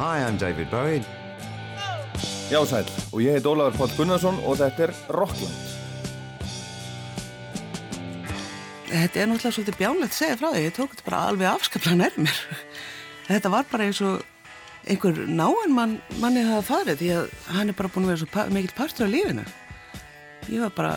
Hi, 0.00 0.24
I'm 0.24 0.38
David 0.38 0.70
Bowie. 0.70 1.04
Já 2.48 2.64
sæl, 2.64 2.86
og 3.12 3.20
ég 3.20 3.34
heit 3.36 3.44
Ólafur 3.44 3.74
Páll 3.76 3.90
Gunnarsson 3.98 4.38
og 4.48 4.54
þetta 4.56 4.86
er 4.86 4.92
Rockland. 5.12 5.58
Þetta 8.88 9.20
er 9.20 9.28
náttúrulega 9.28 9.52
svolítið 9.52 9.76
bjánlegt 9.76 10.14
að 10.14 10.16
segja 10.16 10.38
frá 10.40 10.46
því, 10.54 10.62
ég 10.64 10.72
tók 10.78 10.94
þetta 10.94 11.06
bara 11.10 11.18
alveg 11.28 11.50
afskaplega 11.50 11.98
nærmir. 12.00 12.38
Þetta 13.28 13.52
var 13.52 13.68
bara 13.74 13.90
eins 13.90 14.00
og 14.08 14.24
einhver 14.88 15.20
náinn 15.28 15.76
mann, 15.76 15.92
manni 16.22 16.46
hafa 16.48 16.64
farið 16.70 17.02
því 17.02 17.12
að 17.18 17.36
hann 17.58 17.68
er 17.68 17.78
bara 17.82 17.92
búin 17.92 18.08
að 18.08 18.14
vera 18.14 18.22
svo 18.22 18.30
pa 18.32 18.46
mikill 18.56 18.76
partur 18.80 19.04
af 19.04 19.12
lífinu. 19.12 19.46
Ég 20.48 20.64
var 20.64 20.74
bara 20.80 20.96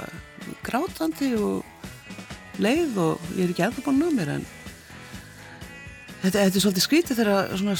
grátandi 0.64 1.33
og 1.43 2.64
leið 2.64 3.04
og 3.10 3.28
ég 3.36 3.50
er 3.50 3.51
ekki 3.51 3.68
eða 3.68 3.83
búin 3.83 4.01
að 4.07 4.18
mér 4.21 4.33
en 4.39 4.50
þetta, 6.24 6.39
þetta 6.39 6.47
er 6.56 6.60
svolítið 6.70 6.88
skrítið 6.88 7.24
þegar 7.25 7.56
svona, 7.60 7.79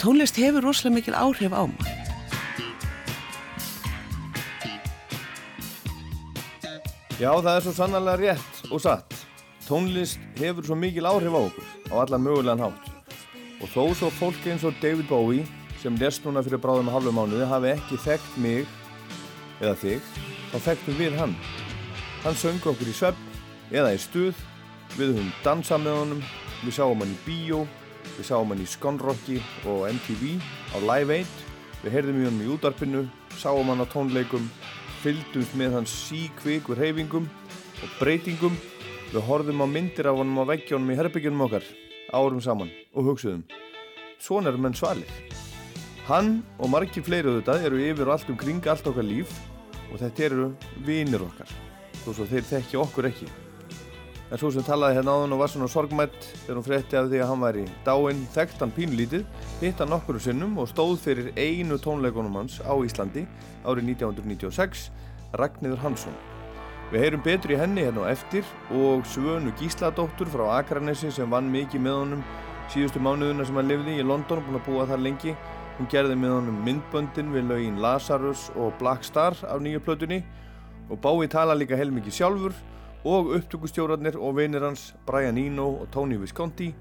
tónlist 0.00 0.38
hefur 0.40 0.64
rosalega 0.64 0.94
mikil 0.98 1.16
áhrif 1.18 1.52
á 1.52 1.62
maður. 1.64 2.04
Já, 7.14 7.30
það 7.30 7.52
er 7.54 7.62
svo 7.62 7.72
sannarlega 7.76 8.20
rétt 8.20 8.72
og 8.74 8.80
satt. 8.82 9.12
Tónlist 9.68 10.18
hefur 10.40 10.66
svo 10.66 10.76
mikil 10.76 11.06
áhrif 11.08 11.36
á 11.36 11.40
okkur 11.40 11.68
á 11.92 11.94
allan 12.02 12.24
mögulegan 12.24 12.64
hátt. 12.64 12.88
Og 13.62 13.70
þó 13.70 13.94
svo 13.94 14.10
fólk 14.12 14.48
eins 14.50 14.64
og 14.66 14.74
David 14.82 15.06
Bowie 15.08 15.46
sem 15.80 15.94
lest 16.00 16.24
núna 16.24 16.42
fyrir 16.44 16.60
bráðum 16.60 16.90
að 16.90 16.98
halvu 16.98 17.12
mánuði 17.14 17.46
hafi 17.48 17.70
ekki 17.74 18.00
þekkt 18.00 18.36
mig 18.40 18.66
eða 19.60 19.76
þig, 19.78 20.10
þá 20.50 20.58
þekktum 20.66 20.98
við 20.98 21.16
hann. 21.20 21.36
Hann 22.24 22.38
söng 22.40 22.60
okkur 22.60 22.90
í 22.90 22.96
svepp 22.96 23.20
eða 23.70 23.94
í 23.94 24.00
stuð, 24.00 24.34
við 24.96 25.14
höfum 25.14 25.32
dansað 25.44 25.84
með 25.84 25.98
honum, 26.00 26.22
við 26.64 26.76
sáum 26.76 27.04
hann 27.04 27.14
í 27.14 27.18
bíó, 27.26 27.62
við 28.18 28.28
sáum 28.28 28.52
hann 28.52 28.62
í 28.62 28.68
Skonrocki 28.68 29.40
og 29.70 29.88
MTV 29.90 30.36
á 30.74 30.78
Live 30.82 31.18
8, 31.24 31.48
við 31.82 31.96
heyrðum 31.96 32.20
í 32.20 32.26
honum 32.28 32.44
í 32.44 32.50
útarpinu, 32.54 33.02
sáum 33.40 33.72
hann 33.72 33.82
á 33.82 33.86
tónleikum, 33.90 34.46
fylgdumst 35.02 35.56
með 35.58 35.78
hans 35.78 35.94
síkvikur 36.06 36.80
reyfingum 36.80 37.28
og 37.82 37.98
breytingum. 37.98 38.56
Við 39.12 39.26
horfum 39.28 39.62
á 39.62 39.66
myndir 39.68 40.08
af 40.10 40.18
honum 40.18 40.42
á 40.42 40.50
veggjónum 40.54 40.90
í 40.90 40.98
herbyggjunum 40.98 41.44
okkar 41.46 41.66
árum 42.14 42.40
saman 42.42 42.70
og 42.94 43.10
hugsuðum 43.10 43.44
svona 44.24 44.50
eru 44.50 44.60
menn 44.64 44.76
svalir. 44.76 45.10
Hann 46.08 46.42
og 46.58 46.70
margir 46.72 47.04
fleiri 47.04 47.30
auðvitað 47.30 47.68
eru 47.68 47.80
yfir 47.84 48.08
og 48.08 48.16
allt 48.16 48.30
um 48.32 48.40
kring 48.40 48.66
allt 48.68 48.86
okkar 48.88 49.06
líf 49.06 49.32
og 49.90 50.00
þetta 50.00 50.26
eru 50.28 50.50
vinir 50.86 51.24
okkar. 51.24 51.50
Þó 52.04 52.10
svo 52.12 52.28
þeir 52.28 52.46
þekki 52.48 52.80
okkur 52.80 53.08
ekki 53.10 53.28
en 54.30 54.40
svo 54.40 54.50
sem 54.54 54.66
talaði 54.66 54.98
hérna 54.98 55.14
á 55.14 55.18
hann 55.22 55.36
og 55.36 55.42
var 55.44 55.52
svona 55.52 55.70
sorgmætt 55.70 56.28
þegar 56.44 56.60
hún 56.60 56.68
frétti 56.68 57.00
af 57.00 57.08
því 57.10 57.22
að 57.22 57.32
hann 57.32 57.44
væri 57.44 57.64
dáinn 57.86 58.22
þekkt 58.34 58.62
hann 58.64 58.76
pínlítið 58.76 59.24
hitt 59.60 59.82
hann 59.82 59.96
okkur 59.98 60.20
sinnum 60.22 60.58
og 60.58 60.70
stóð 60.72 60.96
fyrir 61.06 61.32
einu 61.36 61.80
tónleikonum 61.80 62.38
hans 62.40 62.60
á 62.64 62.74
Íslandi 62.74 63.26
árið 63.64 63.90
1996 63.96 64.88
Ragnhildur 65.40 65.82
Hansson 65.84 66.16
Við 66.92 67.00
heyrum 67.00 67.22
betur 67.24 67.50
í 67.50 67.56
henni 67.58 67.82
hérna 67.82 68.04
á 68.04 68.12
eftir 68.12 68.46
og 68.70 69.06
Svönu 69.08 69.50
Gísladóttur 69.58 70.28
frá 70.30 70.44
Akranesi 70.60 71.08
sem 71.10 71.30
vann 71.32 71.48
mikið 71.50 71.80
með 71.82 71.96
honum 71.96 72.20
síðustu 72.70 73.00
mánuðuna 73.02 73.46
sem 73.48 73.56
hann 73.58 73.70
lifði 73.70 73.96
í 73.98 74.04
London, 74.04 74.42
búin 74.44 74.58
að 74.60 74.68
búa 74.68 74.84
þar 74.86 75.02
lengi. 75.02 75.32
Hún 75.78 75.88
gerði 75.90 76.14
með 76.20 76.34
honum 76.36 76.60
myndböndin 76.62 77.32
við 77.34 77.48
lögin 77.50 77.80
Lazarus 77.82 78.44
og 78.54 78.76
Black 78.78 79.02
Star 79.02 79.34
af 79.48 79.64
nýju 79.64 79.80
plötunni 79.82 80.20
og 80.86 81.00
Bái 81.02 81.26
tala 81.32 81.56
líka 81.56 81.74
heilmikið 81.80 82.18
sjálfur 82.20 82.54
og 83.04 83.34
upptökustjórarnir 83.36 84.16
og 84.16 84.38
vinir 84.38 84.64
hans 84.64 84.94
Brian 85.06 85.38
Eno 85.38 85.68
og 85.82 85.90
Tony 85.92 86.16
Visconti. 86.20 86.72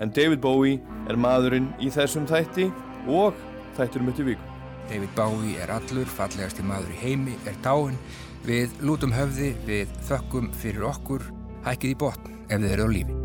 En 0.00 0.10
David 0.14 0.42
Bowie 0.42 0.80
er 1.10 1.18
maðurinn 1.18 1.70
í 1.82 1.90
þessum 1.94 2.26
þætti 2.26 2.68
og 3.06 3.34
þætturum 3.78 4.10
eftir 4.12 4.28
viku. 4.32 4.48
David 4.88 5.14
Bowie 5.16 5.58
er 5.62 5.70
allur, 5.74 6.08
fallegasti 6.08 6.64
maður 6.64 6.94
í 6.94 7.00
heimi, 7.02 7.36
er 7.46 7.56
dáinn. 7.64 7.98
Við 8.46 8.74
lútum 8.80 9.12
höfði, 9.12 9.52
við 9.66 9.90
þökkum 10.08 10.52
fyrir 10.56 10.86
okkur, 10.88 11.26
hækkið 11.66 11.94
í 11.94 11.98
botn 11.98 12.38
ef 12.48 12.62
þið 12.62 12.70
eru 12.76 12.86
á 12.86 12.90
lífi. 12.94 13.18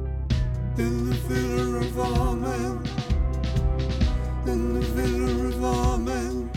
In 0.77 1.09
the 1.09 1.15
filler 1.27 1.77
of 1.77 1.99
all 1.99 2.35
men 2.35 2.81
In 4.47 4.73
the 4.73 4.81
filler 4.81 5.47
of 5.49 5.63
all 5.63 5.97
men 5.99 6.49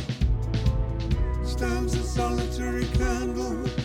Stands 1.45 1.95
a 1.95 2.03
solitary 2.03 2.87
candle 2.97 3.76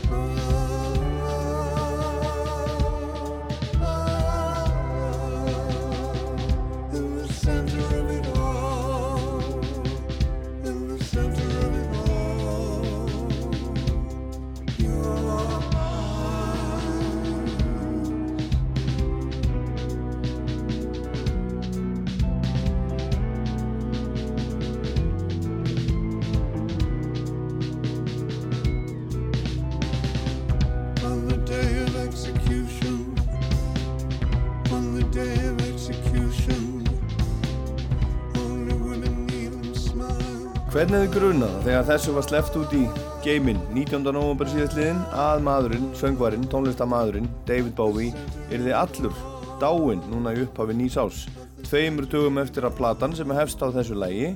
Hvernig 40.71 41.01
þið 41.01 41.09
grunaða 41.11 41.61
þegar 41.65 41.81
þessu 41.89 42.11
var 42.15 42.23
sleppt 42.23 42.53
út 42.55 42.73
í 42.77 42.85
geiminn 43.25 43.57
19. 43.75 44.05
november 44.15 44.47
síðastliðin 44.47 45.01
að 45.19 45.41
maðurinn, 45.43 45.89
söngvarinn, 45.99 46.45
tónlistamadurinn 46.47 47.27
David 47.43 47.73
Bowie 47.75 48.13
er 48.47 48.63
þið 48.63 48.77
allur 48.79 49.17
dáinn 49.59 50.05
núna 50.07 50.31
í 50.31 50.45
upphafi 50.45 50.77
nýs 50.79 50.95
ás 50.95 51.25
tveimur 51.65 52.07
dögum 52.07 52.39
eftir 52.39 52.63
að 52.63 52.77
platan 52.77 53.17
sem 53.19 53.33
hefst 53.35 53.59
á 53.59 53.67
þessu 53.75 53.99
lægi 53.99 54.29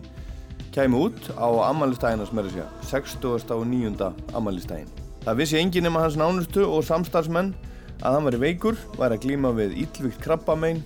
kæmi 0.75 1.05
út 1.05 1.31
á 1.39 1.47
er 2.43 2.49
að 2.49 2.51
segja 2.51 2.67
60. 2.91 3.55
og 3.55 3.63
9. 3.71 4.11
ammælistægin 4.35 4.91
Það 5.23 5.39
vissi 5.39 5.61
engin 5.61 5.87
nema 5.87 6.03
hans 6.03 6.19
nánustu 6.19 6.67
og 6.67 6.83
samstarfsmenn 6.83 7.55
að 8.03 8.11
hann 8.11 8.27
var 8.27 8.35
veikur, 8.43 8.75
væri 8.99 9.15
að 9.15 9.23
glíma 9.23 9.55
við 9.55 9.79
íllvíkt 9.85 10.19
krabbamein 10.27 10.83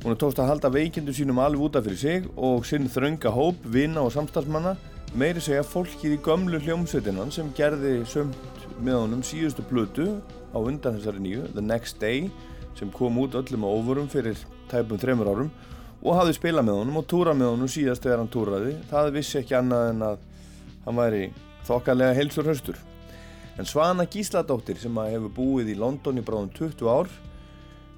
Hún 0.00 0.14
er 0.14 0.16
tókst 0.16 0.38
að 0.40 0.48
halda 0.48 0.68
veikindu 0.72 1.12
sínum 1.12 1.38
alveg 1.44 1.60
útaf 1.66 1.84
fyrir 1.84 1.98
sig 2.00 2.28
og 2.40 2.62
sinn 2.64 2.86
þrönga 2.88 3.28
hóp, 3.34 3.58
vinna 3.68 4.00
og 4.00 4.14
samstagsmanna 4.14 4.72
meiri 5.12 5.42
segja 5.44 5.60
fólkið 5.60 6.14
í 6.14 6.20
gömlu 6.24 6.56
hljómsveitinnan 6.64 7.28
sem 7.34 7.50
gerði 7.52 7.98
sömt 8.08 8.64
með 8.80 8.96
honum 8.96 9.20
síðustu 9.26 9.60
blötu 9.68 10.06
á 10.54 10.58
undan 10.58 10.96
þessari 10.96 11.20
nýju, 11.20 11.44
The 11.52 11.60
Next 11.60 12.00
Day, 12.00 12.30
sem 12.78 12.88
kom 12.96 13.20
út 13.20 13.36
öllum 13.36 13.68
á 13.68 13.68
óvurum 13.68 14.08
fyrir 14.08 14.40
tæpum 14.72 14.96
þreymur 15.02 15.34
árum 15.34 15.54
og 16.00 16.16
hafði 16.16 16.38
spilað 16.38 16.70
með 16.70 16.80
honum 16.80 17.00
og 17.02 17.08
túrað 17.12 17.40
með 17.42 17.52
honum 17.52 17.72
síðast 17.76 18.06
þegar 18.06 18.22
hann 18.22 18.32
túraði. 18.32 18.76
Það 18.88 19.14
vissi 19.18 19.40
ekki 19.42 19.58
annað 19.58 19.88
en 19.92 20.04
að 20.08 20.28
hann 20.86 21.00
væri 21.04 21.24
þokkalega 21.68 22.16
heilsur 22.16 22.48
höstur. 22.48 22.80
En 23.60 23.68
Svana 23.68 24.08
Gísladóttir 24.08 24.80
sem 24.80 25.02
hefur 25.10 25.34
búið 25.36 25.74
í 25.74 25.76
London 25.76 26.22
í 26.22 26.24
bráðum 26.24 26.54
20 26.56 26.88
ár 26.88 27.12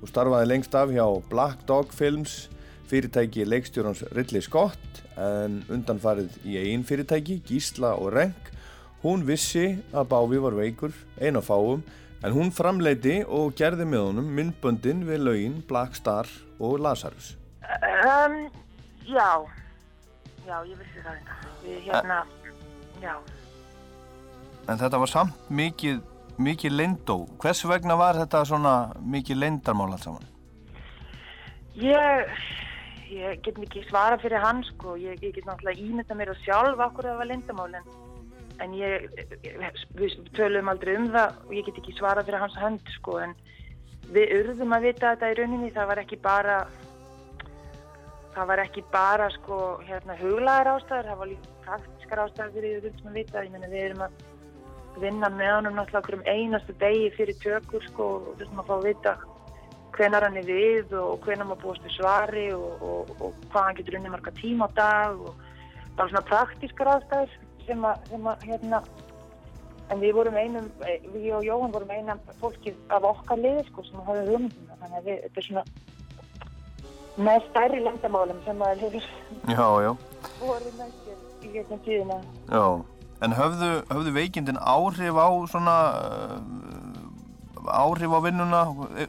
og 0.02 0.10
starfaði 0.10 0.50
lengst 0.50 0.74
af 0.74 0.90
hjá 0.92 1.06
Black 1.30 1.62
Dog 1.68 1.92
Films 1.94 2.48
fyrirtæki 2.90 3.46
leikstjórnans 3.48 4.02
Ridley 4.12 4.42
Scott 4.44 5.02
en 5.16 5.62
undanfarið 5.72 6.40
í 6.44 6.58
einn 6.60 6.84
fyrirtæki 6.84 7.38
Gísla 7.46 7.94
og 7.96 8.12
Renk. 8.16 8.50
Hún 9.02 9.24
vissi 9.26 9.78
að 9.94 10.10
Bávi 10.12 10.40
var 10.42 10.58
veikur 10.58 10.92
einn 11.20 11.38
á 11.38 11.42
fáum 11.42 11.82
en 12.22 12.34
hún 12.36 12.52
framleiti 12.54 13.22
og 13.24 13.54
gerði 13.58 13.86
með 13.88 14.04
honum 14.08 14.28
myndböndin 14.36 15.06
við 15.08 15.24
laugin 15.24 15.56
Black 15.68 15.96
Star 15.98 16.28
og 16.60 16.78
Lazarus. 16.82 17.36
Um, 17.62 18.50
Já. 19.06 19.42
Já, 20.46 20.58
ég 20.66 20.78
vissi 20.78 21.02
það. 21.02 21.18
Við 21.62 21.84
hérna, 21.86 22.22
já. 23.02 23.14
En 24.70 24.78
þetta 24.78 24.98
var 25.02 25.10
samt 25.10 25.50
mikið 25.50 26.00
mikið 26.40 26.76
lindó. 26.76 27.16
Hvers 27.42 27.64
vegna 27.68 27.96
var 27.98 28.18
þetta 28.20 28.44
svona 28.48 28.74
mikið 29.00 29.40
lindarmál 29.42 29.92
alls 29.92 30.06
saman? 30.06 30.28
Ég, 31.80 32.32
ég 33.12 33.40
get 33.44 33.58
mikið 33.60 33.88
svara 33.88 34.18
fyrir 34.20 34.42
hann 34.42 34.62
sko. 34.72 34.96
Ég, 35.00 35.20
ég 35.24 35.34
get 35.36 35.48
náttúrulega 35.48 35.80
ímynda 35.80 36.16
mér 36.16 36.32
og 36.34 36.40
sjálf 36.44 36.80
okkur 36.88 37.08
að 37.08 37.14
það 37.14 37.22
var 37.22 37.30
lindamál 37.30 37.76
en, 37.78 37.90
en 38.64 38.76
ég, 38.76 39.08
við 39.98 40.18
tölum 40.36 40.68
aldrei 40.72 40.96
um 40.98 41.08
það 41.14 41.40
og 41.46 41.54
ég 41.56 41.68
get 41.68 41.80
ekki 41.82 41.96
svara 41.96 42.24
fyrir 42.26 42.44
hans 42.44 42.58
hönd 42.60 42.94
sko 42.98 43.18
en 43.24 43.36
við 44.12 44.34
urðum 44.40 44.76
að 44.76 44.88
vita 44.88 45.14
þetta 45.14 45.32
í 45.32 45.38
rauninni. 45.40 45.72
Það 45.72 45.88
var 45.92 46.02
ekki 46.02 46.20
bara, 46.24 46.58
það 48.36 48.52
var 48.52 48.66
ekki 48.66 48.84
bara 48.92 49.30
sko 49.38 49.62
hérna 49.88 50.18
huglaðar 50.20 50.74
ástæður, 50.76 51.08
það 51.12 51.22
var 51.22 51.32
líka 51.32 51.56
praktiskar 51.64 52.26
ástæður 52.26 52.68
við 52.68 52.78
urðum 52.82 53.10
að 53.12 53.18
vita. 53.22 53.46
Ég 53.46 53.56
menna 53.56 53.72
við 53.72 53.88
erum 53.88 54.06
að 54.08 54.20
vinna 55.00 55.30
með 55.32 55.52
honum 55.56 55.78
náttúrulega 55.78 56.18
um 56.18 56.26
einastu 56.26 56.74
degi 56.80 57.12
fyrir 57.16 57.38
tökur 57.44 57.84
sko 57.88 58.08
og 58.18 58.34
þessum 58.40 58.60
að 58.62 58.68
fá 58.68 58.74
að 58.76 58.88
vita 58.88 59.14
hvenar 59.92 60.26
hann 60.26 60.40
er 60.40 60.48
við 60.48 60.92
og 60.96 61.24
hvenar 61.24 61.48
maður 61.48 61.62
búast 61.66 61.86
við 61.86 61.96
svari 61.98 62.44
og, 62.56 62.82
og, 62.82 63.14
og 63.20 63.40
hvað 63.52 63.66
hann 63.68 63.78
getur 63.80 63.98
unni 63.98 64.12
marga 64.12 64.34
tíma 64.40 64.68
á 64.68 64.76
dag 64.76 65.20
og 65.20 65.34
bara 65.96 66.08
svona 66.08 66.28
praktískar 66.28 66.92
aðstæður 66.94 67.34
sem 67.66 67.88
að, 67.88 68.06
sem 68.10 68.28
að 68.32 68.46
hérna 68.48 68.82
en 69.92 70.00
við 70.00 70.14
vorum 70.16 70.36
einum, 70.38 70.68
við 71.12 71.32
og 71.36 71.44
Jóhann 71.46 71.74
vorum 71.74 71.92
einam 71.92 72.20
fólkið 72.40 72.78
af 72.96 73.04
okkar 73.12 73.40
liði 73.40 73.64
sko 73.68 73.84
sem 73.88 74.04
hafði 74.06 74.22
hugmyndina. 74.30 74.78
Þannig 74.80 74.98
að 74.98 75.08
við, 75.08 75.18
þetta 75.26 75.42
er 75.42 75.48
svona 75.48 75.64
með 77.26 77.44
stærri 77.50 77.82
landamálum 77.84 78.40
sem 78.46 78.62
maður 78.62 78.86
hefur 78.86 79.10
voruð 80.40 80.80
næstir 80.80 81.44
í 81.44 81.52
gegnum 81.52 81.84
tíðina. 81.84 82.18
Já. 82.48 82.64
En 83.22 83.36
höfðu, 83.38 83.70
höfðu 83.90 84.14
veikindin 84.16 84.58
áhrif 84.58 85.18
á 85.18 85.28
svona 85.50 85.76
uh, 85.98 87.70
áhrif 87.70 88.10
á 88.10 88.20
vinnuna? 88.24 88.64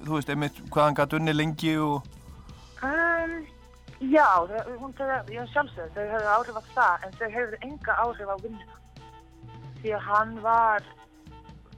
Þú 0.06 0.20
veist, 0.20 0.30
einmitt 0.30 0.62
hvaðan 0.70 1.00
gæti 1.00 1.20
unni 1.20 1.34
lengi 1.34 1.76
og... 1.82 2.06
um, 2.86 3.36
Já, 4.12 4.28
hún 4.82 4.92
þau, 4.98 5.08
já 5.32 5.44
sjálfsögðu, 5.54 5.94
þau 5.96 6.08
höfðu 6.12 6.32
áhrif 6.36 6.58
á 6.60 6.64
það 6.76 7.06
en 7.08 7.14
þau 7.20 7.30
höfðu 7.38 7.60
enga 7.64 7.94
áhrif 8.04 8.32
á 8.34 8.38
vinnuna 8.44 8.82
því 9.84 9.94
að 9.96 10.08
hann 10.08 10.34
var 10.44 10.90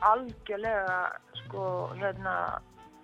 algjörlega 0.06 0.96
sko 1.44 1.68
hérna 2.00 2.34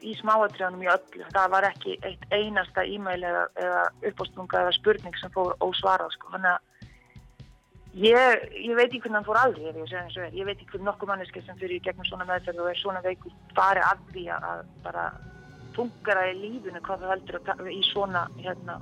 í 0.01 0.15
smáatriðanum 0.17 0.83
í 0.85 0.89
öllu. 0.89 1.25
Það 1.33 1.53
var 1.53 1.67
ekki 1.69 1.95
eitt 2.05 2.25
einasta 2.33 2.83
e-mail 2.85 3.21
eða, 3.21 3.45
eða 3.61 3.83
uppástunga 4.09 4.63
eða 4.63 4.75
spurning 4.77 5.17
sem 5.21 5.33
fór 5.33 5.53
ósvarað 5.61 6.13
sko. 6.15 6.31
Þannig 6.33 6.55
að 6.55 6.70
ég, 7.93 8.45
ég 8.67 8.75
veit 8.75 8.87
ekki 8.87 9.01
hvernig 9.03 9.19
hann 9.19 9.27
fór 9.27 9.41
aldrei 9.41 9.67
ef 9.69 9.77
ég. 9.81 10.37
Ég 10.37 10.45
veit 10.45 10.55
ekki 10.57 10.71
hvernig 10.71 10.87
nokkuð 10.87 11.11
manneski 11.11 11.43
sem 11.45 11.59
fyrir 11.59 11.83
gegnum 11.83 12.07
svona 12.07 12.27
meðferð 12.29 12.63
og 12.63 12.71
er 12.71 12.79
svona 12.79 13.03
veikur 13.03 13.35
fari 13.57 13.83
að 13.83 14.07
því 14.13 14.25
að 14.37 14.63
bara 14.85 15.11
fungera 15.75 16.25
í 16.31 16.39
lífinu 16.39 16.81
hvað 16.85 17.03
það 17.03 17.13
heldur 17.15 17.39
að 17.41 17.69
í 17.71 17.81
svona 17.89 18.25
hérna 18.39 18.79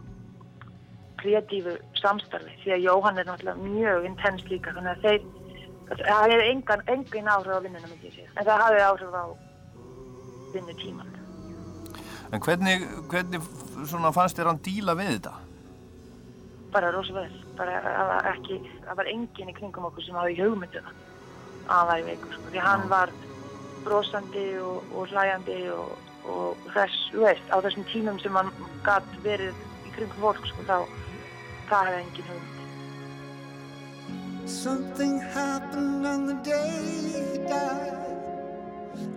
kreatífu 1.19 1.75
samstarfi 1.99 2.55
því 2.63 2.73
að 2.75 2.85
Jóhann 2.85 3.19
er 3.19 3.27
náttúrulega 3.27 3.75
mjög 3.75 4.07
intens 4.07 4.45
líka 4.49 4.73
þannig 4.75 4.95
að 4.95 5.05
þeir 5.05 5.27
það 5.89 6.31
hefði 6.31 6.47
engan, 6.53 6.83
engin 6.93 7.29
áhrif 7.33 7.57
á 7.57 7.59
myndi 7.65 8.07
ég 8.07 8.15
segja 8.15 8.31
en 8.35 8.47
það 8.47 8.63
hafði 8.63 8.83
áhrif 8.87 9.17
á 9.17 9.25
vinnutíman 10.55 11.15
En 12.29 12.41
hvernig, 12.45 12.83
hvernig 13.09 13.45
svona 13.89 14.11
fannst 14.13 14.37
þér 14.37 14.51
hann 14.51 14.59
díla 14.61 14.93
við 14.97 15.15
þetta? 15.15 15.31
bara 16.73 16.91
rosa 16.93 17.13
vel 17.13 17.48
bara 17.59 17.79
það 17.85 18.11
var 18.11 18.29
ekki, 18.33 18.59
það 18.87 18.99
var 19.01 19.13
engin 19.13 19.51
í 19.51 19.57
kringum 19.57 19.87
okkur 19.89 20.05
sem 20.05 20.19
hafði 20.19 20.37
hugmynduna 20.41 20.93
að 21.69 21.89
væri 21.91 22.05
veikur 22.09 22.37
sko. 22.37 22.51
því 22.53 22.67
hann 22.67 22.85
var 22.91 23.15
brosandi 23.85 24.45
og, 24.63 24.93
og 24.93 25.11
hlæjandi 25.13 25.59
og, 25.75 25.97
og 26.29 26.69
þess, 26.75 27.09
þú 27.13 27.25
veist, 27.27 27.51
á 27.53 27.57
þessum 27.65 27.89
tímum 27.91 28.21
sem 28.23 28.39
hann 28.39 28.53
gatt 28.87 29.11
verið 29.25 29.67
í 29.85 29.93
kringum 29.97 30.23
fólk 30.23 30.47
sko, 30.51 30.65
þá 30.69 30.77
það 31.69 31.91
hefði 31.91 32.01
engin 32.05 32.31
hugmynd 32.31 32.59
Something 34.49 35.19
happened 35.19 36.07
on 36.07 36.25
the 36.25 36.33
day 36.33 36.71
he 37.13 37.37
died. 37.47 38.19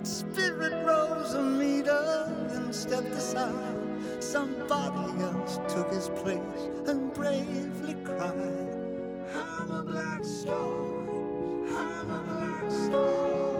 Spirit 0.02 0.74
rose 0.84 1.32
a 1.32 1.40
meter 1.40 2.28
and 2.50 2.74
stepped 2.74 3.12
aside. 3.12 3.78
Somebody 4.20 5.22
else 5.22 5.58
took 5.72 5.90
his 5.90 6.10
place 6.10 6.68
and 6.86 7.14
bravely 7.14 7.81
I'm 8.24 9.70
a 9.72 9.82
black 9.82 10.24
star. 10.24 10.54
I'm 10.54 12.08
a 12.08 12.22
black 12.28 12.70
star. 12.70 13.58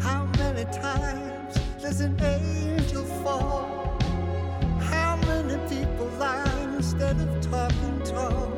How 0.00 0.24
many 0.38 0.64
times 0.72 1.58
does 1.78 2.00
an 2.00 2.18
angel 2.22 3.04
fall? 3.22 3.98
How 4.80 5.16
many 5.26 5.58
people 5.68 6.06
lie 6.18 6.70
instead 6.74 7.20
of 7.20 7.40
talking 7.42 8.00
tall? 8.02 8.50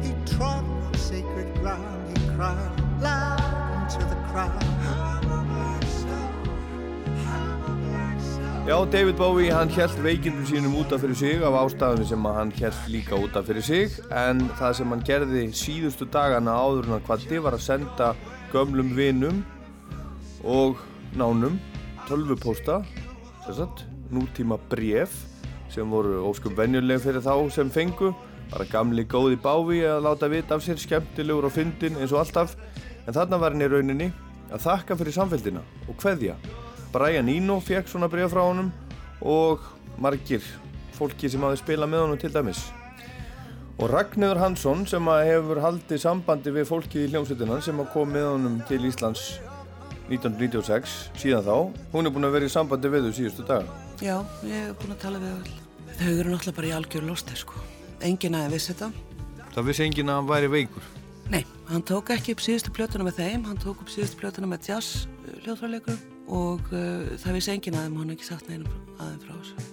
He 0.00 0.14
trod 0.34 0.64
on 0.64 0.94
sacred 0.94 1.52
ground, 1.56 2.16
he 2.16 2.28
cried 2.34 3.00
loud 3.02 3.92
into 3.92 4.06
the 4.06 4.16
crowd. 4.30 4.73
Já, 8.64 8.82
David 8.86 9.16
Bowie, 9.16 9.52
hann 9.52 9.68
held 9.68 9.98
veikindum 10.00 10.46
sínum 10.48 10.76
útaf 10.80 11.02
fyrir 11.02 11.18
sig 11.20 11.42
af 11.44 11.52
ástæðunum 11.52 12.06
sem 12.08 12.22
að 12.24 12.36
hann 12.38 12.52
held 12.56 12.78
líka 12.88 13.18
útaf 13.20 13.44
fyrir 13.44 13.66
sig. 13.66 13.98
En 14.08 14.40
það 14.56 14.72
sem 14.78 14.94
hann 14.94 15.02
gerði 15.04 15.42
síðustu 15.52 16.08
dagana 16.08 16.54
áður 16.56 16.88
en 16.88 16.94
hann 16.94 17.04
kvatti 17.04 17.42
var 17.44 17.58
að 17.58 17.66
senda 17.66 18.08
gömlum 18.54 18.94
vinum 18.96 19.44
og 20.48 20.80
nánum 21.12 21.60
tölvupósta, 22.08 22.80
sagt, 23.44 23.84
nútíma 24.08 24.56
bref 24.72 25.12
sem 25.68 25.84
voru 25.84 26.24
óskum 26.24 26.56
venjuleg 26.56 27.04
fyrir 27.04 27.20
þá 27.20 27.36
sem 27.52 27.68
fengu. 27.68 28.14
Bara 28.48 28.64
gamli 28.72 29.04
góði 29.04 29.36
Bowie 29.44 29.84
að 29.92 30.06
láta 30.08 30.32
vita 30.32 30.56
af 30.56 30.64
sér 30.64 30.80
skemmtilegur 30.80 31.50
og 31.50 31.58
fyndin 31.60 32.00
eins 32.00 32.16
og 32.16 32.24
alltaf. 32.24 32.56
En 33.04 33.12
þarna 33.12 33.44
var 33.44 33.52
hann 33.52 33.68
í 33.68 33.68
rauninni 33.68 34.12
að 34.48 34.70
þakka 34.70 35.02
fyrir 35.02 35.20
samfélgina 35.20 35.68
og 35.84 36.00
kveðja 36.00 36.40
Brian 36.94 37.26
Eno 37.26 37.56
fekk 37.58 37.88
svona 37.90 38.06
bregð 38.06 38.36
frá 38.36 38.44
honum 38.46 38.68
og 39.26 39.64
margir 39.98 40.44
fólki 40.94 41.26
sem 41.30 41.42
hafi 41.42 41.58
spilað 41.58 41.90
með 41.90 42.04
honum 42.04 42.20
til 42.22 42.30
dæmis. 42.30 42.60
Og 43.82 43.88
Ragnhildur 43.90 44.38
Hansson 44.38 44.84
sem 44.86 45.10
hefur 45.10 45.58
haldið 45.64 46.04
sambandi 46.04 46.52
við 46.54 46.68
fólki 46.68 47.02
í 47.02 47.08
hljómsveitina 47.10 47.58
sem 47.66 47.82
kom 47.90 48.14
með 48.14 48.28
honum 48.28 48.60
til 48.68 48.78
Íslands 48.86 49.24
1996 50.06 50.94
síðan 51.18 51.42
þá, 51.48 51.56
hún 51.96 52.06
er 52.06 52.14
búin 52.14 52.28
að 52.28 52.36
vera 52.36 52.46
í 52.46 52.54
sambandi 52.54 52.92
við 52.92 53.08
þau 53.08 53.18
síðustu 53.18 53.48
daga. 53.48 53.82
Já, 53.98 54.20
ég 54.46 54.54
hef 54.68 54.78
búin 54.84 54.94
að 54.94 55.02
tala 55.02 55.22
við 55.24 55.34
öll. 55.34 55.58
Þau 55.98 56.12
eru 56.12 56.30
náttúrulega 56.30 56.56
bara 56.60 56.70
í 56.70 56.74
algjör 56.78 57.10
losti, 57.10 57.42
sko. 57.42 57.66
Engin 58.06 58.38
aðeins 58.38 58.54
vissi 58.54 58.74
þetta. 58.74 58.90
Það 59.56 59.70
vissi 59.72 59.88
enginn 59.88 60.14
að 60.14 60.20
hann 60.20 60.30
væri 60.30 60.54
veikur. 60.60 60.90
Nei, 61.34 61.42
hann 61.72 61.86
tók 61.88 62.14
ekki 62.14 62.36
upp 62.36 62.44
síðustu 62.44 62.74
plötuna 62.76 63.08
með 63.08 63.22
þeim, 63.24 63.46
hann 63.48 63.62
tók 63.62 63.82
upp 63.82 63.90
síðustu 63.90 64.20
plötuna 64.20 64.50
með 64.50 64.68
jazz 64.74 65.06
uh, 65.08 65.38
hljóðfræðleikur 65.46 66.02
og 66.28 66.60
uh, 66.72 67.14
það 67.20 67.36
vissi 67.38 67.52
engin 67.54 67.74
aðeins, 67.78 67.98
hann 68.00 68.10
hef 68.10 68.16
ekki 68.18 68.28
sagt 68.30 68.48
neinum 68.48 68.72
aðeins 68.98 69.24
frá 69.24 69.34
þessu. 69.38 69.70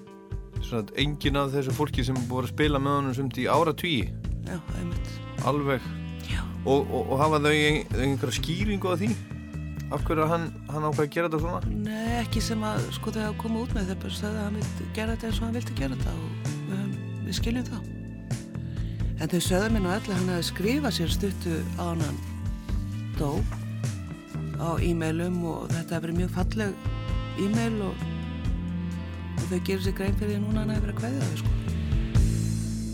Svona 0.62 0.84
að 0.84 0.94
enginn 1.04 1.40
af 1.42 1.52
þessu 1.56 1.74
fólki 1.78 2.04
sem 2.06 2.18
voru 2.30 2.48
að 2.48 2.54
spila 2.54 2.80
með 2.80 2.98
honum 3.00 3.16
sem 3.18 3.30
í 3.42 3.48
ára 3.50 3.74
tvíi, 3.74 4.08
Já, 4.48 4.58
einmitt. 4.80 5.12
alveg. 5.48 5.82
Já. 6.30 6.42
Og, 6.66 6.86
og, 6.92 7.12
og 7.12 7.20
hafa 7.22 7.40
þau 7.42 7.52
ein- 7.54 7.88
einhverja 7.96 8.38
skýringu 8.40 8.92
á 8.92 8.96
því? 9.00 9.12
Af 9.92 10.06
hverju 10.08 10.28
hann, 10.30 10.46
hann 10.72 10.86
ákveði 10.88 11.08
að 11.08 11.14
gera 11.16 11.28
þetta 11.32 11.40
svona? 11.44 11.72
Nei, 11.88 12.20
ekki 12.22 12.42
sem 12.46 12.62
að, 12.64 12.86
sko, 12.96 13.12
þegar 13.12 13.34
að 13.34 13.40
koma 13.42 13.64
út 13.66 13.74
með 13.76 13.90
þeir 13.90 13.98
bara 14.04 14.14
sagði 14.20 14.38
að 14.40 14.46
hann 14.46 14.60
vildi 14.62 14.86
gera 14.96 15.16
þetta 15.18 15.28
eins 15.28 15.40
og 15.42 15.44
hann 15.48 15.58
vildi 15.58 15.74
gera 15.82 15.98
þetta 15.98 16.14
og 16.16 16.54
höfum- 16.70 17.26
við 17.26 17.36
skiljum 17.42 17.66
það. 17.72 17.90
En 19.22 19.30
þau 19.34 19.42
sögðu 19.46 19.72
mér 19.76 19.84
nú 19.84 19.92
allir 19.92 20.14
að 20.14 20.20
hann 20.22 20.32
hefði 20.32 20.48
skrifað 20.52 20.96
sér 20.96 21.12
stuttu 21.18 21.58
á 21.78 21.84
hann 21.92 22.22
dó 23.20 23.34
á 24.62 24.70
e-mailum 24.78 25.40
og 25.50 25.70
þetta 25.72 25.96
hefur 25.96 26.06
verið 26.06 26.20
mjög 26.20 26.34
falleg 26.36 26.72
e-mail 27.42 27.80
og, 27.88 28.04
og 29.38 29.48
þau 29.50 29.62
gerir 29.66 29.82
sér 29.86 29.96
grein 29.98 30.20
fyrir 30.20 30.36
því 30.36 30.44
núna 30.44 30.62
að 30.62 30.62
hann 30.62 30.76
hefur 30.76 30.86
verið 30.86 30.96
að 30.96 31.02
kveðja 31.02 31.22
þau, 31.26 31.36
sko. 31.42 31.52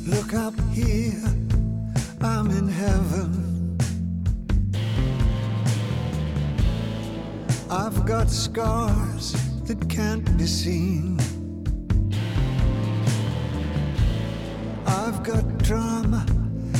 Look 0.07 0.33
up 0.33 0.55
here, 0.71 1.33
I'm 2.21 2.49
in 2.51 2.69
heaven. 2.69 3.43
I've 7.69 8.05
got 8.05 8.29
scars 8.29 9.35
that 9.65 9.89
can't 9.89 10.37
be 10.37 10.45
seen. 10.45 11.19
I've 14.85 15.21
got 15.23 15.57
drama, 15.57 16.25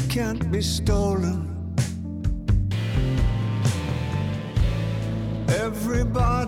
can't 0.08 0.50
be 0.50 0.62
stolen. 0.62 1.56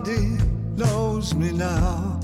Everybody 0.00 0.42
knows 0.76 1.34
me 1.34 1.52
now. 1.52 2.20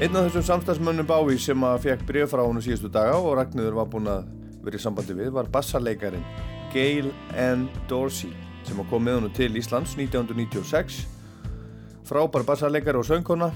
Einn 0.00 0.16
af 0.16 0.30
þessum 0.30 0.46
samstagsmönnum 0.46 1.04
Bávi 1.04 1.36
sem 1.36 1.60
að 1.66 1.82
fekk 1.84 2.06
bref 2.08 2.32
frá 2.32 2.40
honum 2.40 2.64
síðustu 2.64 2.88
daga 2.88 3.18
og 3.20 3.34
Ragnhildur 3.36 3.76
var 3.76 3.90
búin 3.92 4.08
að 4.08 4.30
vera 4.64 4.80
í 4.80 4.80
sambandi 4.80 5.18
við 5.18 5.34
var 5.36 5.50
bassarleikarin 5.52 6.24
Gail 6.72 7.12
Ann 7.36 7.68
Dorsey 7.90 8.32
sem 8.64 8.80
að 8.80 8.88
kom 8.88 9.04
með 9.04 9.20
honum 9.20 9.36
til 9.36 9.52
Íslands 9.60 9.92
1996 10.00 11.02
frábær 12.08 12.48
bassarleikari 12.48 13.02
og 13.02 13.08
söngkona 13.10 13.52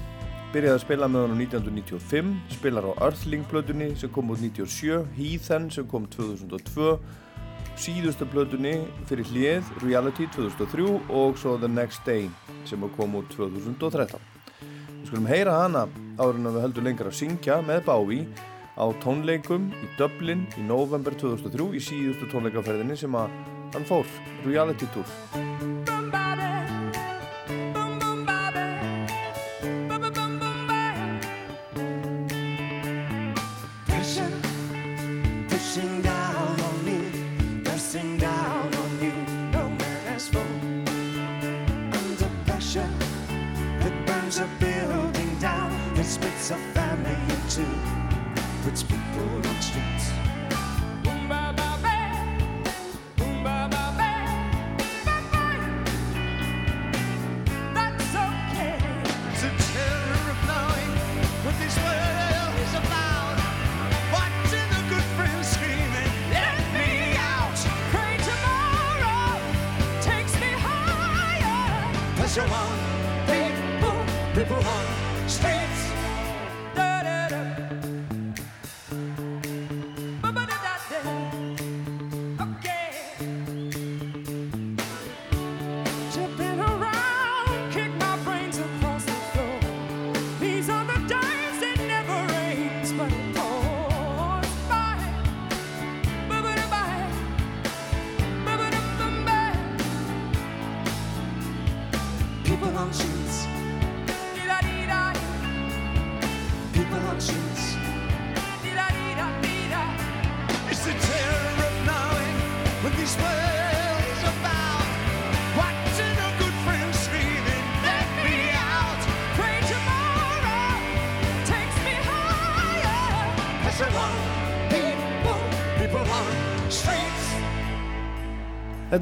byrjaði 0.53 0.77
að 0.77 0.85
spila 0.85 1.09
með 1.09 1.25
honum 1.31 1.45
1995 1.47 2.33
spilar 2.59 2.93
á 2.93 3.09
Earthling 3.09 3.49
plötunni 3.49 3.95
sem 3.97 4.13
kom 4.13 4.29
út 4.29 4.45
97 4.45 5.01
Heathen 5.17 5.71
sem 5.73 5.89
kom 5.89 6.05
2002 6.13 6.99
síðustu 7.79 8.27
plötunni 8.31 8.73
fyrir 9.09 9.27
hlið 9.31 9.71
Reality 9.83 10.27
2003 10.35 10.87
og 11.11 11.39
svo 11.39 11.57
The 11.59 11.69
Next 11.71 12.05
Day 12.07 12.29
sem 12.67 12.83
kom 12.95 13.17
út 13.19 13.29
2013 13.35 14.19
Við 15.05 15.09
skulum 15.09 15.29
heyra 15.29 15.59
hana 15.63 15.85
en 16.17 16.47
að 16.49 16.55
við 16.55 16.63
höldum 16.63 16.87
lengra 16.87 17.11
að 17.11 17.19
syngja 17.19 17.59
með 17.65 17.83
Bávi 17.89 18.21
á 18.75 18.85
tónleikum 19.03 19.69
í 19.71 19.89
Dublin 19.99 20.47
í 20.59 20.65
november 20.67 21.15
2003 21.15 21.75
í 21.77 21.83
síðustu 21.83 22.31
tónleikaferðinni 22.31 22.97
sem 22.99 23.19
að 23.19 23.35
hann 23.75 23.87
fór, 23.87 24.07
Reality 24.47 24.87
Tour. 24.95 25.94
Burns 44.35 44.39
a 44.39 44.59
building 44.59 45.39
down 45.39 45.71
and 45.95 46.05
splits 46.05 46.51
a 46.51 46.57
family 46.73 47.11
in 47.11 47.49
two, 47.49 47.65
puts 48.63 48.83
people 48.83 49.35
on 49.35 49.61
streets. 49.61 50.24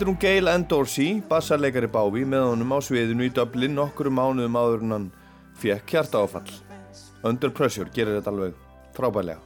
Er 0.03 0.09
hún 0.09 0.17
Gail 0.19 0.49
Endorsey, 0.51 1.21
bassarleikari 1.29 1.87
Bávi, 1.87 2.25
með 2.27 2.41
honum 2.49 2.73
á 2.75 2.83
sviðinu 2.83 3.23
í 3.23 3.29
Dublin 3.31 3.71
nokkru 3.71 4.11
mánuðum 4.11 4.57
áður 4.59 4.81
en 4.83 4.91
hann 4.91 5.03
fekk 5.55 5.93
hjartaáfall. 5.93 6.49
Under 7.23 7.53
Pressure 7.55 7.87
gerir 7.95 8.17
þetta 8.17 8.33
alveg 8.33 8.57
frábælega. 8.97 9.39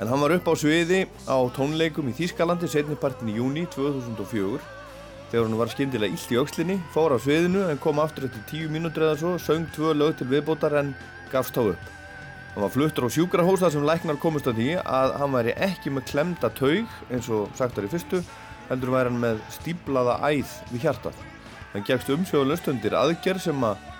En 0.00 0.08
hann 0.08 0.22
var 0.22 0.32
upp 0.32 0.48
á 0.48 0.54
sviði 0.56 1.02
á 1.28 1.36
tónleikum 1.52 2.08
í 2.08 2.14
Þýskalandi 2.22 2.70
setnipartin 2.72 3.28
í 3.28 3.36
júni 3.36 3.66
2004 3.74 4.62
þegar 5.28 5.44
hann 5.44 5.60
var 5.60 5.72
skyndilega 5.74 6.16
illt 6.16 6.32
í 6.32 6.38
aukslinni, 6.40 6.76
fór 6.94 7.12
á 7.12 7.20
sviðinu 7.20 7.66
en 7.68 7.82
kom 7.84 8.00
aftur 8.00 8.30
eftir 8.30 8.46
tíu 8.48 8.70
mínútur 8.72 9.10
eða 9.10 9.18
svo, 9.20 9.34
söng 9.36 9.66
tvö 9.76 9.92
lög 9.92 10.14
til 10.22 10.30
viðbótar 10.30 10.78
en 10.80 10.94
gafst 11.34 11.60
á 11.60 11.68
upp. 11.74 11.90
Hann 12.54 12.64
var 12.64 12.72
fluttur 12.72 13.04
á 13.04 13.12
sjúkrahósa 13.12 13.68
sem 13.76 13.84
læknar 13.84 14.16
komist 14.24 14.48
að 14.48 14.62
því 14.62 14.70
að 14.80 15.18
hann 15.20 15.36
væri 15.36 15.54
ekki 15.68 15.92
með 15.92 16.08
klemda 16.14 16.48
taug 16.56 16.96
eins 17.12 17.28
og 17.28 17.52
sagt 17.60 17.76
var 17.76 17.90
í 17.90 17.92
fyrstu, 17.92 18.22
heldur 18.72 18.94
væri 18.96 19.12
hann 19.12 19.22
með 19.22 19.40
stíblaða 19.52 20.18
æð 20.32 20.52
við 20.72 20.86
hjartað. 20.86 21.24
Hann 21.72 21.86
gegst 21.88 22.12
umsjóðalust 22.12 22.68
undir 22.72 22.96
aðgerð 22.96 23.46
sem 23.46 23.66
að 23.68 23.90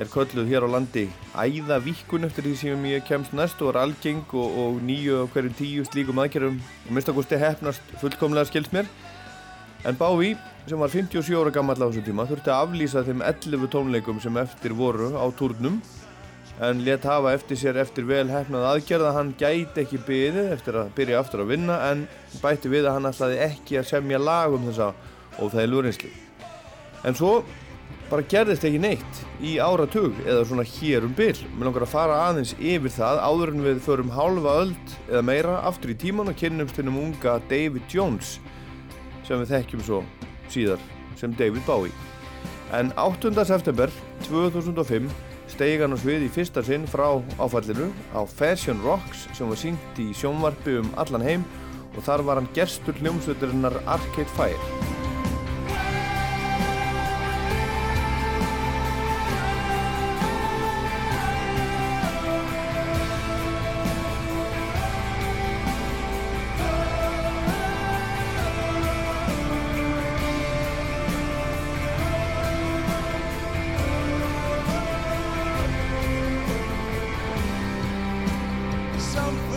er 0.00 0.08
kölluð 0.08 0.48
hér 0.48 0.64
á 0.64 0.68
landi 0.72 1.06
æðavíkkun 1.36 2.24
eftir 2.28 2.46
því 2.46 2.54
sem 2.56 2.84
ég 2.88 3.04
kemst 3.04 3.34
næst 3.36 3.60
og 3.60 3.74
er 3.74 3.82
algeng 3.82 4.22
og, 4.32 4.54
og 4.62 4.78
nýju 4.86 5.18
og 5.24 5.34
hverjum 5.34 5.56
tíu 5.58 5.84
slíkum 5.88 6.20
aðgerðum 6.22 6.60
og 6.60 6.92
minnstakosti 6.96 7.40
hefnast 7.40 7.96
fullkomlega 8.00 8.48
skilst 8.48 8.72
mér. 8.76 8.88
En 9.84 9.96
Bávi, 9.96 10.34
sem 10.68 10.80
var 10.80 10.92
57 10.92 11.36
ára 11.36 11.52
gammal 11.52 11.76
á 11.80 11.88
þessum 11.88 12.04
tíma, 12.04 12.26
þurfti 12.28 12.52
að 12.52 12.64
aflýsa 12.66 13.04
þeim 13.04 13.24
11 13.24 13.70
tónleikum 13.72 14.20
sem 14.20 14.40
eftir 14.40 14.76
voru 14.76 15.12
á 15.16 15.24
túrnum 15.36 15.80
en 16.60 16.82
let 16.84 17.06
hafa 17.08 17.32
eftir 17.32 17.56
sér 17.56 17.78
eftir 17.80 18.04
vel 18.08 18.26
hefnað 18.28 18.66
aðgerð 18.74 19.06
að 19.08 19.16
hann 19.16 19.30
gæti 19.40 19.84
ekki 19.84 20.00
byðið 20.04 20.50
eftir 20.52 20.76
að 20.76 20.90
byrja 20.98 21.22
aftur 21.22 21.44
að 21.44 21.54
vinna 21.54 21.78
en 21.88 22.02
bætti 22.42 22.68
við 22.72 22.88
að 22.88 22.98
hann 22.98 23.08
ætlaði 23.08 23.38
ekki 23.46 23.78
að 23.80 23.88
semja 23.94 24.20
lag 24.20 24.52
um 24.52 24.66
þessa 24.68 24.90
óþægilegu 25.40 25.84
reynslu. 25.86 26.10
En 27.08 27.16
svo 27.16 27.32
bara 28.10 28.26
gerðist 28.28 28.66
ekki 28.66 28.82
neitt 28.82 29.22
í 29.40 29.54
áratug 29.62 30.18
eða 30.26 30.44
svona 30.50 30.66
hér 30.68 31.06
um 31.08 31.14
byll. 31.16 31.38
Mér 31.54 31.70
langar 31.70 31.86
að 31.86 31.94
fara 31.94 32.20
aðeins 32.26 32.52
yfir 32.58 32.92
það 32.92 33.22
áður 33.24 33.54
en 33.54 33.64
við 33.64 33.82
förum 33.86 34.12
hálfa 34.12 34.56
öld 34.66 34.94
eða 35.06 35.24
meira 35.30 35.56
aftur 35.70 35.94
í 35.94 35.98
tíman 36.04 36.28
og 36.28 36.38
kynnumst 36.42 36.76
hennum 36.76 37.00
unga 37.06 37.38
David 37.48 37.88
Jones 37.88 38.36
sem 39.24 39.40
við 39.40 39.54
þekkjum 39.54 39.86
svo 39.86 40.04
síðar 40.52 40.84
sem 41.16 41.32
David 41.40 41.64
Bowie. 41.64 41.94
En 42.76 42.92
8. 43.00 43.32
september 43.48 43.88
2005 44.28 45.08
steig 45.60 45.82
hann 45.82 45.92
á 45.92 46.00
svið 46.00 46.22
í 46.24 46.28
fyrsta 46.32 46.62
sinn 46.64 46.86
frá 46.88 47.18
áfallinu 47.36 47.90
á 48.16 48.24
Fashion 48.24 48.80
Rocks 48.80 49.26
sem 49.36 49.50
var 49.50 49.60
sínt 49.60 50.00
í 50.00 50.06
sjónvarpi 50.16 50.78
um 50.80 50.88
allan 51.02 51.26
heim 51.26 51.44
og 51.90 52.00
þar 52.06 52.24
var 52.24 52.40
hann 52.40 52.48
gerstur 52.56 52.96
hljómsveiturinnar 53.02 53.76
Arcade 53.84 54.32
Fire. 54.38 54.99
Something 79.20 79.49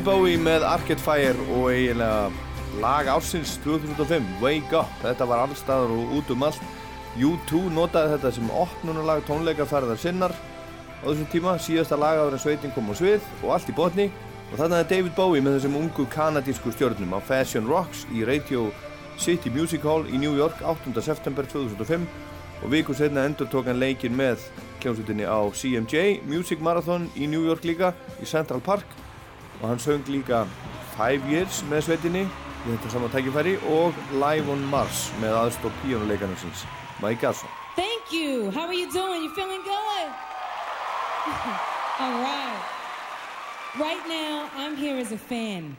David 0.00 0.16
Bowie 0.16 0.38
með 0.40 0.62
Arcade 0.64 1.02
Fire 1.04 1.42
og 1.52 1.66
eiginlega 1.68 2.30
lag 2.80 3.08
ársins 3.12 3.58
2005, 3.60 4.30
Wake 4.40 4.72
Up. 4.72 4.88
Þetta 5.02 5.26
var 5.28 5.42
allstaðar 5.42 5.90
og 5.92 6.14
út 6.16 6.30
um 6.32 6.44
allt. 6.46 6.62
U2 7.20 7.66
notaði 7.76 8.14
þetta 8.14 8.30
sem 8.32 8.54
opnunarlag 8.62 9.20
tónleikaferðar 9.28 10.00
sinnar 10.00 10.32
á 10.32 11.04
þessum 11.04 11.28
tíma, 11.34 11.52
síðasta 11.60 11.98
lagaður 12.00 12.38
en 12.38 12.42
sveitin 12.46 12.72
kom 12.72 12.88
á 12.88 12.96
svið 12.96 13.26
og 13.42 13.52
allt 13.58 13.68
í 13.68 13.74
botni. 13.76 14.06
Og 14.46 14.54
þarna 14.62 14.78
er 14.80 14.88
David 14.94 15.12
Bowie 15.18 15.44
með 15.44 15.58
þessum 15.58 15.76
ungu 15.82 16.08
kanadísku 16.16 16.72
stjórnum 16.72 17.12
á 17.12 17.20
Fashion 17.20 17.68
Rocks 17.68 18.06
í 18.16 18.24
Radio 18.24 18.70
City 19.20 19.52
Music 19.52 19.84
Hall 19.84 20.08
í 20.08 20.22
New 20.22 20.32
York 20.38 20.64
8. 20.64 20.96
september 21.04 21.44
2005 21.44 22.08
og 22.62 22.72
viku 22.72 22.96
setna 22.96 23.28
endur 23.28 23.52
tók 23.52 23.68
hann 23.68 23.82
leikinn 23.84 24.16
með 24.16 24.48
hljómsveitinni 24.80 25.28
á 25.28 25.44
CMJ 25.52 26.24
Music 26.24 26.64
Marathon 26.64 27.10
í 27.20 27.28
New 27.28 27.44
York 27.44 27.68
líka 27.68 27.92
í 28.16 28.24
Central 28.24 28.64
Park 28.64 28.88
og 29.60 29.68
hann 29.68 29.78
söng 29.78 30.04
líka 30.08 30.44
Five 30.96 31.22
Years 31.30 31.62
með 31.70 31.80
sveitinni 31.88 32.26
við 32.64 32.76
þetta 32.76 32.92
saman 32.92 33.12
tækifæri 33.14 33.56
og 33.72 33.96
Live 34.12 34.52
on 34.52 34.64
Mars 34.72 35.08
með 35.20 35.36
aðstopp 35.44 35.82
píjónuleikarnar 35.84 36.40
síns 36.40 36.66
Mike 37.02 37.20
Garson 37.20 37.48
Thank 37.76 38.12
you. 38.12 38.50
How 38.50 38.66
are 38.66 38.74
you 38.74 38.90
doing? 38.92 39.22
You 39.22 39.30
feeling 39.34 39.62
good? 39.62 40.08
All 42.00 42.20
right. 42.20 42.60
Right 43.78 44.08
now, 44.08 44.50
I'm 44.56 44.76
here 44.76 44.98
as 44.98 45.12
a 45.12 45.16
fan. 45.16 45.76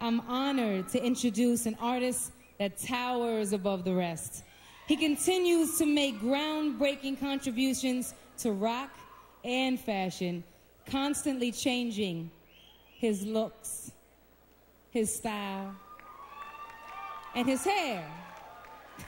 I'm 0.00 0.20
honored 0.28 0.88
to 0.90 1.02
introduce 1.02 1.64
an 1.64 1.76
artist 1.80 2.32
that 2.58 2.76
towers 2.76 3.54
above 3.54 3.84
the 3.84 3.94
rest. 3.94 4.44
He 4.86 4.96
continues 4.96 5.78
to 5.78 5.86
make 5.86 6.20
groundbreaking 6.20 7.18
contributions 7.18 8.14
to 8.38 8.52
rock 8.52 8.90
and 9.42 9.80
fashion, 9.80 10.44
constantly 10.84 11.50
changing 11.50 12.30
his 13.06 13.24
looks, 13.24 13.92
his 14.90 15.14
style, 15.14 15.72
and 17.36 17.46
his 17.46 17.62
hair. 17.62 18.04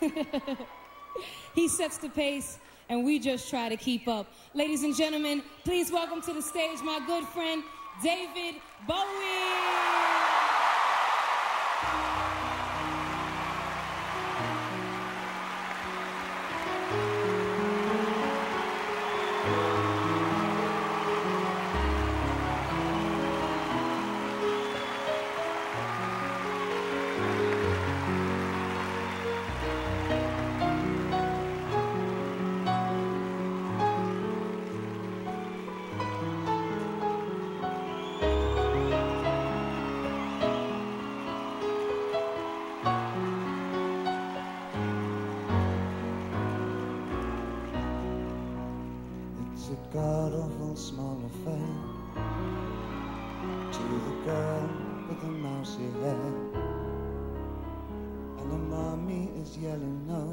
he 1.56 1.66
sets 1.66 1.98
the 1.98 2.08
pace, 2.08 2.60
and 2.88 3.04
we 3.04 3.18
just 3.18 3.50
try 3.50 3.68
to 3.68 3.76
keep 3.76 4.06
up. 4.06 4.32
Ladies 4.54 4.84
and 4.84 4.94
gentlemen, 4.94 5.42
please 5.64 5.90
welcome 5.90 6.22
to 6.22 6.32
the 6.32 6.42
stage 6.42 6.78
my 6.84 7.00
good 7.08 7.24
friend, 7.24 7.64
David 8.00 8.60
Bowie. 8.86 10.17
God 49.98 50.32
awful 50.32 50.76
small 50.76 51.20
affair 51.30 51.70
to 53.76 53.84
the 54.06 54.14
girl 54.24 54.70
with 55.08 55.20
the 55.20 55.32
mousy 55.46 55.88
hair. 56.02 56.32
And 58.38 58.46
her 58.52 58.64
mommy 58.74 59.24
is 59.42 59.58
yelling 59.58 60.00
no. 60.06 60.24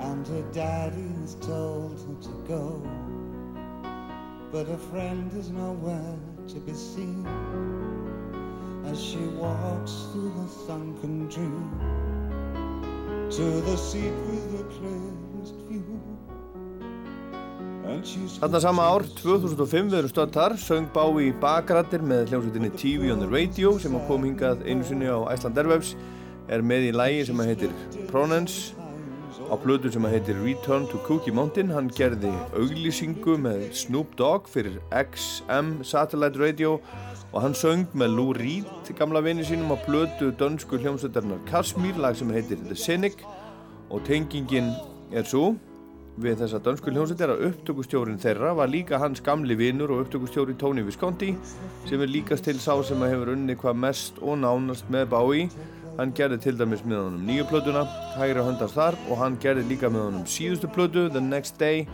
And 0.00 0.26
her 0.26 0.44
daddy 0.52 1.10
has 1.20 1.36
told 1.36 1.96
her 2.06 2.16
to 2.28 2.34
go. 2.54 2.64
But 4.50 4.66
her 4.66 4.82
friend 4.90 5.30
is 5.38 5.50
nowhere 5.50 6.16
to 6.48 6.56
be 6.66 6.74
seen 6.74 7.24
as 8.86 8.98
she 9.00 9.24
walks 9.44 9.94
through 10.10 10.32
the 10.40 10.48
sunken 10.66 11.28
dream 11.28 11.68
to 13.30 13.46
the 13.68 13.76
seat 13.76 14.16
with 14.28 14.46
the 14.58 14.64
clearest 14.74 15.54
view. 15.68 15.87
Þarna 17.98 18.60
sama 18.62 18.84
ár, 18.86 19.02
2005 19.18 19.88
við 19.90 19.98
erum 19.98 20.10
stödd 20.12 20.34
þar, 20.36 20.54
söng 20.62 20.88
Bái 20.94 21.28
í 21.28 21.32
bakrættir 21.42 22.04
með 22.06 22.30
hljómsveitinni 22.30 22.70
TV 22.78 23.10
on 23.10 23.22
the 23.22 23.28
Radio 23.30 23.72
sem 23.82 23.96
að 23.98 24.04
kom 24.06 24.26
hingað 24.26 24.62
einu 24.68 24.86
sinni 24.86 25.08
á 25.10 25.18
Iceland 25.32 25.58
Airwaves 25.58 25.94
er 26.48 26.62
með 26.62 26.88
í 26.88 26.92
lægi 26.94 27.26
sem 27.28 27.42
að 27.42 27.50
heitir 27.50 27.74
Pronence 28.10 28.76
á 29.50 29.54
plötu 29.58 29.90
sem 29.90 30.06
að 30.06 30.14
heitir 30.16 30.40
Return 30.44 30.86
to 30.92 31.00
Cookie 31.06 31.34
Mountain. 31.34 31.72
Hann 31.74 31.90
gerði 31.94 32.30
auglýsingu 32.54 33.38
með 33.40 33.68
Snoop 33.82 34.14
Dogg 34.20 34.48
fyrir 34.52 34.78
XM 34.94 35.78
Satellite 35.82 36.38
Radio 36.38 36.78
og 37.32 37.42
hann 37.44 37.56
söng 37.56 37.86
með 37.98 38.14
Lou 38.14 38.32
Reed, 38.36 38.92
gamla 38.96 39.20
vini 39.24 39.44
sínum 39.44 39.74
á 39.74 39.76
plötu 39.82 40.30
dönsku 40.38 40.78
hljómsveitarnar 40.80 41.42
Kashmir 41.50 41.98
lag 41.98 42.16
sem 42.16 42.30
heitir 42.32 42.60
The 42.68 42.78
Cynic. 42.78 43.24
Og 43.88 44.04
tengingin 44.04 44.74
er 45.12 45.24
svo 45.24 45.54
við 46.22 46.42
þessa 46.42 46.60
dönsku 46.64 46.92
hljómsveit 46.92 47.22
er 47.24 47.32
að 47.34 47.44
upptökustjórin 47.48 48.20
þeirra 48.22 48.52
var 48.58 48.70
líka 48.70 48.98
hans 49.00 49.22
gamli 49.24 49.56
vinur 49.58 49.92
og 49.94 50.04
upptökustjóri 50.04 50.56
Tony 50.58 50.82
Visconti 50.86 51.32
sem 51.88 52.02
er 52.02 52.10
líkast 52.10 52.46
til 52.48 52.58
sá 52.62 52.74
sem 52.86 53.02
að 53.02 53.14
hefur 53.14 53.32
unni 53.34 53.56
hvað 53.58 53.82
mest 53.86 54.18
og 54.22 54.40
nánast 54.42 54.90
með 54.92 55.10
Bái 55.14 55.48
hann 55.98 56.12
gerði 56.14 56.38
til 56.42 56.58
dæmis 56.58 56.84
með 56.86 57.00
honum 57.04 57.24
nýju 57.26 57.46
plötuna 57.50 57.82
hægri 58.14 58.44
höndast 58.46 58.76
þar 58.78 58.98
og 59.08 59.18
hann 59.18 59.38
gerði 59.42 59.64
líka 59.72 59.90
með 59.90 60.04
honum 60.08 60.26
síðustu 60.30 60.70
plötu 60.70 61.08
The 61.10 61.22
Next 61.22 61.58
Day. 61.58 61.88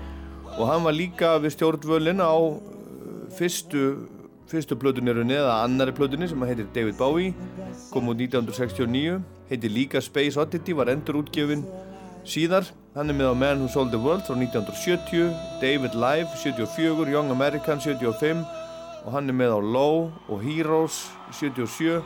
Og 0.59 0.69
hann 0.69 0.85
var 0.85 0.95
líka 0.95 1.31
við 1.41 1.55
stjórnvölin 1.57 2.21
á 2.21 2.37
uh, 2.37 2.59
fyrstu 3.35 3.85
fyrstu 4.51 4.77
plötunni 4.77 5.11
eða 5.11 5.63
annari 5.65 5.95
plötunni 5.97 6.29
sem 6.29 6.43
heitir 6.45 6.69
David 6.75 6.99
Bowie 7.01 7.33
kom 7.91 8.13
út 8.13 8.21
1969 8.21 9.23
heitir 9.49 9.73
líka 9.73 10.03
Space 10.05 10.39
Oddity 10.41 10.77
var 10.77 10.93
endur 10.93 11.23
útgefin 11.23 11.65
síðar 12.29 12.69
hann 12.95 13.11
er 13.11 13.17
með 13.19 13.33
á 13.33 13.35
Man 13.35 13.63
Who 13.63 13.69
Sold 13.71 13.91
the 13.91 13.99
World 13.99 14.23
frá 14.23 14.37
1970 14.39 15.33
David 15.59 15.97
Live 15.99 16.31
74 16.39 17.11
Young 17.11 17.33
American 17.35 17.81
75 17.83 18.45
og 19.05 19.11
hann 19.13 19.29
er 19.29 19.35
með 19.37 19.57
á 19.59 19.61
Low 19.61 20.13
og 20.31 20.45
Heroes 20.45 21.01
77 21.35 21.99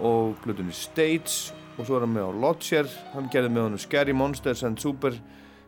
og 0.00 0.32
plötunni 0.42 0.72
States 0.72 1.52
og 1.76 1.84
svo 1.84 1.98
er 1.98 2.06
hann 2.06 2.16
með 2.16 2.28
á 2.28 2.32
Lodger. 2.44 2.88
Hann 3.12 3.28
gerði 3.32 3.52
með 3.52 3.66
honum 3.66 3.80
Scary 3.80 4.16
Monsters 4.16 4.64
and 4.64 4.80
Super 4.80 5.16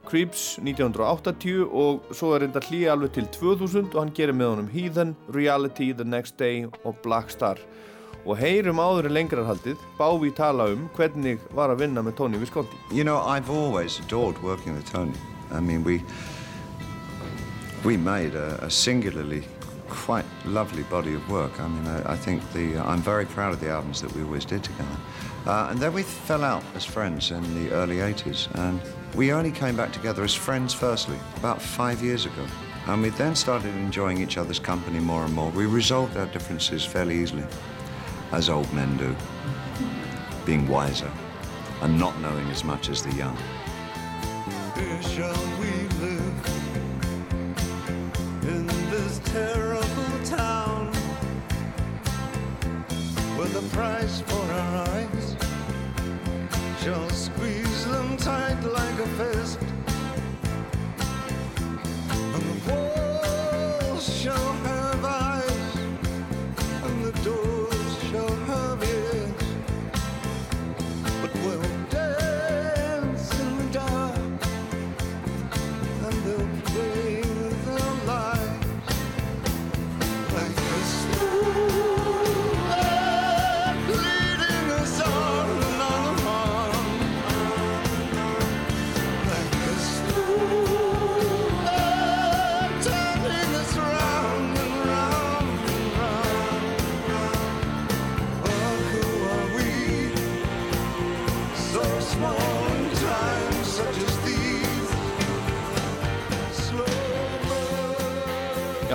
Creeps 0.09 0.57
1980 0.61 1.65
og 1.69 2.09
svo 2.13 2.35
er 2.35 2.45
reynda 2.45 2.65
hlýja 2.65 2.93
alveg 2.97 3.15
til 3.19 3.29
2000 3.37 3.93
og 3.93 4.01
hann 4.01 4.13
gerir 4.17 4.37
með 4.37 4.55
honum 4.55 4.73
Heathen, 4.73 5.15
Reality, 5.33 5.93
The 5.93 6.09
Next 6.09 6.41
Day 6.41 6.65
og 6.85 6.97
Black 7.05 7.33
Star 7.33 7.61
og 8.25 8.39
heyrum 8.41 8.81
áður 8.81 9.09
en 9.09 9.15
lengra 9.15 9.45
haldið 9.45 9.81
Bávi 9.99 10.31
tala 10.35 10.71
um 10.73 10.89
hvernig 10.97 11.43
var 11.55 11.73
að 11.73 11.85
vinna 11.85 12.03
með 12.03 12.17
Tony 12.21 12.41
Visconti 12.41 12.77
You 12.91 13.05
know, 13.05 13.19
I've 13.21 13.51
always 13.51 14.01
adored 14.01 14.41
working 14.43 14.75
with 14.75 14.91
Tony. 14.91 15.19
I 15.53 15.61
mean, 15.61 15.85
we 15.85 16.03
we 17.85 17.97
made 17.97 18.35
a, 18.35 18.65
a 18.65 18.71
singularly 18.71 19.45
quite 19.89 20.25
lovely 20.47 20.83
body 20.85 21.15
of 21.15 21.29
work. 21.31 21.61
I 21.61 21.69
mean, 21.69 21.87
I, 21.87 22.15
I 22.15 22.17
think 22.17 22.41
the 22.53 22.79
I'm 22.79 23.03
very 23.03 23.27
proud 23.27 23.53
of 23.53 23.61
the 23.61 23.71
albums 23.71 24.01
that 24.01 24.13
we 24.15 24.23
always 24.23 24.45
did 24.45 24.65
together. 24.65 24.99
Uh, 25.47 25.69
and 25.71 25.79
then 25.79 25.93
we 25.93 26.03
fell 26.03 26.43
out 26.43 26.65
as 26.75 26.85
friends 26.85 27.31
in 27.31 27.43
the 27.55 27.71
early 27.73 27.97
80s, 27.97 28.49
and 28.55 28.81
we 29.15 29.33
only 29.33 29.51
came 29.51 29.77
back 29.77 29.93
together 29.93 30.25
as 30.25 30.35
friends 30.35 30.73
firstly 30.73 31.19
about 31.37 31.61
five 31.61 32.03
years 32.03 32.25
ago. 32.25 32.47
And 32.87 33.03
we 33.03 33.11
then 33.11 33.35
started 33.35 33.75
enjoying 33.77 34.21
each 34.21 34.39
other's 34.39 34.59
company 34.59 35.01
more 35.01 35.25
and 35.25 35.35
more. 35.35 35.51
We 35.51 35.67
resolved 35.67 36.17
our 36.17 36.27
differences 36.27 36.85
fairly 36.85 37.19
easily, 37.19 37.45
as 38.35 38.51
old 38.51 38.71
men 38.73 38.97
do, 38.97 39.15
being 40.45 40.67
wiser 40.67 41.11
and 41.83 41.97
not 41.97 42.19
knowing 42.21 42.49
as 42.51 42.65
much 42.65 42.89
as 42.89 43.01
the 43.01 43.13
young. 43.13 43.37
Where 44.75 45.03
shall 45.03 45.47
we 45.61 45.71
live 46.05 46.39
in 48.43 48.67
this 48.91 49.21
terrible 49.27 50.25
town 50.25 50.93
where 53.37 53.49
the 53.49 53.63
price 53.69 54.21
for 54.23 54.45
our 54.53 54.89
eyes 54.89 55.37
shall 56.83 57.09
squeeze 57.11 57.87
them 57.87 58.17
tight 58.17 58.61
like 58.65 58.99
a 58.99 59.07
fist 59.19 59.61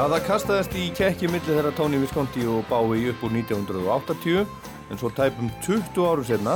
Já, 0.10 0.16
það 0.16 0.24
kastaðist 0.26 0.72
í 0.74 0.84
kekki 0.98 1.28
milli 1.30 1.54
þeirra 1.54 1.70
Tony 1.78 2.00
Visconti 2.02 2.42
og 2.50 2.64
Bái 2.66 3.12
upp 3.12 3.20
úr 3.28 3.34
1980 3.36 4.40
en 4.90 4.98
svo 4.98 5.12
tæpum 5.14 5.52
20 5.62 6.00
áru 6.02 6.24
senna 6.26 6.56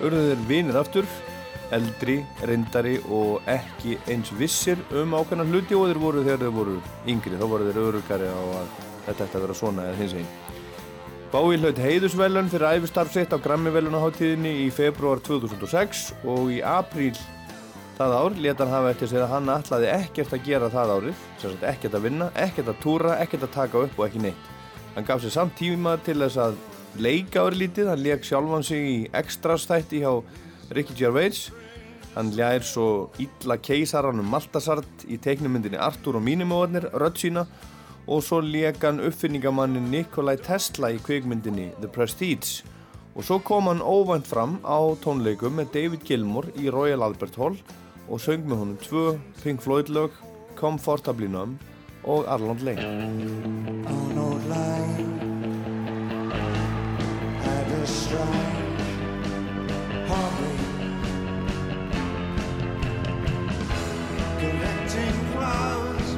urðu 0.00 0.22
þeir 0.30 0.46
vinir 0.48 0.78
aftur 0.80 1.10
eldri, 1.76 2.14
reyndari 2.48 2.94
og 3.12 3.44
ekki 3.52 3.98
eins 4.08 4.32
vissir 4.32 4.80
um 4.96 5.12
ákveðna 5.12 5.44
hluti 5.50 5.76
og 5.76 5.90
þeir 5.90 6.00
voru 6.06 6.22
þegar 6.24 6.40
þeir 6.46 6.54
voru 6.56 6.78
yngri. 7.04 7.36
Þá 7.36 7.44
voru 7.52 7.68
þeir 7.68 7.82
örugari 7.82 8.32
á 8.32 8.40
að 8.62 8.72
þetta 9.10 9.26
ætti 9.26 9.36
að 9.36 9.44
vera 9.44 9.58
svona 9.60 9.84
eða 9.90 10.00
hins 10.00 10.16
einn 10.22 10.32
Bowie 11.34 11.60
hlaut 11.60 11.84
heiðusvelun 11.84 12.48
fyrir 12.54 12.78
æfistarf 12.78 13.12
sitt 13.12 13.36
á 13.36 13.44
Grammy-velunaháttíðinni 13.44 14.54
í 14.64 14.70
februar 14.72 15.20
2006 15.28 16.14
og 16.24 16.48
í 16.56 16.64
apríl 16.64 17.12
það 18.00 18.14
ár 18.16 18.36
leta 18.40 18.64
hann 18.64 18.72
hafa 18.72 18.90
eftir 18.94 19.08
sig 19.10 19.20
að 19.20 19.32
hann 19.34 19.48
ætlaði 19.52 19.88
ekkert 19.92 20.32
að 20.32 20.44
gera 20.46 20.68
það 20.72 20.90
árið, 20.94 21.24
sagt 21.42 21.64
ekkert 21.68 21.96
að 21.98 22.04
vinna, 22.06 22.28
ekkert 22.46 22.68
að 22.72 22.78
túra, 22.80 23.16
ekkert 23.20 23.42
að 23.44 23.56
taka 23.58 23.82
upp 23.84 23.98
og 23.98 24.04
ekki 24.06 24.22
neitt. 24.24 24.46
Hann 24.94 25.08
gaf 25.08 25.20
sér 25.20 25.34
samt 25.34 25.52
tíma 25.58 25.98
til 26.06 26.16
þess 26.22 26.40
að 26.40 26.56
leika 26.96 27.42
árið 27.44 27.60
lítið, 27.60 27.90
hann 27.92 28.04
leik 28.06 28.24
sjálfan 28.24 28.64
sig 28.64 28.86
í 28.88 28.94
extras 29.20 29.66
þætti 29.68 30.00
hjá 30.00 30.14
Ricky 30.72 30.96
Gervais. 30.96 31.50
Hann 32.14 32.32
ljær 32.34 32.64
svo 32.66 32.86
illa 33.20 33.58
keisaranum 33.60 34.32
Maltasart 34.32 35.04
í 35.04 35.20
teiknumyndinni 35.20 35.78
Artur 35.78 36.16
og 36.18 36.24
Mínimóðarnir, 36.24 36.88
rödd 36.96 37.20
sína 37.20 37.44
og 38.08 38.24
svo 38.24 38.40
leik 38.40 38.80
hann 38.82 39.02
uppfinningamannin 39.04 39.92
Nikolai 39.92 40.38
Tesla 40.40 40.88
í 40.88 41.02
kvikmyndinni 41.04 41.68
The 41.82 41.92
Prestige. 41.92 42.64
Og 43.12 43.28
svo 43.28 43.38
kom 43.44 43.68
hann 43.68 43.84
óvænt 43.84 44.24
fram 44.30 44.56
á 44.64 44.80
tónleikum 45.04 45.60
með 45.60 45.76
David 45.76 46.08
Gilmour 46.08 46.48
í 46.56 46.72
Royal 46.72 47.04
Albert 47.04 47.36
Hall 47.36 47.60
og 48.08 48.20
söng 48.20 48.46
með 48.48 48.56
honum 48.56 48.78
tvö 48.80 49.18
Pink 49.42 49.60
Floyd 49.62 49.88
lög, 49.88 50.10
Comfortably 50.56 51.26
Numb 51.28 51.58
og 52.04 52.24
Arlond 52.28 52.60
Lane. 52.60 52.86
on 53.86 54.18
old 54.18 54.44
line 54.48 55.20
had 57.42 57.72
a 57.72 57.86
strange 57.86 58.82
hobby 60.08 60.56
collecting 64.40 65.16
clouds 65.32 66.10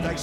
like 0.04 0.20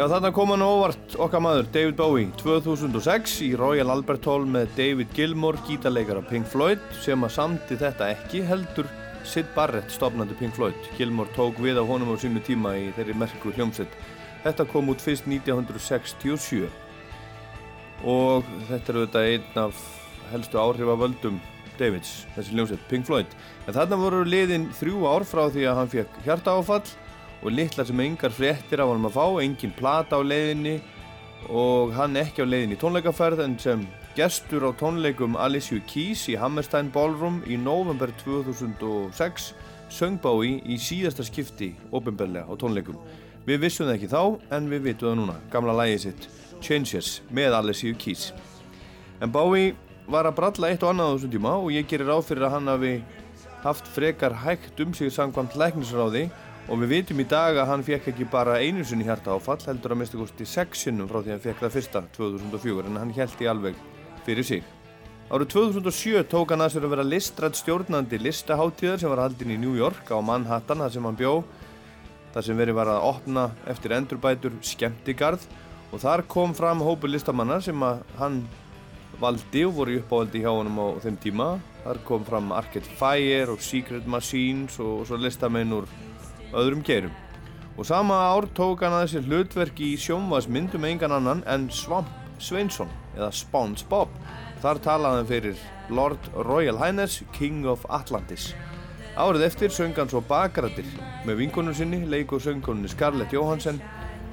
Já, 0.00 0.06
þarna 0.08 0.30
kom 0.32 0.48
hann 0.48 0.62
óvart 0.64 1.14
okkar 1.20 1.42
maður, 1.44 1.66
David 1.74 1.96
Bowie, 1.98 2.28
2006 2.40 3.34
í 3.44 3.48
Royal 3.60 3.90
Albert 3.92 4.24
Hall 4.30 4.46
með 4.48 4.70
David 4.78 5.10
Gilmour, 5.12 5.58
gítarleikara 5.66 6.22
Pink 6.24 6.48
Floyd, 6.48 6.80
sem 7.04 7.20
að 7.20 7.34
samti 7.34 7.76
þetta 7.76 8.08
ekki 8.14 8.40
heldur 8.48 8.88
Sid 9.28 9.50
Barrett, 9.52 9.92
stopnandi 9.92 10.32
Pink 10.38 10.56
Floyd. 10.56 10.88
Gilmour 10.96 11.28
tók 11.36 11.60
við 11.60 11.76
á 11.76 11.84
honum 11.84 12.14
á 12.14 12.16
sínu 12.16 12.40
tíma 12.46 12.72
í 12.80 12.86
þeirri 12.96 13.18
merku 13.20 13.52
hljómsveit. 13.52 13.92
Þetta 14.46 14.64
kom 14.72 14.88
út 14.88 15.04
fyrst 15.04 15.28
1967 15.28 16.64
og 18.08 18.48
þetta 18.70 18.94
er 18.94 19.00
auðvitað 19.02 19.30
einn 19.34 19.62
af 19.66 19.84
helstu 20.30 20.62
áhrifavöldum 20.64 21.36
Davids, 21.76 22.22
þessi 22.38 22.56
hljómsveit, 22.56 22.88
Pink 22.88 23.04
Floyd. 23.12 23.36
En 23.68 23.76
þarna 23.76 24.00
voru 24.00 24.24
liðin 24.24 24.70
þrjú 24.80 25.04
ár 25.12 25.28
frá 25.28 25.44
því 25.52 25.68
að 25.68 25.82
hann 25.82 25.94
fekk 25.98 26.20
hjartaáfall 26.24 26.88
og 27.40 27.54
litlar 27.54 27.88
sem 27.88 28.00
engar 28.04 28.34
fréttir 28.34 28.82
af 28.82 28.90
honum 28.90 29.08
að 29.08 29.16
fá, 29.16 29.26
engin 29.42 29.72
plata 29.76 30.18
á 30.18 30.22
leiðinni 30.22 30.76
og 31.48 31.94
hann 31.96 32.18
ekki 32.20 32.44
á 32.44 32.46
leiðinni 32.46 32.76
í 32.76 32.80
tónleikaferð 32.80 33.44
en 33.46 33.56
sem 33.58 33.86
gestur 34.16 34.66
á 34.68 34.70
tónleikum 34.76 35.38
Alicia 35.40 35.80
Keys 35.88 36.26
í 36.28 36.36
Hammerstein 36.36 36.90
Ballroom 36.92 37.40
í 37.48 37.56
november 37.56 38.12
2006 38.24 39.52
söng 39.90 40.20
Bowie 40.22 40.60
í 40.68 40.76
síðasta 40.78 41.24
skipti 41.26 41.72
ofinberlega 41.90 42.44
á 42.44 42.54
tónleikum. 42.60 42.98
Við 43.46 43.64
vissum 43.64 43.88
það 43.88 43.96
ekki 43.96 44.10
þá 44.12 44.22
en 44.56 44.68
við 44.70 44.84
vitum 44.90 45.08
það 45.08 45.18
núna, 45.22 45.38
gamla 45.52 45.76
lægið 45.80 46.04
sitt 46.04 46.28
Changes 46.60 47.22
með 47.32 47.56
Alicia 47.56 47.96
Keys. 47.96 48.30
En 49.20 49.32
Bowie 49.32 49.72
var 50.10 50.28
að 50.28 50.36
bralla 50.36 50.70
eitt 50.70 50.84
og 50.84 50.92
annað 50.92 51.08
á 51.08 51.14
þessum 51.14 51.32
tíma 51.32 51.56
og 51.56 51.72
ég 51.72 51.88
gerir 51.88 52.10
ráð 52.10 52.26
fyrir 52.28 52.46
að 52.48 52.54
hann 52.58 52.70
hafi 52.70 52.94
haft 53.64 53.88
frekar 53.94 54.34
hægt 54.44 54.80
um 54.80 54.94
sig 54.96 55.12
samkvæmt 55.12 55.56
læknisráði 55.56 56.28
og 56.70 56.78
við 56.78 56.92
vitum 56.94 57.18
í 57.18 57.26
dag 57.26 57.56
að 57.58 57.66
hann 57.66 57.82
fekk 57.82 58.12
ekki 58.12 58.26
bara 58.30 58.60
einu 58.62 58.84
sinni 58.86 59.06
hjarta 59.06 59.34
áfall 59.34 59.58
heldur 59.66 59.90
að 59.90 59.98
minnstu 60.00 60.20
kosti 60.20 60.44
sex 60.46 60.84
sinnum 60.86 61.08
frá 61.10 61.18
því 61.18 61.32
hann 61.34 61.42
fekk 61.42 61.64
það 61.64 61.72
fyrsta 61.76 62.02
2004 62.14 62.84
en 62.86 62.98
hann 63.00 63.14
held 63.16 63.40
í 63.42 63.48
alveg 63.50 63.80
fyrir 64.26 64.46
sig. 64.46 64.62
Árið 65.30 65.50
2007 65.56 66.22
tók 66.30 66.54
hann 66.54 66.62
að 66.62 66.76
sér 66.76 66.86
að 66.86 66.94
vera 66.94 67.06
listrætt 67.06 67.58
stjórnandi 67.58 68.20
listaháttíðar 68.22 69.02
sem 69.02 69.10
var 69.10 69.24
haldin 69.24 69.54
í 69.54 69.58
New 69.58 69.74
York 69.78 70.10
á 70.14 70.18
Manhattan 70.22 70.82
þar 70.84 70.94
sem 70.94 71.08
hann 71.08 71.18
bjó 71.18 71.32
þar 72.34 72.46
sem 72.46 72.62
verið 72.62 72.78
var 72.78 72.90
að 72.92 73.06
opna 73.08 73.44
eftir 73.70 73.94
endurbætur 73.96 74.54
skemmtigarð 74.62 75.46
og 75.90 76.02
þar 76.04 76.22
kom 76.30 76.54
fram 76.54 76.82
hópur 76.86 77.10
listamanna 77.10 77.58
sem 77.62 77.82
að 77.82 78.04
hann 78.20 78.44
valdi 79.20 79.64
og 79.66 79.74
voru 79.80 79.98
uppávaldi 79.98 80.44
hjá 80.44 80.52
honum 80.52 80.78
á 80.78 80.86
þeim 81.02 81.18
tíma. 81.22 81.48
Þar 81.82 81.98
kom 82.06 82.22
fram 82.24 82.54
Arcade 82.54 82.94
Fire 83.00 83.50
og 83.50 83.62
Secret 83.64 84.06
Machines 84.06 84.78
og 84.78 85.02
svo 85.08 85.18
listamenn 85.18 85.74
úr 85.74 85.90
öðrum 86.52 86.82
geirum. 86.86 87.12
Og 87.78 87.86
sama 87.86 88.14
ár 88.14 88.48
tók 88.56 88.82
hann 88.84 88.92
að 88.92 89.06
þessi 89.06 89.22
hlutverk 89.26 89.80
í 89.80 89.94
sjónvarsmynd 90.00 90.74
um 90.76 90.84
engan 90.84 91.14
annan 91.16 91.44
en 91.48 91.68
Svamp 91.72 92.10
Sveinsson 92.40 92.90
eða 93.16 93.30
SpongeBob. 93.32 94.10
Þar 94.60 94.82
talaði 94.84 95.20
hann 95.20 95.30
fyrir 95.30 95.62
Lord 95.88 96.28
Royal 96.46 96.78
Highness, 96.80 97.22
King 97.32 97.64
of 97.68 97.86
Atlantis. 97.88 98.50
Árið 99.16 99.46
eftir 99.48 99.72
söng 99.74 99.96
hann 99.96 100.10
svo 100.10 100.20
Bakarættir 100.24 100.86
með 101.26 101.40
vinkonum 101.42 101.74
sinni, 101.76 102.04
leik 102.06 102.32
og 102.32 102.44
söngkonunni 102.44 102.90
Scarlett 102.92 103.32
Johansson 103.34 103.80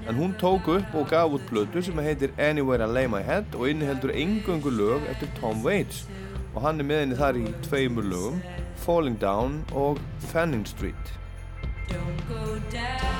en 0.07 0.15
hún 0.15 0.35
tók 0.39 0.67
upp 0.71 0.95
og 0.95 1.09
gaf 1.09 1.33
út 1.35 1.49
blödu 1.49 1.81
sem 1.83 1.97
heitir 1.99 2.35
Anywhere 2.39 2.85
I 2.85 2.93
Lay 2.93 3.07
My 3.11 3.23
Head 3.23 3.55
og 3.55 3.69
inniheldur 3.69 4.13
engöngu 4.15 4.71
lög 4.71 5.07
eftir 5.11 5.31
Tom 5.41 5.63
Waits 5.65 6.05
og 6.53 6.61
hann 6.63 6.79
er 6.79 6.87
með 6.87 7.03
henni 7.03 7.17
þar 7.19 7.39
í 7.41 7.45
tveimur 7.67 8.07
lögum 8.07 8.39
Falling 8.85 9.17
Down 9.19 9.63
og 9.75 9.99
Fanning 10.31 10.65
Street. 10.67 11.17
Don't 11.87 12.27
go 12.27 12.59
down 12.69 13.16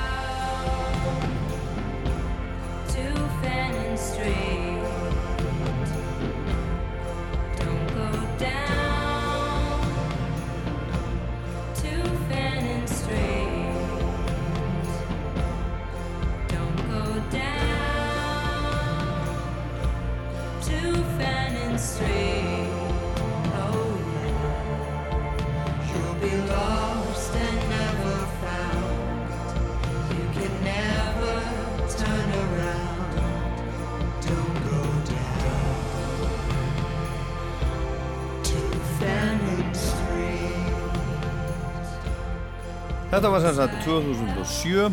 Þetta 43.18 43.30
var 43.34 43.40
sem 43.42 43.54
sagt 43.56 43.80
2007, 43.82 44.92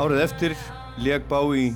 árið 0.00 0.20
eftir 0.22 0.52
leg 1.04 1.26
Bowie 1.28 1.74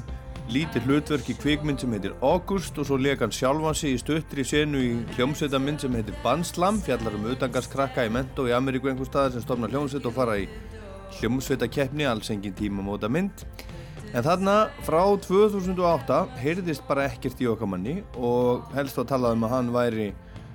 lítið 0.49 0.87
hlutverk 0.89 1.27
í 1.29 1.35
kvikmynd 1.37 1.83
sem 1.83 1.93
heitir 1.93 2.15
August 2.25 2.81
og 2.81 2.87
svo 2.89 2.97
leg 2.97 3.21
hann 3.21 3.35
sjálfan 3.37 3.77
sig 3.77 3.93
í 3.93 3.99
stuttri 4.01 4.47
senu 4.49 4.81
í 4.81 4.95
hljómsveitamynd 5.19 5.85
sem 5.85 5.99
heitir 5.99 6.17
Bandslam, 6.25 6.79
fjallar 6.81 7.19
um 7.19 7.29
utangarskrakka 7.35 8.07
í 8.09 8.15
mentó 8.17 8.49
í 8.49 8.55
Ameríku 8.57 8.89
einhver 8.89 9.11
staðar 9.11 9.37
sem 9.37 9.45
stofna 9.45 9.69
hljómsveit 9.69 10.09
og 10.09 10.17
fara 10.17 10.39
í 10.41 10.49
hljómsveitakeppni, 11.19 12.09
alls 12.09 12.33
engin 12.33 12.57
tíma 12.57 12.81
móta 12.89 13.13
mynd. 13.13 13.45
En 14.15 14.25
þarna 14.25 14.57
frá 14.89 15.05
2008 15.29 16.25
heyrðist 16.41 16.89
bara 16.89 17.11
ekkert 17.13 17.45
í 17.45 17.53
okkar 17.53 17.69
manni 17.69 17.99
og 18.17 18.65
helst 18.73 18.97
var 18.97 19.13
talað 19.13 19.37
um 19.37 19.45
að 19.45 19.57
hann 19.59 19.73
væri 19.77 20.11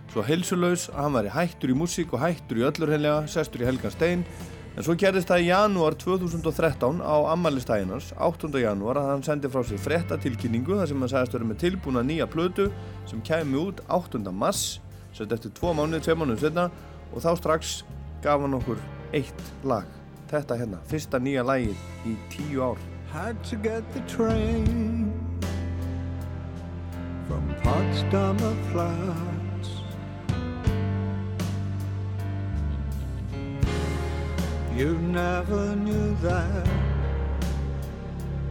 svo 0.09 0.25
heilsulaus 0.25 0.89
að 0.95 1.01
hann 1.03 1.17
væri 1.21 1.37
hættur 1.37 1.77
í 1.77 1.81
músík 1.85 2.17
og 2.17 2.25
hættur 2.25 2.57
í 2.57 2.69
öllur 2.73 2.97
helga, 2.97 3.19
sestur 3.29 3.61
í 3.61 3.69
Helgan 3.69 3.93
Stein 3.93 4.29
en 4.77 4.85
svo 4.85 4.93
gerðist 4.99 5.31
það 5.31 5.41
í 5.41 5.47
janúar 5.49 5.95
2013 5.97 6.99
á 7.01 7.15
ammælistæginars 7.33 8.11
8. 8.21 8.49
janúar 8.61 8.99
að 9.01 9.07
hann 9.09 9.23
sendi 9.25 9.49
frá 9.49 9.63
sér 9.65 9.81
frettatilkynningu 9.81 10.77
þar 10.77 10.91
sem 10.91 11.01
hann 11.01 11.11
sagðist 11.13 11.33
verið 11.33 11.49
með 11.49 11.61
tilbúna 11.63 12.03
nýja 12.05 12.27
plötu 12.29 12.67
sem 13.09 13.23
kæmi 13.25 13.57
út 13.57 13.81
8. 13.89 14.21
mass 14.29 14.77
sett 15.17 15.33
eftir 15.33 15.55
2 15.57 15.73
mánuði, 15.79 16.03
2 16.05 16.17
mánuði 16.21 16.43
setna 16.45 16.67
og 17.09 17.23
þá 17.25 17.31
strax 17.41 17.79
gaf 18.21 18.43
hann 18.43 18.57
okkur 18.59 18.83
eitt 19.17 19.49
lag 19.65 19.89
þetta 20.29 20.59
hérna, 20.59 20.83
fyrsta 20.91 21.17
nýja 21.23 21.45
lagið 21.47 21.81
í 22.05 22.13
10 22.35 22.61
ár 22.69 22.85
Had 23.07 23.41
to 23.49 23.55
get 23.55 23.81
the 23.93 24.01
train 24.01 25.09
from 27.27 27.55
Potsdamer 27.63 28.53
Platz. 28.71 29.26
You 34.77 34.95
never 34.99 35.75
knew 35.75 36.13
that, 36.17 36.69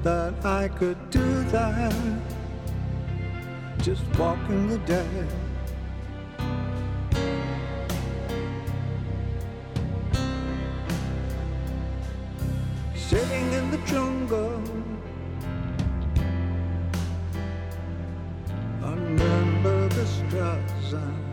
that 0.02 0.34
I 0.44 0.66
could 0.66 0.98
do 1.10 1.44
that, 1.52 1.94
just 3.78 4.02
walking 4.18 4.66
the 4.66 4.78
dead. 4.78 5.28
Sitting 12.96 13.52
in 13.52 13.70
the 13.70 13.78
jungle 13.86 14.64
Under 18.82 19.88
the 19.90 20.06
Strasse 20.06 21.25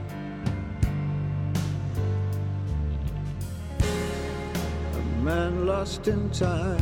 lost 5.83 6.07
in 6.07 6.29
time. 6.29 6.81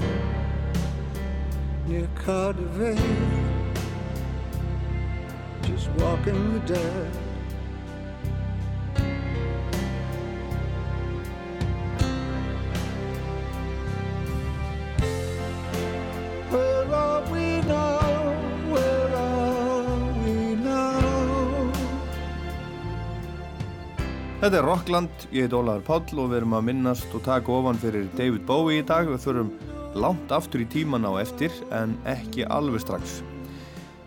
Near 1.88 2.08
Cardiff 2.14 3.00
Just 5.64 5.90
walking 5.98 6.54
the 6.54 6.60
dead 6.60 7.21
Þetta 24.42 24.58
er 24.58 24.66
Rockland, 24.66 25.24
ég 25.30 25.44
heit 25.46 25.54
Ólaður 25.54 25.84
Páll 25.86 26.18
og 26.18 26.32
við 26.32 26.40
erum 26.40 26.56
að 26.58 26.64
minnast 26.72 27.12
og 27.14 27.22
taka 27.28 27.52
ofan 27.54 27.78
fyrir 27.78 28.08
David 28.18 28.42
Bowie 28.48 28.82
í 28.82 28.86
dag. 28.90 29.06
Við 29.06 29.22
förum 29.22 29.52
langt 29.94 30.34
aftur 30.34 30.64
í 30.64 30.66
tíman 30.66 31.06
á 31.06 31.14
eftir 31.22 31.54
en 31.78 31.94
ekki 32.10 32.48
alveg 32.50 32.82
strax. 32.82 33.20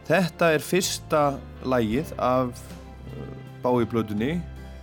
Þetta 0.09 0.49
er 0.57 0.66
fyrsta 0.66 1.23
lægið 1.62 2.11
af 2.18 2.51
uh, 2.51 3.31
Bowie 3.62 3.87
blöðunni 3.87 4.33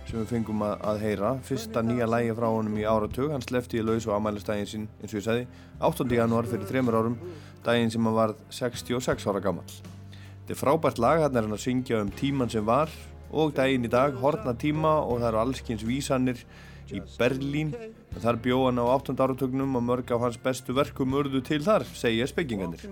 sem 0.08 0.22
við 0.22 0.32
fengum 0.32 0.64
að, 0.64 0.74
að 0.88 1.04
heyra. 1.04 1.34
Fyrsta 1.44 1.84
nýja 1.84 2.08
lægi 2.08 2.32
frá 2.40 2.48
honum 2.48 2.80
í 2.80 2.88
áratug. 2.88 3.36
Hann 3.36 3.44
slefti 3.44 3.82
í 3.82 3.84
laus 3.84 4.08
og 4.08 4.16
amælistægin 4.16 4.72
sinn, 4.72 4.90
eins 5.02 5.12
og 5.12 5.20
ég 5.20 5.28
sagði, 5.28 5.46
8. 5.84 6.10
janúar 6.16 6.48
fyrir 6.48 6.64
þremur 6.72 6.96
árum, 7.02 7.20
daginn 7.68 7.92
sem 7.92 8.08
hann 8.08 8.16
var 8.22 8.38
66 8.48 9.28
ára 9.28 9.44
gammal. 9.44 9.68
Þetta 9.68 10.56
er 10.56 10.64
frábært 10.64 11.04
lag, 11.10 11.26
hann 11.28 11.36
er 11.36 11.44
hann 11.44 11.60
að 11.60 11.66
syngja 11.68 12.00
um 12.00 12.16
tíman 12.16 12.48
sem 12.48 12.64
var 12.64 12.88
og 13.32 13.54
daginn 13.56 13.88
í 13.88 13.90
dag, 13.92 14.14
horna 14.20 14.54
tíma 14.54 14.98
og 15.00 15.22
það 15.22 15.28
eru 15.30 15.40
allskins 15.42 15.84
vísanir 15.88 16.44
í 16.92 17.00
Berlín. 17.18 17.72
Þar 18.20 18.38
bjó 18.44 18.58
hann 18.66 18.80
á 18.80 18.84
8. 18.84 19.16
áratögnum 19.16 19.78
og 19.80 19.84
mörg 19.86 20.12
af 20.12 20.20
hans 20.26 20.38
bestu 20.40 20.76
verkum 20.76 21.16
urðu 21.16 21.40
til 21.44 21.62
þar, 21.64 21.86
segja 21.96 22.28
spekkingandir. 22.28 22.84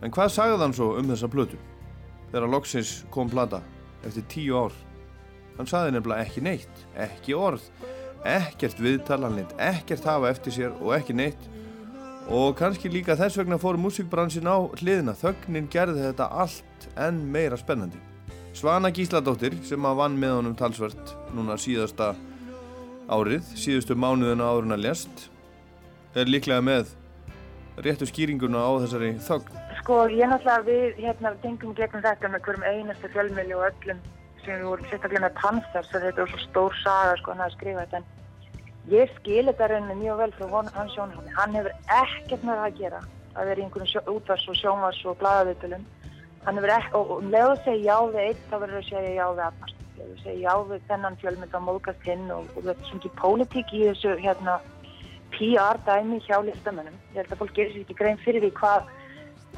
En 0.00 0.14
hvað 0.14 0.34
sagði 0.36 0.60
hann 0.62 0.76
svo 0.76 0.92
um 0.98 1.10
þessa 1.10 1.30
plötu? 1.30 1.58
Þegar 2.30 2.52
loksins 2.54 2.92
kom 3.10 3.30
plata 3.30 3.62
eftir 4.06 4.26
tíu 4.30 4.56
ár. 4.56 4.76
Hann 5.58 5.68
sagði 5.68 5.96
nefnilega 5.96 6.24
ekki 6.24 6.44
neitt, 6.46 6.84
ekki 6.96 7.34
orð, 7.36 7.64
ekkert 8.24 8.78
viðtal, 8.80 9.24
hann 9.26 9.40
lind 9.40 9.56
ekkert 9.58 10.06
hafa 10.06 10.30
eftir 10.30 10.54
sér 10.54 10.76
og 10.78 10.94
ekki 10.96 11.16
neitt 11.16 11.48
og 12.30 12.54
kannski 12.58 12.90
líka 12.92 13.16
þess 13.18 13.40
vegna 13.40 13.58
fór 13.58 13.78
músikbransin 13.80 14.46
á 14.46 14.62
hliðina. 14.78 15.16
Þögnin 15.18 15.66
gerði 15.72 16.04
þetta 16.06 16.30
allt 16.30 16.86
enn 16.94 17.24
meira 17.32 17.58
spennandi. 17.58 17.98
Svana 18.50 18.90
Gísladóttir 18.90 19.54
sem 19.64 19.84
að 19.86 19.98
vann 20.00 20.16
með 20.18 20.32
honum 20.36 20.54
talsvert 20.58 21.12
núna 21.36 21.54
síðasta 21.60 22.12
árið, 23.10 23.44
síðustu 23.54 23.94
mánuðina 23.94 24.48
áruna 24.50 24.78
lest, 24.78 25.28
er 26.18 26.26
líklega 26.30 26.62
með 26.64 26.90
réttu 27.84 28.08
skýringuna 28.10 28.60
á 28.60 28.70
þessari 28.82 29.12
þögn. 29.22 29.60
Sko, 29.80 29.98
ég 30.12 30.30
náttúrulega 30.30 30.66
við 30.66 30.98
hérna 31.04 31.32
tengum 31.44 31.76
gegnum 31.78 32.02
þetta 32.04 32.32
með 32.32 32.42
hverjum 32.46 32.66
einasta 32.66 33.12
fjölmjöli 33.14 33.56
og 33.56 33.68
öllum 33.70 34.02
sem 34.42 34.56
við 34.56 34.66
vorum 34.66 34.90
sérstaklega 34.90 35.24
með 35.26 35.38
Panthers 35.38 35.94
að 35.94 36.08
þetta 36.08 36.24
var 36.24 36.32
svo 36.32 36.42
stór 36.44 36.76
saga 36.82 37.14
sko 37.20 37.34
hann 37.34 37.46
að 37.46 37.54
skrifa 37.54 37.86
þetta 37.86 38.00
en 38.00 38.10
ég 38.90 39.14
skil 39.20 39.46
þetta 39.46 39.70
rauninni 39.70 39.96
mjög 40.02 40.20
vel 40.24 40.30
frá 40.36 40.74
hans 40.74 40.94
sjónhómi. 40.96 41.34
Hann 41.38 41.56
hefur 41.56 41.74
ekkert 42.00 42.44
með 42.44 42.60
það 42.60 42.66
að 42.66 42.78
gera 42.82 43.00
að 43.30 43.50
vera 43.50 43.60
í 43.60 43.64
einhvern 43.64 44.14
útvars 44.16 44.46
og 44.50 44.58
sjónvars 44.58 45.02
og 45.06 45.18
blaðaviðtölum. 45.22 45.84
Hann 46.44 46.56
hefur 46.56 46.72
ekki, 46.72 46.92
og 46.96 47.10
um 47.18 47.30
leið 47.32 47.50
að 47.50 47.62
segja 47.66 47.84
já 47.84 48.10
við 48.14 48.20
eitt 48.24 48.44
þá 48.48 48.56
verður 48.62 48.80
að 48.80 48.88
segja 48.88 49.14
já 49.16 49.24
við 49.28 49.42
annars. 49.46 49.74
Leið 49.96 50.10
að 50.10 50.22
segja 50.24 50.42
já 50.44 50.54
við 50.70 50.86
þennan 50.88 51.18
fjölmynd 51.20 51.56
að 51.56 51.66
móðgast 51.66 52.06
hinn 52.08 52.30
og, 52.32 52.46
og 52.54 52.62
þetta 52.64 52.76
er 52.76 52.88
svona 52.88 53.02
ekki 53.02 53.12
pólitík 53.20 53.74
í 53.76 53.82
þessu 53.88 54.14
hérna 54.22 54.54
PR 55.34 55.80
dæmi 55.86 56.20
hjá 56.24 56.38
listamönnum. 56.46 56.96
Ég 57.12 57.20
held 57.20 57.34
að 57.34 57.42
fólk 57.42 57.56
gerir 57.58 57.74
sér 57.74 57.84
ekki 57.84 57.98
grein 58.00 58.22
fyrir 58.24 58.46
því 58.46 58.52
hvað 58.56 58.88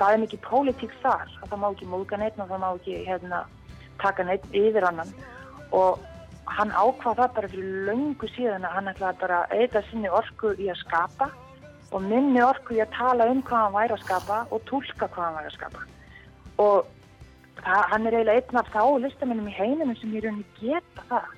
það 0.00 0.14
er 0.14 0.22
mikið 0.24 0.42
pólitík 0.48 0.96
þar. 1.04 1.36
Að 1.42 1.52
það 1.52 1.62
má 1.62 1.68
ekki 1.70 1.90
móðga 1.92 2.20
neitt 2.20 2.42
og 2.42 2.50
það 2.50 2.64
má 2.64 2.68
ekki 2.72 2.98
hérna, 3.06 3.44
taka 4.02 4.26
neitt 4.26 4.58
yfir 4.62 4.88
annan. 4.90 5.14
Og 5.70 6.02
hann 6.50 6.74
ákvað 6.74 7.22
það 7.22 7.34
bara 7.38 7.52
fyrir 7.54 7.80
löngu 7.88 8.28
síðan 8.34 8.66
að 8.66 8.76
hann 8.76 8.92
ætlaði 8.92 9.22
bara 9.22 9.40
að 9.46 9.62
eita 9.62 9.82
sinni 9.88 10.10
orku 10.10 10.52
í 10.58 10.68
að 10.72 10.82
skapa 10.82 11.30
og 11.92 12.04
minni 12.04 12.42
orku 12.42 12.76
í 12.76 12.82
að 12.82 12.94
tala 12.96 13.28
um 13.30 13.42
hvað 13.46 13.66
hann 13.66 13.76
væri 13.76 13.96
að 13.96 14.06
skapa 14.06 14.44
og 14.50 14.64
tólka 14.68 15.06
hvað 15.06 15.24
hann 15.28 15.38
væri 15.38 15.52
að 15.52 15.58
skapa. 15.60 15.84
Og 16.60 16.88
það, 17.62 17.84
hann 17.92 18.06
er 18.06 18.16
eiginlega 18.18 18.40
einn 18.40 18.60
af 18.60 18.72
þá 18.72 18.82
listamennum 19.04 19.50
í 19.50 19.56
heiminum 19.56 19.98
sem 19.98 20.14
í 20.14 20.22
rauninni 20.22 20.46
geta 20.60 21.06
það. 21.10 21.30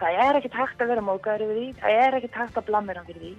Það 0.00 0.18
er 0.24 0.38
ekkert 0.38 0.58
hægt 0.60 0.82
að 0.82 0.92
vera 0.94 1.04
mókaður 1.04 1.46
yfir 1.46 1.58
því, 1.58 1.70
það 1.80 2.02
er 2.02 2.18
ekkert 2.18 2.38
hægt 2.40 2.60
að 2.60 2.68
blamera 2.70 3.02
hann 3.02 3.10
fyrir 3.10 3.24
því 3.24 3.34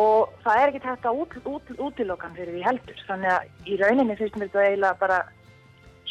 og 0.00 0.30
það 0.42 0.60
er 0.60 0.70
ekkert 0.70 0.86
hægt 0.90 1.04
að 1.06 1.18
út, 1.22 1.34
út, 1.46 1.68
útiloka 1.86 2.26
hann 2.26 2.38
fyrir 2.38 2.56
því 2.56 2.62
heldur. 2.66 3.02
Þannig 3.08 3.32
að 3.34 3.68
í 3.70 3.76
rauninni 3.82 4.16
finnst 4.18 4.38
mér 4.40 4.50
þetta 4.50 4.64
eiginlega 4.68 5.00
bara 5.02 5.18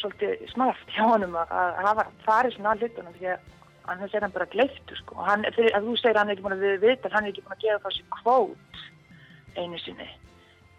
svolítið 0.00 0.46
smart 0.52 0.94
hjá 0.94 1.04
honum 1.08 1.36
að, 1.40 1.52
hafa 1.84 2.06
farið 2.24 2.56
svona 2.56 2.74
að 2.74 2.84
hlutunum 2.84 3.18
því 3.18 3.30
að 3.34 3.50
annars 3.92 4.14
er 4.16 4.24
hann 4.24 4.34
bara 4.34 4.50
gleiftu 4.54 4.96
sko. 5.00 5.18
Hann, 5.26 5.44
fyrir, 5.56 5.74
að 5.76 5.88
þú 5.90 5.96
segir 6.00 6.14
að 6.14 6.22
hann 6.22 6.30
er 6.30 6.36
ekki 6.36 6.46
búin 6.46 6.56
að 6.56 6.64
við 6.64 6.76
vita, 6.86 7.12
hann 7.12 7.26
er 7.26 7.34
ekki 7.34 7.44
búin 7.44 7.56
að 7.58 7.64
gefa 7.66 7.82
það 7.84 7.96
sér 7.98 8.12
kvót 8.18 8.84
einu 9.54 9.80
sinni 9.82 10.08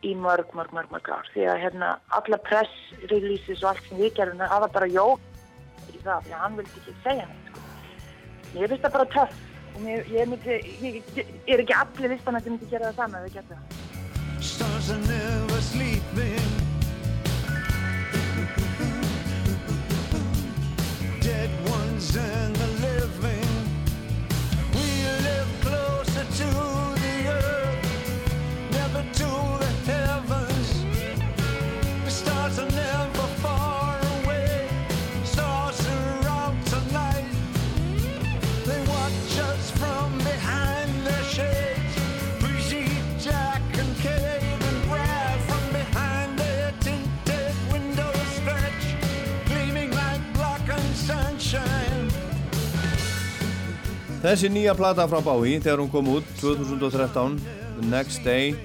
í 0.05 0.13
mörg, 0.19 0.51
mörg, 0.57 0.73
mörg, 0.75 0.91
mörg 0.93 1.09
ár. 1.09 1.29
Því 1.33 1.47
að 1.49 1.61
hérna 1.63 1.95
alla 2.17 2.39
press 2.45 2.73
releases 3.09 3.63
og 3.63 3.71
allt 3.73 3.87
sem 3.89 4.01
við 4.01 4.13
gerum, 4.19 4.43
það 4.43 4.65
var 4.65 4.75
bara 4.77 4.91
jó 4.91 5.07
í 5.93 5.97
það, 6.03 6.27
því 6.27 6.35
að 6.35 6.43
hann 6.43 6.59
vildi 6.59 6.81
ekki 6.81 6.95
segja 7.05 7.27
neitt 7.31 7.49
sko. 7.49 7.65
Ég 8.55 8.71
finnst 8.71 8.85
það 8.85 8.95
bara 8.97 9.09
töff 9.15 9.41
og 9.75 9.81
mér, 9.83 10.05
ég, 10.13 10.29
myndi, 10.31 10.59
ég, 10.83 11.01
ég, 11.17 11.25
ég 11.47 11.55
er 11.57 11.65
ekki 11.65 11.79
allir 11.79 12.15
listan 12.15 12.39
að 12.39 12.51
myndi 12.51 12.71
gera 12.71 12.91
það 12.91 13.01
saman 13.01 13.33
getum 13.33 13.57
það. 13.57 13.83
Stars 14.45 14.91
are 14.91 14.99
never 15.07 15.61
sleeping. 15.61 16.51
Dead 21.21 21.49
ones 21.67 22.15
and 22.15 22.55
the 22.55 22.67
living. 22.85 23.49
We 24.75 24.87
live 25.25 25.49
closer 25.61 26.25
to 26.43 26.94
Þessi 54.25 54.49
nýja 54.49 54.73
plata 54.73 55.03
frá 55.05 55.19
Bowie 55.21 55.59
þegar 55.61 55.83
hún 55.83 55.89
kom 55.93 56.07
út 56.09 56.29
2013, 56.39 57.35
The 57.75 57.89
Next 57.91 58.23
Day 58.25 58.55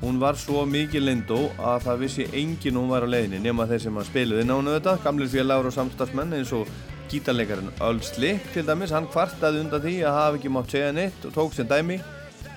Hún 0.00 0.16
var 0.18 0.34
svo 0.34 0.64
mikið 0.66 1.04
lindó 1.06 1.36
að 1.54 1.84
það 1.84 2.00
vissi 2.00 2.26
enginn 2.34 2.80
hún 2.80 2.90
var 2.90 3.06
á 3.06 3.12
leiðinni 3.12 3.38
nema 3.44 3.68
þeir 3.70 3.84
sem 3.84 4.00
spiluði 4.08 4.42
nánu 4.48 4.74
þetta, 4.74 4.96
gamlir 5.04 5.30
félagur 5.30 5.70
og 5.70 5.76
samstagsmenn 5.76 6.34
eins 6.34 6.50
og 6.58 6.66
gítarleikarinn 7.12 7.70
Earl 7.78 8.02
Slick 8.02 8.50
til 8.56 8.66
dæmis, 8.66 8.90
hann 8.90 9.06
kvartaði 9.06 9.62
undan 9.62 9.84
því 9.86 9.94
að 10.02 10.18
hafa 10.18 10.40
ekki 10.40 10.52
mátt 10.56 10.74
segja 10.74 10.90
neitt 10.98 11.28
og 11.30 11.38
tók 11.38 11.54
sem 11.54 11.70
dæmi. 11.70 12.00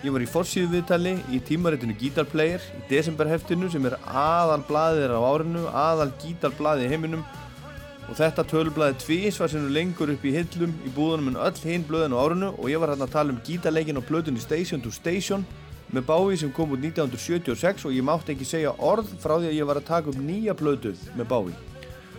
Ég 0.01 0.17
var 0.17 0.25
í 0.25 0.33
forsýðu 0.33 0.73
viðtali 0.73 1.13
í 1.29 1.43
tímaritinu 1.45 1.93
Guitar-Player 2.01 2.69
í 2.73 2.83
desemberheftinu 2.89 3.69
sem 3.69 3.85
er 3.85 3.99
aðal 4.09 4.63
blaðir 4.65 5.13
á 5.13 5.21
árinu, 5.21 5.67
aðal 5.69 6.09
gítarblaði 6.25 6.89
í 6.89 6.95
heiminum 6.95 7.27
og 8.07 8.15
þetta 8.15 8.45
tölublaði 8.47 8.99
tvísvar 9.03 9.51
sem 9.51 9.69
lengur 9.73 10.13
upp 10.13 10.25
í 10.25 10.33
hillum 10.35 10.73
í 10.87 10.91
búðunum 10.95 11.33
en 11.33 11.39
öll 11.43 11.63
hinn 11.67 11.85
blöðin 11.87 12.15
á 12.15 12.23
árinu 12.23 12.51
og 12.55 12.69
ég 12.71 12.79
var 12.79 12.93
hérna 12.93 13.07
að 13.07 13.15
tala 13.17 13.33
um 13.35 13.41
gítarleikin 13.43 13.99
og 13.99 14.07
plötunni 14.07 14.39
Station 14.39 14.83
to 14.83 14.91
Station 14.95 15.43
með 15.91 16.07
Bowie 16.07 16.39
sem 16.39 16.51
kom 16.51 16.71
út 16.75 16.83
1976 16.83 17.87
og 17.87 17.95
ég 17.95 18.05
mátti 18.07 18.33
ekki 18.33 18.47
segja 18.47 18.73
orð 18.83 19.11
frá 19.21 19.37
því 19.37 19.51
að 19.51 19.57
ég 19.57 19.67
var 19.67 19.79
að 19.79 19.89
taka 19.89 20.11
upp 20.11 20.19
nýja 20.19 20.55
plötu 20.57 20.93
með 21.15 21.29
Bowie. 21.31 21.59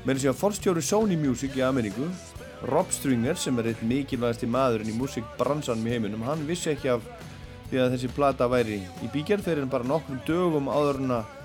Með 0.05 0.21
þess 0.21 0.31
að 0.33 0.39
forstjóri 0.43 0.85
Sony 0.85 1.19
Music 1.21 1.57
í 1.57 1.65
Ameríku, 1.65 2.09
Rob 2.69 2.93
Stringer 2.93 3.37
sem 3.39 3.59
er 3.61 3.71
eitt 3.71 3.83
mikilvægasti 3.85 4.49
maðurinn 4.51 4.93
í 4.93 4.97
musikbransanum 4.97 5.85
í 5.87 5.93
heiminum, 5.95 6.25
hann 6.27 6.47
vissi 6.49 6.73
ekki 6.73 6.95
af 6.95 7.05
því 7.69 7.83
að 7.83 7.93
þessi 7.95 8.13
plata 8.17 8.49
væri 8.49 8.81
í 9.05 9.11
bígerð 9.13 9.45
fyrir 9.45 9.67
en 9.67 9.73
bara 9.73 9.87
nokkrum 9.87 10.23
dögum 10.27 10.71
áður 10.73 11.03
en 11.05 11.19
að 11.19 11.37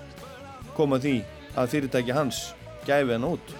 koma 0.78 1.00
því 1.02 1.18
að 1.60 1.76
fyrirtæki 1.76 2.16
hans 2.16 2.46
gæfi 2.88 3.12
hann 3.12 3.28
út. 3.28 3.54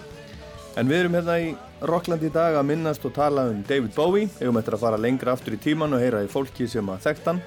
En 0.75 0.89
við 0.91 1.05
erum 1.05 1.13
hérna 1.15 1.35
í 1.39 1.51
Rockland 1.87 2.23
í 2.27 2.29
dag 2.35 2.57
að 2.59 2.65
minnast 2.67 3.05
og 3.07 3.13
tala 3.15 3.45
um 3.47 3.61
David 3.63 3.93
Bowie, 3.95 4.27
eigum 4.41 4.57
eftir 4.59 4.75
að 4.75 4.81
fara 4.81 4.97
lengra 4.99 5.31
aftur 5.31 5.55
í 5.55 5.59
tíman 5.63 5.95
og 5.95 6.01
heyra 6.03 6.19
í 6.25 6.27
fólki 6.27 6.67
sem 6.67 6.89
að 6.91 7.05
þekkt 7.05 7.29
hann. 7.29 7.39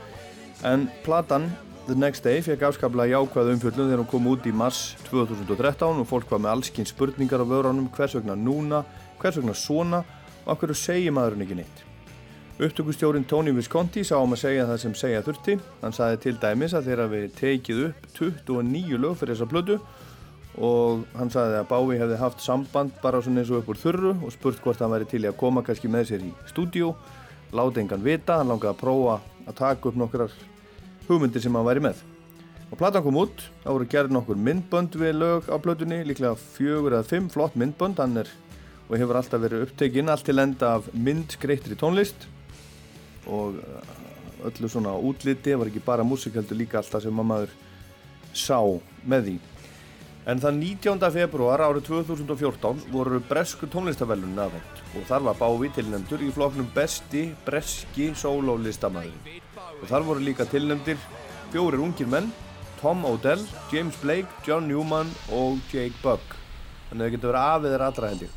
En 0.65 0.87
platan 1.05 1.51
The 1.91 1.97
Next 1.97 2.25
Day 2.25 2.41
fekk 2.45 2.65
afskaplega 2.71 3.19
jákvæð 3.19 3.51
umfjöldun 3.53 3.91
þegar 3.91 4.01
hún 4.01 4.09
kom 4.09 4.31
út 4.33 4.49
í 4.49 4.55
mars 4.57 4.81
2013 5.11 6.01
og 6.01 6.09
fólk 6.09 6.33
var 6.33 6.41
með 6.41 6.55
allskinn 6.55 6.89
spurningar 6.89 7.45
á 7.45 7.47
vörunum 7.53 7.93
hvers 7.93 8.17
vegna 8.17 8.37
núna, 8.37 8.81
hvers 9.21 9.37
vegna 9.43 9.57
svona 9.57 10.01
og 10.49 10.57
hverju 10.63 10.81
segir 10.81 11.13
maðurinn 11.13 11.45
ekki 11.45 11.61
neitt. 11.61 11.85
Upptökustjórin 12.59 13.29
Tony 13.29 13.53
Visconti 13.53 14.09
sá 14.09 14.17
um 14.19 14.33
að 14.35 14.47
segja 14.47 14.67
það 14.73 14.85
sem 14.87 14.95
segja 15.05 15.25
þurfti. 15.29 15.61
Hann 15.85 15.95
sagði 15.95 16.25
til 16.25 16.37
dæmis 16.41 16.73
að 16.75 16.89
þeirra 16.89 17.11
við 17.13 17.29
tekið 17.39 17.89
upp 17.91 18.09
29 18.17 19.05
lög 19.05 19.21
fyrir 19.21 19.37
þessa 19.37 19.53
plötu 19.53 19.83
og 20.59 21.05
hann 21.15 21.31
sagði 21.31 21.61
að 21.61 21.69
Bái 21.71 21.99
hefði 22.01 22.19
haft 22.19 22.43
samband 22.43 22.95
bara 23.03 23.21
svona 23.23 23.45
eins 23.45 23.51
og 23.53 23.61
upp 23.61 23.71
úr 23.71 23.79
þurru 23.79 24.13
og 24.17 24.33
spurt 24.35 24.61
hvort 24.65 24.81
hann 24.83 24.91
væri 24.91 25.07
til 25.07 25.23
í 25.23 25.31
að 25.31 25.39
koma 25.39 25.63
kannski 25.63 25.91
með 25.91 26.09
sér 26.11 26.25
í 26.27 26.33
stúdíu 26.51 26.93
láti 27.55 27.83
engan 27.83 28.03
vita, 28.05 28.41
hann 28.41 28.51
langaði 28.51 28.75
að 28.75 28.81
prófa 28.81 29.19
að 29.47 29.59
taka 29.61 29.91
upp 29.91 29.99
nokkrar 29.99 30.35
hugmyndir 31.07 31.45
sem 31.45 31.55
hann 31.55 31.67
væri 31.67 31.85
með. 31.87 32.03
Og 32.69 32.77
platan 32.77 33.05
kom 33.05 33.17
út, 33.23 33.45
þá 33.63 33.69
voru 33.71 33.87
gerð 33.89 34.13
nokkur 34.13 34.41
myndbönd 34.49 34.99
við 35.01 35.15
lög 35.17 35.47
á 35.49 35.57
plötunni, 35.63 36.03
líklega 36.05 36.35
fjögur 36.37 36.99
eða 36.99 37.09
fimm 37.09 37.31
flott 37.33 37.57
myndbönd, 37.57 38.03
hann 38.03 38.25
er 38.25 38.33
og 38.89 38.97
hefur 38.97 39.21
alltaf 39.21 39.41
verið 39.41 39.67
upptekinn 39.67 40.11
allt 40.13 40.25
til 40.25 40.41
enda 40.41 40.75
af 40.79 40.89
myndskreittri 40.93 41.77
tónlist. 41.79 42.27
Og 43.29 43.57
uh, 43.61 44.49
öllu 44.49 44.69
svona 44.69 44.95
útliti, 44.97 45.55
var 45.57 45.71
ekki 45.71 45.85
bara 45.85 46.05
músik 46.05 46.37
heldur 46.37 46.59
líka 46.59 46.81
alltaf 46.81 47.05
sem 47.05 47.23
að 47.23 47.31
maður 47.31 47.57
sá 48.37 48.61
með 49.09 49.29
því 49.29 49.39
En 50.29 50.37
þann 50.37 50.59
19. 50.61 51.01
februar 51.15 51.63
árið 51.65 51.87
2014 51.87 52.83
voru 52.93 53.17
bresku 53.31 53.65
tónlistavellunin 53.73 54.43
aðvend 54.43 54.81
og 54.99 55.07
þar 55.09 55.23
var 55.25 55.39
Bávi 55.39 55.71
tilnæmdur 55.73 56.21
í 56.21 56.29
floknum 56.37 56.67
besti 56.75 57.23
breski 57.47 58.11
sólólistamæður. 58.13 59.39
Og 59.81 59.87
þar 59.89 60.05
voru 60.05 60.27
líka 60.27 60.45
tilnæmdir 60.45 61.01
fjórir 61.49 61.81
ungir 61.81 62.11
menn, 62.13 62.29
Tom 62.83 63.07
Odell, 63.09 63.41
James 63.73 63.97
Blake, 64.03 64.29
John 64.45 64.69
Newman 64.69 65.09
og 65.33 65.63
Jake 65.73 65.97
Bugg. 66.03 66.37
Þannig 66.91 67.01
að 67.01 67.07
það 67.07 67.17
getur 67.17 67.33
verið 67.33 67.47
afið 67.47 67.73
þeirra 67.73 67.89
allra 67.89 68.13
heldig. 68.13 68.31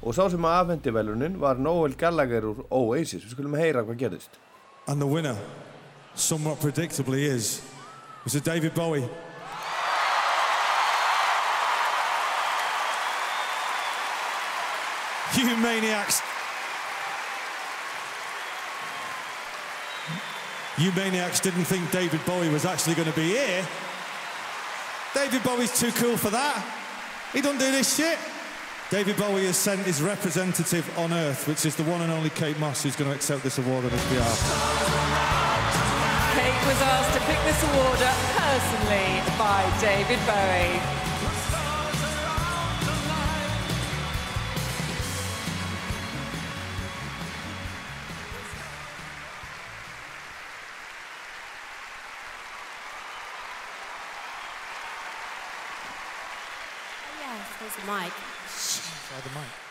Og 0.00 0.16
sá 0.16 0.22
sem 0.32 0.48
að 0.48 0.56
afhendi 0.62 0.96
velunin 0.96 1.36
var 1.44 1.60
Noel 1.60 1.98
Gallagher 2.00 2.48
úr 2.54 2.64
Oasis. 2.70 3.20
Við 3.20 3.36
skulum 3.36 3.58
heyra 3.60 3.84
hvað 3.84 4.00
gerðist. 4.00 4.40
And 4.88 5.00
the 5.00 5.06
winner, 5.06 5.36
somewhat 6.14 6.64
predictably, 6.64 7.28
is 7.28 7.60
Mr. 8.24 8.40
David 8.40 8.72
Bowie. 8.72 9.04
Maniacs. 15.64 16.20
You 20.76 20.92
maniacs 20.92 21.40
didn't 21.40 21.64
think 21.64 21.90
David 21.90 22.20
Bowie 22.26 22.50
was 22.50 22.66
actually 22.66 22.94
going 22.94 23.08
to 23.08 23.16
be 23.16 23.28
here. 23.28 23.66
David 25.14 25.42
Bowie's 25.42 25.78
too 25.78 25.90
cool 25.92 26.18
for 26.18 26.28
that. 26.30 26.60
He 27.32 27.40
don't 27.40 27.58
do 27.58 27.70
this 27.70 27.96
shit. 27.96 28.18
David 28.90 29.16
Bowie 29.16 29.46
has 29.46 29.56
sent 29.56 29.80
his 29.80 30.02
representative 30.02 30.86
on 30.98 31.14
Earth, 31.14 31.48
which 31.48 31.64
is 31.64 31.74
the 31.76 31.84
one 31.84 32.02
and 32.02 32.12
only 32.12 32.30
Kate 32.30 32.58
Moss, 32.58 32.82
who's 32.82 32.96
going 32.96 33.08
to 33.08 33.16
accept 33.16 33.42
this 33.42 33.56
award 33.56 33.86
on 33.86 33.90
his 33.90 34.04
behalf. 34.12 34.38
Kate 36.36 36.66
was 36.68 36.80
asked 36.82 37.14
to 37.16 37.20
pick 37.24 37.40
this 37.48 37.62
award 37.72 38.02
up 38.02 38.20
personally 38.36 39.22
by 39.38 39.64
David 39.80 40.20
Bowie. 40.26 41.03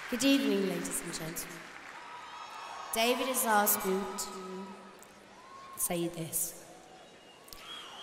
Good 0.10 0.24
evening, 0.24 0.68
ladies 0.68 1.04
and 1.06 1.13
gentlemen. 1.13 1.58
David 2.96 3.28
has 3.28 3.46
asked 3.46 3.86
me 3.86 4.00
to 4.18 4.28
say 5.78 6.08
this. 6.08 6.63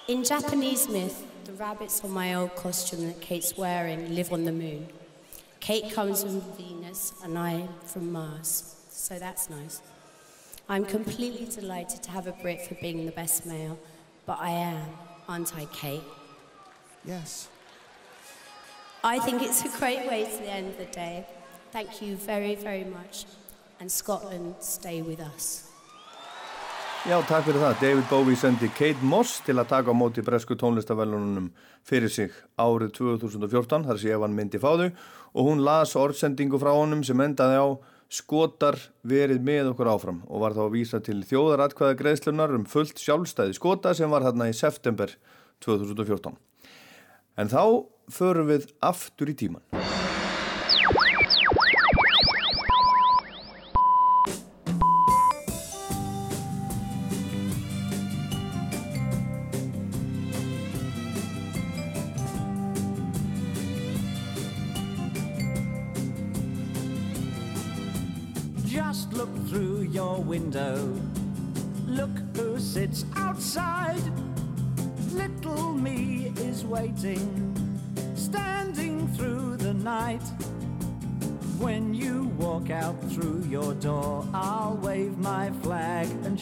In 0.07 0.23
Japanese 0.23 0.89
myth, 0.89 1.27
the 1.45 1.53
rabbits 1.55 2.05
on 2.05 2.13
my 2.13 2.35
old 2.35 2.55
costume 2.55 3.05
that 3.09 3.21
Kate's 3.21 3.57
wearing 3.57 4.15
live 4.15 4.33
on 4.33 4.45
the 4.45 4.53
moon. 4.53 4.87
Kate 5.59 5.93
comes 5.93 6.23
from 6.23 6.41
Venus 6.57 7.15
and 7.25 7.37
I 7.37 7.67
from 7.85 8.13
Mars, 8.13 8.77
so 8.89 9.19
that's 9.19 9.51
nice. 9.51 9.83
I'm 10.69 10.85
completely 10.85 11.47
delighted 11.47 12.01
to 12.05 12.13
have 12.13 12.29
a 12.29 12.33
Brit 12.33 12.65
for 12.65 12.77
being 12.77 13.07
the 13.07 13.13
best 13.13 13.45
male, 13.45 13.77
but 14.25 14.39
I 14.41 14.51
am, 14.51 14.87
aren't 15.29 15.57
I, 15.57 15.65
Kate? 15.73 16.05
Yes. 17.05 17.49
I 19.03 19.19
think 19.19 19.43
it's 19.43 19.65
a 19.65 19.79
great 19.79 20.07
way 20.09 20.27
to 20.27 20.43
the 20.43 20.51
end 20.51 20.69
of 20.69 20.79
the 20.79 20.85
day. 20.85 21.27
Thank 21.73 22.03
you 22.03 22.17
very, 22.17 22.55
very 22.57 22.85
much. 22.85 23.27
And 23.81 23.91
Scotland, 23.91 24.55
stay 24.61 25.03
with 25.03 25.21
us. 25.21 25.71
Já, 27.09 27.17
takk 27.25 27.47
fyrir 27.47 27.63
það. 27.63 27.77
David 27.81 28.09
Bowie 28.11 28.37
sendi 28.37 28.69
Kate 28.77 29.07
Moss 29.09 29.39
til 29.47 29.55
að 29.57 29.71
taka 29.71 29.89
á 29.89 29.97
móti 29.97 30.21
bresku 30.21 30.53
tónlistavellunum 30.61 31.47
fyrir 31.89 32.13
sig 32.13 32.35
árið 32.61 32.91
2014, 32.99 33.87
þar 33.89 34.01
sé 34.03 34.11
ef 34.13 34.21
hann 34.21 34.37
myndi 34.37 34.61
fá 34.61 34.75
þau 34.77 34.91
og 34.91 35.47
hún 35.47 35.63
las 35.65 35.95
orðsendingu 35.97 36.61
frá 36.61 36.75
honum 36.77 37.01
sem 37.07 37.23
endaði 37.25 37.57
á 37.57 37.69
skotar 38.13 38.77
verið 39.01 39.41
með 39.47 39.71
okkur 39.73 39.93
áfram 39.95 40.21
og 40.29 40.45
var 40.45 40.53
þá 40.59 40.65
að 40.67 40.75
vísa 40.77 41.01
til 41.01 41.23
þjóðaratkvæða 41.31 41.99
greiðslunar 42.03 42.53
um 42.59 42.67
fullt 42.69 43.01
sjálfstæði 43.01 43.57
skota 43.57 43.95
sem 43.97 44.13
var 44.13 44.27
hérna 44.27 44.51
í 44.51 44.57
september 44.61 45.15
2014. 45.65 46.37
En 47.41 47.49
þá 47.49 47.87
förum 48.13 48.53
við 48.53 48.69
aftur 48.85 49.33
í 49.33 49.39
tíman. 49.41 49.65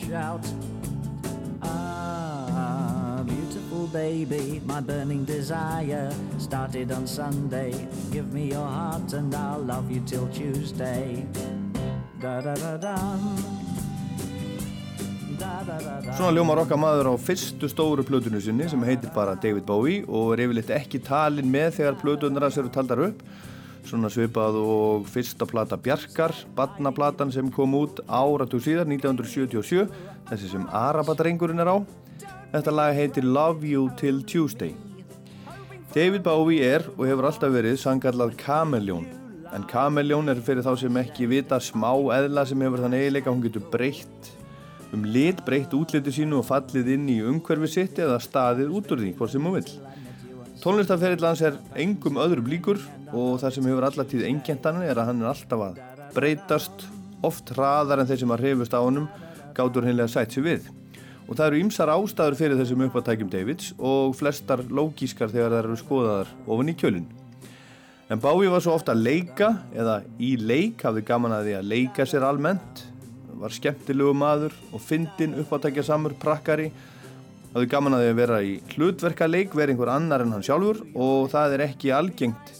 Shout. 0.09 0.47
Ah, 1.63 3.23
beautiful 3.27 3.87
baby, 3.89 4.61
my 4.65 4.81
burning 4.81 5.25
desire 5.25 6.11
started 6.39 6.93
on 6.93 7.07
Sunday. 7.07 7.73
Give 8.11 8.33
me 8.33 8.49
your 8.49 8.67
heart 8.67 9.13
and 9.13 9.35
I'll 9.35 9.61
love 9.61 9.91
you 9.91 10.01
till 10.07 10.27
Tuesday. 10.29 11.27
Da 12.21 12.41
da 12.41 12.55
da 12.55 12.77
dum. 12.77 13.37
Svona 16.19 16.33
ljómar 16.35 16.59
okkar 16.65 16.81
maður 16.81 17.13
á 17.13 17.15
fyrstu 17.21 17.69
stóru 17.71 18.03
plötunni 18.03 18.41
sinni 18.43 18.67
sem 18.69 18.81
heitir 18.83 19.13
bara 19.15 19.37
David 19.39 19.67
Bowie 19.69 20.03
og 20.09 20.33
er 20.35 20.43
yfirleitt 20.47 20.73
ekki 20.75 20.99
talin 21.05 21.53
með 21.53 21.77
þegar 21.79 22.01
plötunar 22.01 22.49
hans 22.49 22.59
eru 22.59 22.73
taldar 22.75 23.05
upp. 23.11 23.23
Svona 23.89 24.11
svipað 24.13 24.59
og 24.61 25.07
fyrsta 25.09 25.47
plata 25.49 25.79
Bjarkar, 25.81 26.35
badnaplatan 26.57 27.31
sem 27.33 27.47
kom 27.49 27.73
út 27.79 28.03
áratug 28.05 28.61
síðar, 28.61 28.85
1977, 28.91 29.87
þessi 30.29 30.51
sem 30.51 30.67
Arabadrengurinn 30.77 31.63
er 31.65 31.71
á. 31.73 31.77
Þetta 32.53 32.75
lag 32.75 32.93
heitir 32.99 33.25
Love 33.25 33.65
You 33.65 33.87
Till 33.97 34.21
Tuesday. 34.29 34.75
David 35.95 36.27
Bowie 36.27 36.61
er 36.69 36.85
og 36.99 37.07
hefur 37.09 37.31
alltaf 37.31 37.55
verið 37.55 37.79
sangallað 37.81 38.37
kameljón. 38.43 39.09
En 39.57 39.65
kameljón 39.65 40.29
er 40.29 40.43
fyrir 40.45 40.67
þá 40.67 40.75
sem 40.83 41.01
ekki 41.01 41.31
vita 41.31 41.57
smá 41.57 41.95
eðla 42.19 42.45
sem 42.45 42.61
hefur 42.61 42.85
þann 42.85 42.99
eiginleika 42.99 43.33
hún 43.33 43.47
getur 43.47 43.65
breytt 43.73 44.35
um 44.93 45.05
lit, 45.09 45.41
breytt 45.45 45.73
útliti 45.77 46.13
sínu 46.13 46.43
og 46.43 46.47
fallið 46.49 46.93
inn 46.95 47.09
í 47.13 47.19
umhverfi 47.25 47.73
sitt 47.73 48.01
eða 48.05 48.21
staðið 48.21 48.77
út 48.77 48.93
úr 48.93 49.03
því, 49.03 49.15
hvort 49.17 49.33
sem 49.33 49.49
hún 49.49 49.57
vill. 49.57 49.73
Tónlistarferill 50.59 51.23
hans 51.23 51.41
er 51.47 51.55
engum 51.79 52.17
öðrum 52.19 52.49
líkur 52.51 52.81
og 53.15 53.37
það 53.39 53.53
sem 53.55 53.67
hefur 53.69 53.85
allatíð 53.87 54.25
engjöndan 54.27 54.81
er 54.83 54.99
að 54.99 55.13
hann 55.13 55.21
er 55.23 55.29
alltaf 55.31 55.61
að 55.69 55.79
breytast, 56.17 56.83
oft 57.23 57.53
hraðar 57.55 58.03
en 58.03 58.09
þeir 58.09 58.21
sem 58.25 58.35
að 58.35 58.43
hrifust 58.43 58.75
á 58.75 58.83
honum 58.83 59.07
gátur 59.55 59.87
hennilega 59.87 60.11
sætt 60.11 60.35
sér 60.35 60.47
við. 60.49 60.67
Og 61.29 61.39
það 61.39 61.45
eru 61.47 61.61
ymsar 61.63 61.93
ástæður 61.93 62.39
fyrir 62.41 62.59
þessum 62.59 62.83
uppáttækjum 62.89 63.31
Davids 63.31 63.71
og 63.79 64.17
flestar 64.19 64.65
lógískar 64.67 65.31
þegar 65.31 65.55
það 65.55 65.63
eru 65.63 65.79
skoðaðar 65.85 66.35
ofan 66.51 66.73
í 66.73 66.77
kjölinn. 66.83 67.09
En 68.11 68.23
Bowie 68.25 68.51
var 68.51 68.65
svo 68.65 68.75
ofta 68.75 68.97
að 68.97 69.05
leika 69.07 69.53
eða 69.77 70.01
í 70.19 70.35
leik 70.43 70.83
hafði 70.83 71.07
gaman 71.07 71.39
að 71.39 71.51
því 71.51 71.59
að 71.61 71.73
leika 71.77 72.09
sér 72.09 72.27
almennt 72.27 72.87
var 73.39 73.55
skemmtilegu 73.55 74.15
maður 74.17 74.59
og 74.73 74.83
fyndin 74.83 75.39
uppáttækja 75.39 75.87
samur 75.87 76.19
prakkari 76.19 76.73
hafði 77.59 77.71
gaman 77.75 77.99
að 77.99 78.07
að 78.09 78.19
vera 78.23 78.41
í 78.47 78.55
hlutverkaleik 78.75 79.57
vera 79.59 79.75
einhver 79.75 79.93
annar 79.93 80.25
en 80.25 80.35
hann 80.37 80.47
sjálfur 80.47 80.83
og 80.95 81.31
það 81.33 81.57
er 81.57 81.65
ekki 81.69 81.93
algengt 81.95 82.53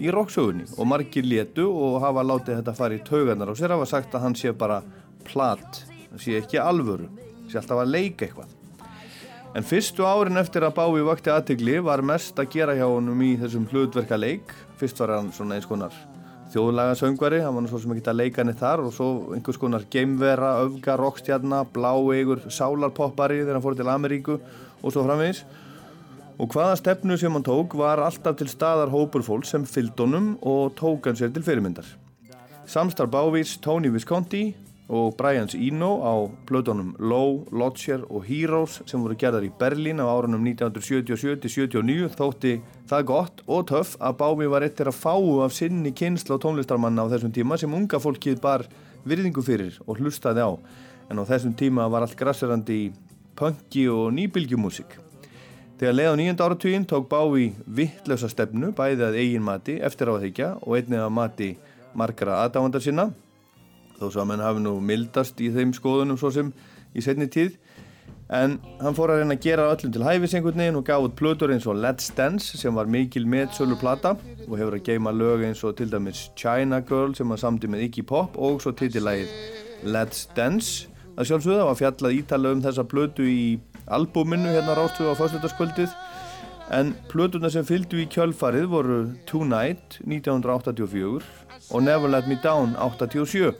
í 0.00 0.12
roksögunni 0.12 0.68
og 0.76 0.88
margir 0.88 1.26
létu 1.26 1.66
og 1.68 2.00
hafa 2.04 2.24
látið 2.26 2.60
þetta 2.60 2.76
fara 2.76 2.98
í 2.98 3.04
taugarnar 3.06 3.52
og 3.52 3.58
sér 3.58 3.74
hafa 3.76 3.88
sagt 3.90 4.14
að 4.14 4.26
hann 4.26 4.38
sé 4.38 4.52
bara 4.56 4.82
platt 5.26 5.82
það 6.12 6.22
sé 6.22 6.38
ekki 6.40 6.62
alvöru, 6.62 7.10
sé 7.50 7.58
alltaf 7.60 7.82
að 7.82 7.92
leika 7.92 8.28
eitthvað 8.28 8.54
En 9.56 9.64
fyrstu 9.64 10.04
árin 10.04 10.36
eftir 10.36 10.66
að 10.66 10.74
Bái 10.76 11.00
vakti 11.06 11.30
aðtegli 11.32 11.78
var 11.80 12.02
mest 12.04 12.36
að 12.36 12.50
gera 12.52 12.74
hjá 12.76 12.84
honum 12.90 13.22
í 13.24 13.30
þessum 13.40 13.64
hlutverkaleik. 13.70 14.52
Fyrst 14.76 15.00
var 15.00 15.14
hann 15.14 15.30
svona 15.32 15.56
eins 15.56 15.68
konar 15.70 15.96
þjóðlaga 16.56 16.96
söngvari, 16.96 17.42
hann 17.44 17.52
var 17.52 17.64
nú 17.64 17.68
svo 17.68 17.82
sem 17.82 17.92
ekki 17.92 18.08
að 18.08 18.20
leika 18.22 18.40
henni 18.40 18.56
þar 18.56 18.86
og 18.86 18.94
svo 18.96 19.08
einhvers 19.36 19.58
konar 19.60 19.84
geimvera, 19.92 20.54
öfga, 20.64 20.96
rockstjarna, 20.96 21.60
bláeigur, 21.74 22.46
sálarpoppari 22.48 23.42
þegar 23.42 23.58
hann 23.58 23.64
fór 23.66 23.76
til 23.76 23.90
Ameríku 23.92 24.38
og 24.38 24.94
svo 24.94 25.04
framvegis. 25.04 25.42
Og 26.40 26.52
hvaða 26.52 26.78
stefnu 26.80 27.16
sem 27.20 27.32
hann 27.32 27.44
tók 27.44 27.76
var 27.76 28.00
alltaf 28.04 28.38
til 28.40 28.48
staðar 28.48 28.92
hópur 28.92 29.24
fólk 29.24 29.48
sem 29.48 29.64
fylgd 29.68 30.00
honum 30.04 30.32
og 30.40 30.72
tók 30.80 31.10
hann 31.10 31.20
sér 31.20 31.32
til 31.34 31.44
fyrirmyndar. 31.44 31.88
Samstar 32.66 33.08
Bávís, 33.12 33.58
Tony 33.60 33.92
Visconti 33.92 34.48
og 34.88 35.16
Brians 35.18 35.54
Eno 35.58 35.98
á 36.06 36.14
plötunum 36.46 36.94
Low, 36.98 37.46
Lodger 37.50 38.04
og 38.06 38.24
Heroes 38.28 38.80
sem 38.86 39.02
voru 39.02 39.16
gerðar 39.18 39.46
í 39.46 39.50
Berlín 39.50 39.98
á 39.98 40.06
árunum 40.06 40.44
1977-79 40.46 42.14
þótti 42.14 42.52
það 42.86 43.08
gott 43.10 43.42
og 43.46 43.66
töff 43.72 43.96
að 43.98 44.18
Bámi 44.20 44.46
var 44.50 44.66
eittir 44.66 44.86
að 44.86 45.00
fáu 45.00 45.42
af 45.42 45.56
sinni 45.56 45.90
kynsla 45.90 46.38
og 46.38 46.44
tónlistarmanna 46.44 47.02
á 47.02 47.10
þessum 47.10 47.34
tíma 47.34 47.58
sem 47.58 47.74
unga 47.74 47.98
fólkið 47.98 48.38
bar 48.44 48.66
virðingu 49.06 49.42
fyrir 49.42 49.80
og 49.86 49.98
hlustaði 49.98 50.46
á 50.46 50.50
en 51.10 51.18
á 51.18 51.24
þessum 51.26 51.58
tíma 51.58 51.90
var 51.90 52.06
allt 52.06 52.18
grasserandi 52.18 52.78
í 52.86 52.86
punki 53.36 53.88
og 53.90 54.14
nýbylgjumúsik. 54.16 55.02
Þegar 55.76 55.98
leið 55.98 56.08
á 56.08 56.16
nýjönda 56.16 56.46
áratugin 56.46 56.86
tók 56.88 57.10
Bávi 57.10 57.50
vittlösa 57.66 58.30
stefnu 58.32 58.70
bæði 58.72 59.10
að 59.10 59.18
eigin 59.20 59.44
mati 59.44 59.76
eftir 59.82 60.08
á 60.08 60.14
að 60.14 60.28
þykja 60.28 60.48
og 60.62 60.78
einnig 60.78 61.02
að 61.02 61.14
mati 61.18 61.48
margra 61.96 62.38
aðdáandar 62.46 62.84
sinna 62.84 63.10
þó 64.00 64.24
menn 64.28 64.44
hafi 64.44 64.62
nú 64.64 64.76
mildast 64.80 65.40
í 65.40 65.50
þeim 65.54 65.74
skoðunum 65.76 66.18
svo 66.20 66.32
sem 66.34 66.52
í 66.96 67.04
setni 67.04 67.28
tíð. 67.32 67.56
En 68.26 68.56
hann 68.80 68.96
fór 68.96 69.12
að 69.14 69.20
reyna 69.20 69.36
að 69.36 69.44
gera 69.44 69.68
öllum 69.70 69.92
til 69.94 70.02
hæfis 70.02 70.32
einhvern 70.34 70.58
veginn 70.58 70.78
og 70.80 70.86
gaf 70.88 71.04
út 71.06 71.14
plötur 71.18 71.52
eins 71.54 71.66
og 71.70 71.78
Let's 71.78 72.08
Dance 72.16 72.58
sem 72.58 72.74
var 72.74 72.90
mikil 72.90 73.22
meðsölu 73.30 73.78
plata 73.78 74.16
og 74.48 74.56
hefur 74.58 74.74
að 74.74 74.88
geima 74.88 75.12
lög 75.14 75.44
eins 75.46 75.62
og 75.62 75.76
til 75.78 75.92
dæmis 75.92 76.24
China 76.34 76.80
Girl 76.82 77.14
sem 77.14 77.30
var 77.30 77.38
samtið 77.38 77.72
með 77.74 77.84
Iggy 77.86 78.02
Pop 78.08 78.34
og 78.34 78.58
svo 78.64 78.74
titilægið 78.74 79.30
Let's 79.86 80.26
Dance. 80.34 80.90
Að 81.14 81.30
sjálfsögða 81.30 81.68
var 81.70 81.78
fjallað 81.78 82.18
ítala 82.18 82.52
um 82.56 82.64
þessa 82.66 82.84
plötu 82.90 83.28
í 83.30 83.60
albúminu 83.86 84.50
hérna 84.50 84.74
rástu 84.74 85.06
á 85.06 85.14
fáslutaskvöldið 85.14 85.94
en 86.74 86.92
plötuna 87.12 87.50
sem 87.52 87.64
fylgdu 87.66 88.02
í 88.02 88.08
kjölfarið 88.10 88.66
voru 88.74 88.98
Tonight 89.30 90.00
1984 90.02 91.22
og 91.70 91.82
Never 91.86 92.10
Let 92.10 92.26
Me 92.26 92.38
Down 92.42 92.74
87 92.74 93.54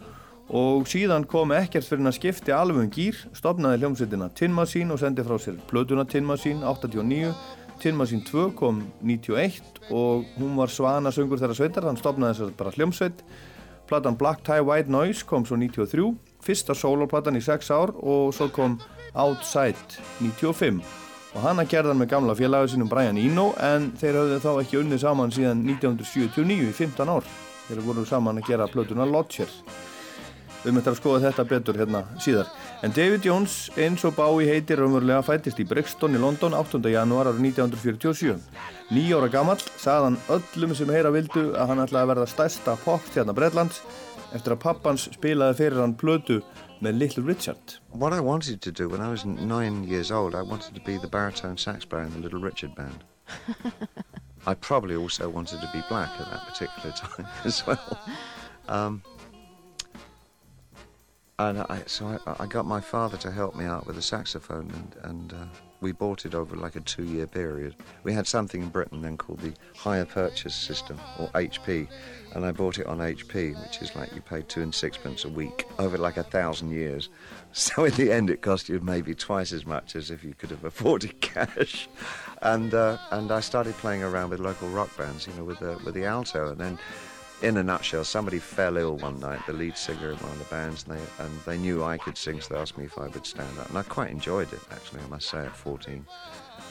og 0.48 0.86
síðan 0.86 1.26
kom 1.26 1.50
ekkert 1.56 1.88
fyrir 1.88 2.06
að 2.06 2.16
skipti 2.20 2.54
alveg 2.54 2.84
um 2.84 2.90
gýr, 2.92 3.18
stopnaði 3.34 3.80
hljómsveitina 3.82 4.28
Tin 4.38 4.54
Machine 4.54 4.94
og 4.94 5.00
sendi 5.02 5.24
frá 5.26 5.38
sér 5.42 5.56
plötuna 5.70 6.06
Tin 6.06 6.26
Machine 6.26 6.62
89, 6.62 7.32
Tin 7.82 7.96
Machine 7.98 8.22
2 8.24 8.52
kom 8.58 8.84
91 9.02 9.90
og 9.90 10.28
hún 10.38 10.54
var 10.56 10.70
svana 10.70 11.10
söngur 11.10 11.40
þeirra 11.40 11.56
sveitar, 11.58 11.88
hann 11.88 11.98
stopnaði 11.98 12.36
þess 12.36 12.46
að 12.46 12.54
bara 12.60 12.74
hljómsveit. 12.76 13.24
Platan 13.86 14.16
Black 14.18 14.42
Tie 14.46 14.62
White 14.62 14.90
Noise 14.90 15.26
kom 15.26 15.44
svo 15.46 15.58
93 15.58 16.14
fyrsta 16.46 16.74
soloplatan 16.74 17.38
í 17.38 17.42
6 17.42 17.72
ár 17.74 17.92
og 17.98 18.32
svo 18.34 18.48
kom 18.54 18.78
Outside 19.16 20.00
95 20.20 20.80
og 21.36 21.42
hann 21.44 21.60
að 21.60 21.70
gerða 21.74 21.94
með 21.96 22.10
gamla 22.14 22.36
félagi 22.38 22.72
sinum 22.72 22.88
Brian 22.88 23.18
Eno 23.20 23.50
en 23.62 23.90
þeir 24.00 24.20
höfðu 24.22 24.38
þá 24.44 24.50
ekki 24.62 24.78
unnið 24.80 25.02
saman 25.02 25.34
síðan 25.34 25.66
1979 25.66 26.70
í 26.70 26.72
15 26.72 27.12
ár. 27.12 27.28
Þeir 27.66 27.82
voru 27.84 28.06
saman 28.08 28.40
að 28.40 28.48
gera 28.52 28.70
plötuna 28.70 29.04
Lodger 29.10 29.50
við 30.64 30.76
möttum 30.76 30.94
að 30.94 30.98
skoða 31.00 31.22
þetta 31.26 31.44
betur 31.50 31.78
hérna 31.80 32.02
síðar 32.22 32.50
en 32.86 32.94
David 32.96 33.26
Jones 33.26 33.56
eins 33.76 34.04
og 34.08 34.16
Bowie 34.16 34.48
heitir 34.50 34.80
raunverulega 34.80 35.24
fættist 35.26 35.60
í 35.62 35.66
Brixton 35.68 36.16
í 36.16 36.22
London 36.22 36.56
8. 36.58 36.80
janúar 36.92 37.30
árið 37.30 37.44
1947 37.52 38.40
nýjóra 38.94 39.30
gammal 39.32 39.58
sagðan 39.76 40.18
öllum 40.32 40.74
sem 40.78 40.92
heyra 40.94 41.12
vildu 41.14 41.48
að 41.54 41.72
hann 41.72 41.84
ætlaði 41.84 42.02
að 42.02 42.12
verða 42.14 42.28
stærsta 42.32 42.76
popstjarnar 42.84 43.38
Bretlands 43.38 43.82
eftir 44.34 44.56
að 44.56 44.62
pappans 44.64 45.08
spilaði 45.14 45.60
fyrir 45.60 45.82
hann 45.82 45.96
plötu 45.98 46.40
með 46.84 46.98
Little 47.00 47.24
Richard 47.24 47.78
What 47.92 48.12
I 48.12 48.20
wanted 48.20 48.60
to 48.62 48.72
do 48.72 48.88
when 48.88 49.00
I 49.00 49.08
was 49.08 49.24
nine 49.24 49.84
years 49.84 50.10
old, 50.10 50.34
I 50.34 50.42
wanted 50.42 50.74
to 50.74 50.80
be 50.80 50.98
the 50.98 51.08
baritone 51.08 51.56
sax 51.56 51.84
player 51.84 52.04
in 52.04 52.12
the 52.12 52.18
Little 52.18 52.40
Richard 52.40 52.74
band. 52.74 53.04
I 54.46 54.54
probably 54.54 54.94
also 54.94 55.28
wanted 55.28 55.60
to 55.60 55.70
be 55.72 55.82
black 55.88 56.10
at 56.20 56.30
that 56.30 56.46
particular 56.46 56.92
time 56.92 57.26
as 57.44 57.66
well. 57.66 57.98
Um, 58.68 59.02
and 61.38 61.60
I, 61.60 61.82
so 61.86 62.18
I, 62.26 62.44
I 62.44 62.46
got 62.46 62.66
my 62.66 62.80
father 62.80 63.16
to 63.18 63.30
help 63.30 63.54
me 63.54 63.64
out 63.64 63.86
with 63.86 63.98
a 63.98 64.02
saxophone, 64.02 64.70
and, 64.70 65.10
and 65.10 65.32
uh, 65.34 65.46
we 65.80 65.92
bought 65.92 66.24
it 66.24 66.34
over 66.34 66.56
like 66.56 66.76
a 66.76 66.80
two-year 66.80 67.26
period. 67.26 67.74
We 68.04 68.12
had 68.14 68.26
something 68.26 68.62
in 68.62 68.68
Britain 68.70 69.02
then 69.02 69.18
called 69.18 69.40
the 69.40 69.52
hire 69.76 70.06
purchase 70.06 70.54
system, 70.54 70.98
or 71.18 71.28
HP, 71.28 71.88
and 72.34 72.44
I 72.44 72.52
bought 72.52 72.78
it 72.78 72.86
on 72.86 72.98
HP, 72.98 73.62
which 73.62 73.82
is 73.82 73.94
like 73.94 74.14
you 74.14 74.22
pay 74.22 74.42
two 74.42 74.62
and 74.62 74.74
sixpence 74.74 75.26
a 75.26 75.28
week 75.28 75.66
over 75.78 75.98
like 75.98 76.16
a 76.16 76.22
thousand 76.22 76.70
years. 76.70 77.08
So 77.52 77.86
in 77.86 77.94
the 77.94 78.12
end, 78.12 78.28
it 78.28 78.42
cost 78.42 78.68
you 78.68 78.78
maybe 78.80 79.14
twice 79.14 79.50
as 79.50 79.64
much 79.64 79.96
as 79.96 80.10
if 80.10 80.22
you 80.22 80.34
could 80.34 80.50
have 80.50 80.64
afforded 80.70 81.22
cash. 81.22 81.88
And 82.42 82.74
uh, 82.74 82.98
and 83.12 83.32
I 83.32 83.40
started 83.40 83.72
playing 83.78 84.02
around 84.02 84.28
with 84.28 84.40
local 84.40 84.68
rock 84.68 84.94
bands, 84.98 85.26
you 85.26 85.32
know, 85.32 85.44
with 85.44 85.60
the 85.60 85.80
with 85.82 85.94
the 85.94 86.04
alto, 86.04 86.50
and 86.50 86.58
then 86.58 86.78
in 87.42 87.56
a 87.58 87.62
nutshell, 87.62 88.04
somebody 88.04 88.38
fell 88.38 88.76
ill 88.76 88.96
one 88.96 89.20
night, 89.20 89.40
the 89.46 89.52
lead 89.52 89.76
singer 89.76 90.10
of 90.10 90.22
one 90.22 90.32
of 90.32 90.38
the 90.38 90.44
bands, 90.46 90.84
and 90.86 90.98
they, 90.98 91.24
and 91.24 91.40
they 91.40 91.58
knew 91.58 91.84
I 91.84 91.98
could 91.98 92.16
sing, 92.16 92.40
so 92.40 92.54
they 92.54 92.60
asked 92.60 92.78
me 92.78 92.84
if 92.84 92.98
I 92.98 93.08
would 93.08 93.26
stand 93.26 93.58
up. 93.58 93.68
And 93.68 93.78
I 93.78 93.82
quite 93.82 94.10
enjoyed 94.10 94.52
it, 94.52 94.60
actually, 94.70 95.02
I 95.02 95.06
must 95.08 95.28
say, 95.28 95.38
at 95.38 95.54
14. 95.54 96.06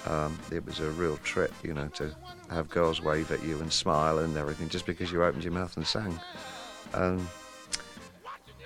Um, 0.08 0.38
it 0.52 0.66
was 0.66 0.80
a 0.80 0.90
real 0.92 1.18
trip, 1.18 1.54
you 1.64 1.74
know, 1.74 1.88
to 1.90 2.16
have 2.50 2.70
girls 2.70 3.02
wave 3.02 3.32
at 3.32 3.44
you 3.44 3.60
and 3.60 3.72
smile 3.72 4.20
and 4.20 4.36
everything 4.38 4.70
just 4.70 4.86
because 4.86 5.12
you 5.12 5.24
opened 5.24 5.44
your 5.44 5.54
mouth 5.54 5.76
and 5.78 5.86
sang. 5.86 6.20
Um, 6.94 7.28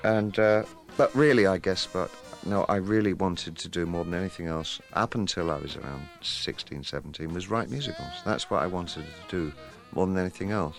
and, 0.03 0.37
uh, 0.39 0.63
but 0.95 1.13
really, 1.13 1.47
I 1.47 1.57
guess, 1.57 1.85
but 1.85 2.11
no, 2.45 2.63
I 2.69 2.77
really 2.77 3.13
wanted 3.13 3.57
to 3.57 3.67
do 3.67 3.85
more 3.85 4.05
than 4.05 4.13
anything 4.13 4.47
else 4.47 4.81
up 4.93 5.15
until 5.15 5.51
I 5.51 5.57
was 5.57 5.75
around 5.75 6.07
16, 6.21 6.83
17, 6.83 7.33
was 7.33 7.49
write 7.49 7.69
musicals. 7.69 8.13
That's 8.25 8.49
what 8.49 8.63
I 8.63 8.67
wanted 8.67 9.05
to 9.05 9.11
do 9.29 9.53
more 9.91 10.07
than 10.07 10.17
anything 10.17 10.51
else 10.51 10.77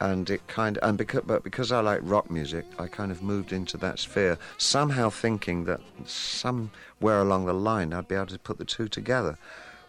and 0.00 0.28
it 0.28 0.46
kind 0.48 0.76
of, 0.78 0.88
and 0.88 0.98
because 0.98 1.22
but 1.26 1.42
because 1.42 1.72
I 1.72 1.80
like 1.80 2.00
rock 2.02 2.30
music, 2.30 2.64
I 2.78 2.86
kind 2.86 3.10
of 3.10 3.22
moved 3.22 3.52
into 3.52 3.76
that 3.78 3.98
sphere, 3.98 4.38
somehow 4.58 5.10
thinking 5.10 5.64
that 5.64 5.80
somewhere 6.06 7.20
along 7.20 7.46
the 7.46 7.54
line 7.54 7.92
I'd 7.92 8.08
be 8.08 8.14
able 8.14 8.26
to 8.26 8.38
put 8.38 8.58
the 8.58 8.64
two 8.64 8.88
together, 8.88 9.38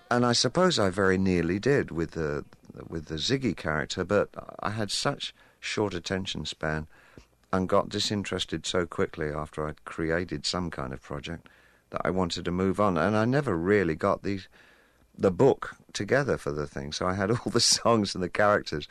and 0.10 0.26
I 0.26 0.34
suppose 0.34 0.80
I 0.80 0.90
very 0.90 1.18
nearly 1.18 1.60
did 1.60 1.92
with 1.92 2.12
the 2.12 2.46
with 2.88 3.06
the 3.06 3.16
Ziggy 3.16 3.56
character, 3.56 4.04
but 4.04 4.30
I 4.60 4.72
had 4.72 4.92
such 4.92 5.34
short 5.60 5.94
attention 5.94 6.46
span, 6.46 6.88
and 7.56 7.70
got 7.70 7.90
disinterested 7.90 8.66
so 8.66 8.86
quickly 8.86 9.30
after 9.30 9.68
I'd 9.68 9.84
created 9.86 10.46
some 10.46 10.70
kind 10.70 10.94
of 10.94 11.02
project 11.02 11.48
that 11.90 12.02
I 12.04 12.10
wanted 12.10 12.46
to 12.46 12.52
move 12.52 12.80
on. 12.80 12.98
And 12.98 13.16
I 13.16 13.26
never 13.26 13.56
really 13.56 13.96
got 13.96 14.24
the, 14.24 14.42
the 15.18 15.32
book 15.32 15.76
together 15.94 16.38
for 16.38 16.52
the 16.52 16.68
thing. 16.68 16.92
So 16.92 17.08
I 17.08 17.14
had 17.14 17.32
all 17.32 17.52
the 17.52 17.60
songs 17.60 18.14
and 18.14 18.24
the 18.24 18.30
characters. 18.30 18.88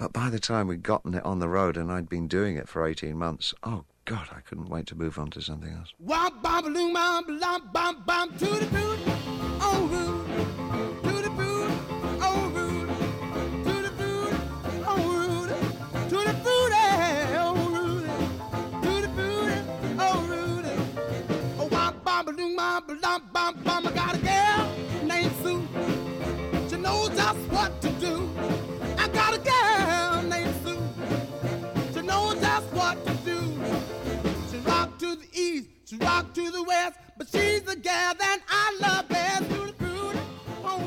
But 0.00 0.14
by 0.14 0.30
the 0.30 0.40
time 0.40 0.66
we'd 0.66 0.82
gotten 0.82 1.12
it 1.12 1.22
on 1.26 1.40
the 1.40 1.48
road 1.50 1.76
and 1.76 1.92
I'd 1.92 2.08
been 2.08 2.26
doing 2.26 2.56
it 2.56 2.70
for 2.70 2.86
18 2.86 3.18
months, 3.18 3.52
oh 3.62 3.84
God, 4.06 4.28
I 4.34 4.40
couldn't 4.40 4.70
wait 4.70 4.86
to 4.86 4.94
move 4.94 5.18
on 5.18 5.28
to 5.32 5.42
something 5.42 5.70
else. 5.70 5.92
Bom 6.00 6.62
balloon 6.62 6.94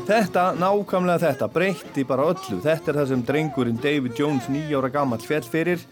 Þetta, 0.03 0.49
nákvæmlega 0.59 1.21
þetta, 1.21 1.47
breytti 1.53 2.03
bara 2.07 2.25
öllu. 2.33 2.57
Þetta 2.63 2.91
er 2.91 2.97
það 2.99 3.11
sem 3.13 3.21
drengurinn 3.27 3.79
David 3.81 4.17
Jones, 4.19 4.49
nýjára 4.51 4.89
gammal, 4.91 5.21
fjall 5.23 5.45
fyrir. 5.47 5.85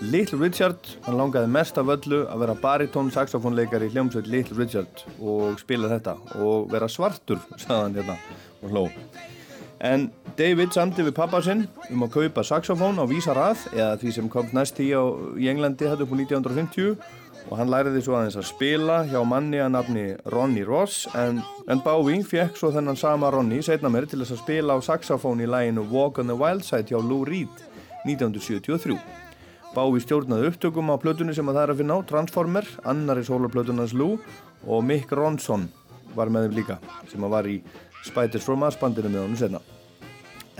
Little 0.00 0.40
Richard, 0.40 0.88
hann 1.04 1.18
langaði 1.20 1.50
mest 1.52 1.78
af 1.78 1.92
öllu 1.92 2.24
að 2.24 2.42
vera 2.42 2.56
baritón 2.58 3.12
saxofónleikari 3.14 3.90
í 3.90 3.94
hljómsveit 3.94 4.28
Little 4.32 4.56
Richard 4.58 5.04
og 5.20 5.60
spila 5.60 5.90
þetta 5.92 6.16
og 6.40 6.72
vera 6.72 6.88
svartur, 6.90 7.40
sagði 7.54 7.80
hann 7.82 7.96
hérna 8.00 8.18
og 8.64 8.72
hló. 8.72 8.84
En 9.84 10.08
David 10.38 10.72
samti 10.72 11.04
við 11.04 11.14
pappa 11.16 11.42
sinn 11.44 11.66
um 11.92 12.06
að 12.06 12.14
kaupa 12.16 12.44
saxofón 12.46 12.98
á 12.98 13.04
vísarað 13.06 13.66
eða 13.74 13.98
því 14.00 14.14
sem 14.16 14.30
kom 14.32 14.48
næst 14.56 14.80
í, 14.80 14.90
á, 14.96 15.04
í 15.36 15.50
Englandi 15.52 15.86
þetta 15.86 16.06
upp 16.06 16.14
á 16.14 16.16
1950 16.16 16.96
og 17.50 17.58
hann 17.58 17.70
læriði 17.72 18.00
svo 18.04 18.16
aðeins 18.16 18.38
að 18.40 18.46
spila 18.48 19.02
hjá 19.08 19.18
manni 19.28 19.60
að 19.60 19.74
nafni 19.74 20.04
Ronnie 20.32 20.64
Ross 20.66 21.04
en, 21.18 21.42
en 21.68 21.82
Bowie 21.84 22.24
fekk 22.24 22.56
svo 22.58 22.70
þennan 22.74 22.98
sama 22.98 23.30
Ronnie 23.34 23.64
setna 23.64 23.90
mér 23.92 24.08
til 24.08 24.22
þess 24.22 24.38
að 24.38 24.42
spila 24.44 24.76
á 24.76 24.80
saxofón 24.84 25.42
í 25.44 25.48
læginu 25.50 25.84
Walk 25.92 26.22
on 26.22 26.32
the 26.32 26.38
Wild 26.38 26.64
Side 26.64 26.88
hjá 26.88 27.00
Lou 27.02 27.22
Reed 27.28 27.52
1973. 28.08 28.96
Bowie 29.74 30.02
stjórnaði 30.04 30.50
upptökum 30.52 30.92
á 30.92 30.96
plötunni 31.02 31.34
sem 31.36 31.48
að 31.50 31.58
það 31.58 31.66
er 31.66 31.72
að 31.72 31.80
finna 31.82 31.96
á 31.98 32.08
Transformer, 32.08 32.68
annari 32.86 33.24
sólarplötunans 33.26 33.94
Lou 33.96 34.18
og 34.64 34.84
Mick 34.86 35.12
Ronson 35.12 35.68
var 36.14 36.30
með 36.30 36.48
þeim 36.48 36.58
líka 36.60 36.78
sem 37.10 37.24
að 37.26 37.34
var 37.34 37.48
í 37.50 37.58
Spiders 38.04 38.44
from 38.44 38.62
Mars 38.62 38.78
bandinu 38.80 39.10
með 39.10 39.24
honum 39.24 39.40
senna. 39.40 39.60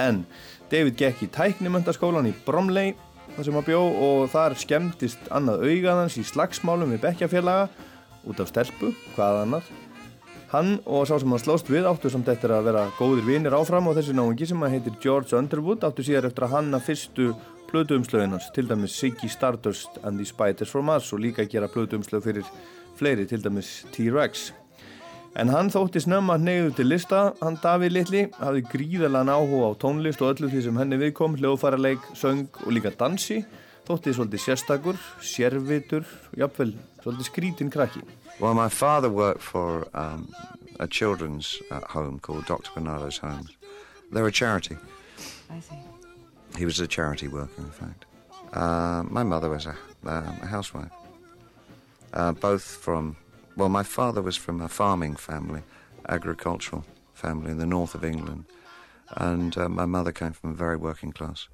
En 0.00 0.24
David 0.72 0.96
gekk 0.98 1.26
í 1.26 1.30
tæknimöndaskólan 1.30 2.26
í 2.26 2.34
Bromley 2.46 2.94
þar 3.34 3.46
sem 3.48 3.56
að 3.58 3.66
bjó 3.68 3.80
og 4.06 4.26
þar 4.32 4.54
skemmtist 4.58 5.30
annað 5.34 5.64
augaðans 5.68 6.18
í 6.20 6.26
slagsmálum 6.26 6.94
við 6.94 7.02
bekkjafélaga 7.02 7.68
út 8.30 8.40
af 8.40 8.50
stelpu, 8.52 8.92
hvað 9.16 9.40
annað. 9.42 9.72
Hann 10.54 10.76
og 10.86 11.08
sá 11.08 11.16
sem 11.18 11.32
hann 11.34 11.42
slóst 11.42 11.70
við 11.72 11.88
áttu 11.90 12.12
samt 12.12 12.28
eftir 12.30 12.52
að 12.54 12.68
vera 12.68 12.84
góðir 12.94 13.26
vinir 13.26 13.56
áfram 13.58 13.88
og 13.90 13.96
þessi 13.98 14.14
náungi 14.14 14.46
sem 14.46 14.62
að 14.62 14.76
heitir 14.76 14.98
George 15.02 15.34
Underwood 15.34 15.82
áttu 15.82 16.06
síðar 16.06 16.28
eftir 16.30 16.46
að 16.46 16.54
hanna 16.54 16.78
fyrstu 16.78 17.32
plötuumslöginans, 17.72 18.52
til 18.54 18.68
dæmis 18.70 18.94
Ziggy 18.94 19.28
Stardust 19.32 19.98
and 20.04 20.20
the 20.20 20.26
Spiders 20.28 20.70
from 20.70 20.86
Mars 20.86 21.10
og 21.12 21.24
líka 21.24 21.48
gera 21.50 21.66
plötuumslög 21.66 22.22
fyrir 22.22 22.52
fleiri, 22.94 23.26
til 23.26 23.42
dæmis 23.42 23.80
T-Rex. 23.90 24.52
En 25.34 25.50
hann 25.50 25.70
þótti 25.74 25.98
snemma 26.04 26.36
neyðu 26.38 26.70
til 26.78 26.86
lista, 26.92 27.20
hann 27.40 27.56
Davíð 27.62 27.94
Littli 27.96 28.20
hafði 28.38 28.60
gríðalega 28.70 29.34
áhuga 29.34 29.72
á 29.74 29.80
tónlist 29.82 30.22
og 30.22 30.36
öllu 30.36 30.50
því 30.52 30.60
sem 30.68 30.76
henni 30.78 30.98
viðkom, 31.00 31.34
hljóðfæraleik, 31.40 32.04
söng 32.14 32.60
og 32.62 32.70
líka 32.70 32.92
dansi, 32.94 33.40
þótti 33.88 34.14
svolítið 34.14 34.44
sérstakur, 34.44 35.00
sérvitur, 35.18 36.06
jafnvel 36.38 36.76
svolítið 37.02 37.28
skrítin 37.28 37.72
krakki. 37.74 38.04
Well, 38.38 38.54
my 38.54 38.68
father 38.68 39.10
worked 39.10 39.42
for 39.42 39.88
um, 39.94 40.28
a 40.78 40.86
children's 40.86 41.60
uh, 41.70 41.80
home 41.88 42.20
called 42.20 42.46
Dr. 42.46 42.70
Bernardo's 42.74 43.18
Homes. 43.18 43.56
They're 44.12 44.26
a 44.26 44.32
charity. 44.32 44.76
I 45.50 45.60
see. 45.60 45.78
He 46.56 46.64
was 46.64 46.78
a 46.78 46.86
charity 46.86 47.26
worker, 47.26 47.58
in 47.58 47.70
fact. 47.70 48.04
Uh, 48.52 49.02
my 49.10 49.24
mother 49.24 49.50
was 49.50 49.66
a, 49.66 49.76
um, 50.06 50.38
a 50.42 50.46
housewife. 50.46 50.90
Uh, 52.12 52.30
both 52.30 52.62
from, 52.62 53.16
well, 53.56 53.68
my 53.68 53.82
father 53.82 54.22
was 54.22 54.36
from 54.36 54.60
a 54.60 54.68
farming 54.68 55.16
family, 55.16 55.62
agricultural 56.08 56.84
family 57.12 57.50
in 57.50 57.58
the 57.58 57.66
north 57.66 57.94
of 57.94 58.04
England. 58.04 58.44
And 59.16 59.56
uh, 59.56 59.68
my 59.68 59.84
mother 59.86 60.12
came 60.12 60.32
from 60.32 60.50
a 60.50 60.54
very 60.54 60.76
working 60.76 61.12
class. 61.12 61.48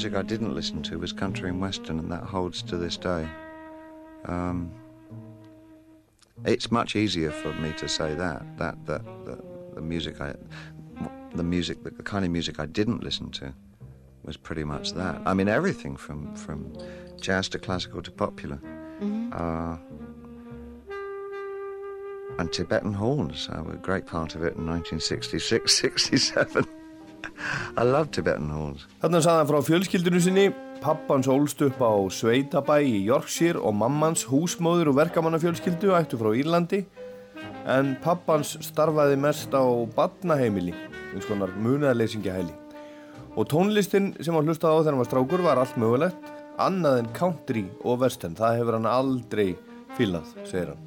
Music 0.00 0.18
I 0.18 0.22
didn't 0.22 0.54
listen 0.54 0.82
to 0.84 0.98
was 0.98 1.12
country 1.12 1.50
and 1.50 1.60
western, 1.60 1.98
and 1.98 2.10
that 2.10 2.22
holds 2.22 2.62
to 2.62 2.78
this 2.78 2.96
day. 2.96 3.28
Um, 4.24 4.72
it's 6.46 6.70
much 6.70 6.96
easier 6.96 7.30
for 7.30 7.52
me 7.52 7.74
to 7.74 7.86
say 7.86 8.14
that 8.14 8.42
that 8.56 8.86
that, 8.86 9.02
that 9.26 9.74
the 9.74 9.82
music 9.82 10.18
I, 10.22 10.32
the 11.34 11.42
music, 11.42 11.84
the 11.84 11.90
kind 11.90 12.24
of 12.24 12.30
music 12.30 12.58
I 12.58 12.64
didn't 12.64 13.04
listen 13.04 13.30
to, 13.32 13.52
was 14.24 14.38
pretty 14.38 14.64
much 14.64 14.92
that. 14.92 15.20
I 15.26 15.34
mean, 15.34 15.48
everything 15.48 15.96
from 15.96 16.34
from 16.34 16.72
jazz 17.20 17.50
to 17.50 17.58
classical 17.58 18.00
to 18.00 18.10
popular. 18.10 18.58
Uh, 19.32 19.76
and 22.38 22.50
Tibetan 22.50 22.94
horns 22.94 23.50
uh, 23.52 23.62
were 23.62 23.74
a 23.74 23.76
great 23.76 24.06
part 24.06 24.34
of 24.34 24.42
it 24.44 24.56
in 24.56 24.66
1966, 24.66 25.76
67. 25.76 26.66
I 27.76 27.84
love 27.84 28.10
Tibetan 28.14 28.50
horns. 28.54 28.86
Þannig 29.02 29.24
sagði 29.24 29.40
hann 29.40 29.50
frá 29.50 29.60
fjölskyldinu 29.66 30.22
sinni, 30.22 30.46
pappans 30.80 31.28
ólst 31.30 31.62
upp 31.66 31.80
á 31.82 31.92
Sveitabæ 32.12 32.80
í 32.86 33.04
Yorkshire 33.08 33.60
og 33.60 33.76
mammans 33.76 34.24
húsmóður 34.30 34.92
og 34.92 34.98
verkamannafjölskyldu 35.00 35.94
ættu 35.98 36.20
frá 36.20 36.32
Írlandi 36.36 36.84
en 37.68 37.94
pappans 38.02 38.56
starfaði 38.64 39.18
mest 39.20 39.52
á 39.54 39.64
badnaheimili, 39.96 40.74
eins 41.12 41.28
konar 41.28 41.52
munaðarleysingahæli. 41.60 42.52
Og 43.38 43.46
tónlistin 43.50 44.12
sem 44.24 44.34
hann 44.34 44.48
hlustaði 44.48 44.74
á 44.74 44.80
þegar 44.80 44.92
hann 44.92 45.02
var 45.02 45.10
strákur 45.10 45.44
var 45.44 45.60
allt 45.60 45.76
mögulegt, 45.80 46.30
annað 46.60 47.02
en 47.02 47.10
country 47.16 47.64
og 47.84 48.00
western, 48.02 48.36
það 48.38 48.60
hefur 48.60 48.78
hann 48.78 48.88
aldrei 48.90 49.50
fílað, 49.98 50.32
segir 50.48 50.72
hann. 50.72 50.86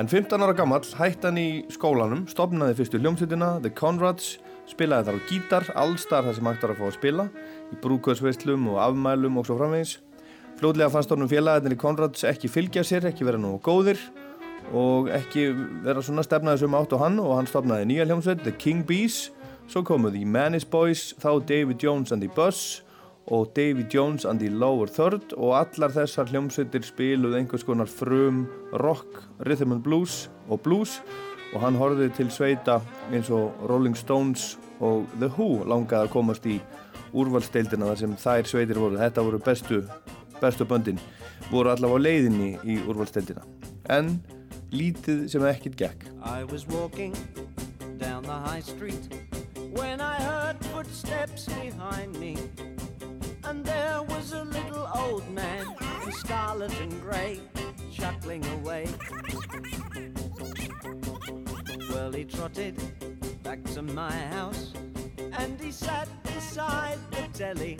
En 0.00 0.08
15 0.08 0.40
ára 0.40 0.56
gammal 0.56 0.80
hætti 0.96 1.28
hann 1.28 1.40
í 1.40 1.48
skólanum, 1.72 2.24
stopnaði 2.30 2.78
fyrstu 2.78 3.02
hljómsveitina, 3.02 3.58
The 3.60 3.74
Conrads, 3.76 4.38
spilaði 4.70 5.08
þar 5.08 5.18
á 5.18 5.26
gítar, 5.28 5.68
allstar 5.78 6.26
þar 6.26 6.36
sem 6.36 6.48
hægt 6.50 6.64
var 6.64 6.74
að 6.74 6.80
fá 6.80 6.86
að 6.88 6.96
spila, 6.96 7.28
í 7.72 7.78
brúkvöðsveislum 7.82 8.68
og 8.72 8.80
afmælum 8.86 9.40
og 9.40 9.48
svo 9.48 9.58
framvegis. 9.58 9.96
Fljóðlega 10.60 10.92
fannst 10.94 11.12
honum 11.14 11.30
félagarnir 11.30 11.74
í 11.74 11.80
Conrads 11.80 12.26
ekki 12.28 12.50
fylgja 12.52 12.84
sér, 12.86 13.08
ekki 13.10 13.26
vera 13.26 13.40
nú 13.40 13.56
góðir 13.64 13.98
og 14.70 15.10
ekki 15.10 15.48
vera 15.82 16.04
svona 16.04 16.22
stefnaði 16.22 16.62
sem 16.62 16.76
átt 16.78 16.94
á 16.94 17.02
hann 17.02 17.18
og 17.18 17.34
hann 17.34 17.50
stopnaði 17.50 17.88
nýja 17.90 18.06
hljómsveit, 18.06 18.44
The 18.46 18.54
King 18.62 18.86
Bees, 18.86 19.32
svo 19.66 19.82
komuð 19.86 20.20
í 20.20 20.24
Manis 20.28 20.68
Boys, 20.68 21.10
þá 21.18 21.42
David 21.48 21.82
Jones 21.82 22.14
and 22.14 22.22
the 22.22 22.30
Buzz 22.36 22.82
og 23.26 23.52
David 23.56 23.90
Jones 23.94 24.24
and 24.24 24.40
the 24.40 24.50
Lower 24.50 24.90
Third 24.90 25.34
og 25.36 25.54
allar 25.60 25.94
þessar 25.94 26.30
hljómsveitir 26.30 26.86
spiluð 26.86 27.36
einhvers 27.38 27.66
konar 27.66 27.90
frum 27.90 28.46
rock, 28.82 29.22
rhythm 29.46 29.76
and 29.76 29.84
blues 29.84 30.26
og 30.48 30.62
blues 30.64 30.98
og 31.52 31.60
hann 31.60 31.78
horfið 31.78 32.14
til 32.16 32.30
sveita 32.32 32.80
eins 33.12 33.30
og 33.32 33.64
Rolling 33.70 33.96
Stones 33.98 34.56
og 34.80 35.06
The 35.18 35.30
Who 35.36 35.64
langaði 35.68 36.08
að 36.08 36.12
komast 36.14 36.48
í 36.48 36.58
úrvalsteildina 37.12 37.90
þar 37.90 38.00
sem 38.00 38.16
þær 38.16 38.48
sveitir 38.48 38.80
voru 38.80 39.00
þetta 39.00 39.24
voru 39.26 39.40
bestu, 39.44 39.82
bestu 40.40 40.68
böndin 40.68 41.00
voru 41.50 41.74
allavega 41.74 42.00
á 42.00 42.04
leiðinni 42.06 42.52
í 42.64 42.78
úrvalsteildina 42.86 43.44
en 43.92 44.16
lítið 44.72 45.26
sem 45.32 45.44
ekkert 45.50 45.76
gekk 45.80 46.08
I 46.24 46.44
was 46.48 46.66
walking 46.68 47.12
down 47.98 48.22
the 48.22 48.40
high 48.48 48.64
street 48.64 49.22
when 49.72 50.00
I 50.00 50.16
heard 50.20 50.64
footsteps 50.66 51.46
behind 51.46 52.18
me. 52.18 52.36
And 53.44 53.64
there 53.64 54.02
was 54.02 54.32
a 54.32 54.44
little 54.44 54.88
old 54.94 55.28
man 55.30 55.66
in 56.04 56.12
scarlet 56.12 56.72
and 56.80 57.00
grey 57.00 57.40
chuckling 57.90 58.44
away. 58.60 58.86
He 62.14 62.24
trotted 62.24 62.76
back 63.42 63.64
to 63.72 63.82
my 63.82 64.12
house 64.12 64.72
and 65.38 65.58
he 65.60 65.72
sat 65.72 66.08
beside 66.22 66.98
the 67.10 67.26
telly 67.36 67.78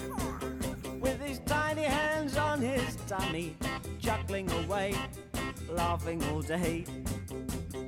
with 1.00 1.20
his 1.20 1.40
tiny 1.40 1.82
hands 1.82 2.36
on 2.36 2.60
his 2.60 2.96
tummy, 3.06 3.54
chuckling 4.00 4.50
away, 4.64 4.94
laughing 5.68 6.22
all 6.30 6.40
day. 6.40 6.84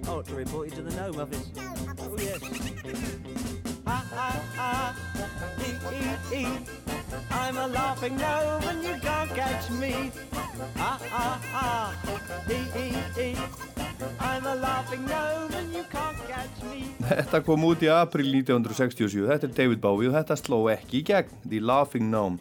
Oh, 0.07 0.22
to 0.22 0.34
report 0.34 0.68
you 0.68 0.76
to 0.76 0.82
the 0.82 0.95
Gnome 0.95 1.20
Office. 1.20 1.51
Oh, 1.99 2.16
yes. 2.18 3.64
Ha 3.85 3.99
ha 4.16 4.30
ha, 4.57 4.95
e 5.61 5.70
e 5.93 6.41
e. 6.41 6.45
I'm 7.30 7.57
a 7.59 7.66
laughing 7.66 8.16
gnome 8.16 8.64
and 8.70 8.82
you 8.82 8.95
can't 9.01 9.30
catch 9.35 9.70
me. 9.70 10.11
Ha 10.76 10.93
ha 11.11 11.26
ha, 11.53 11.93
e 12.49 12.61
e 12.85 12.87
e. 13.20 13.28
I'm 14.20 14.47
a 14.47 14.55
laughing 14.55 15.05
gnome 15.05 15.53
and 15.59 15.74
you 15.74 15.85
can't 15.93 16.20
catch 16.28 16.62
me. 16.70 16.89
Þetta 17.05 17.43
kom 17.45 17.66
út 17.68 17.85
í 17.85 17.91
april 17.93 18.30
1967, 18.32 19.26
þetta 19.28 19.51
er 19.51 19.53
David 19.59 19.82
Bowie 19.85 20.09
og 20.09 20.16
þetta 20.16 20.39
sló 20.41 20.62
ekki 20.72 21.03
í 21.03 21.05
gegn, 21.11 21.37
The 21.45 21.61
Laughing 21.61 22.09
Gnome. 22.09 22.41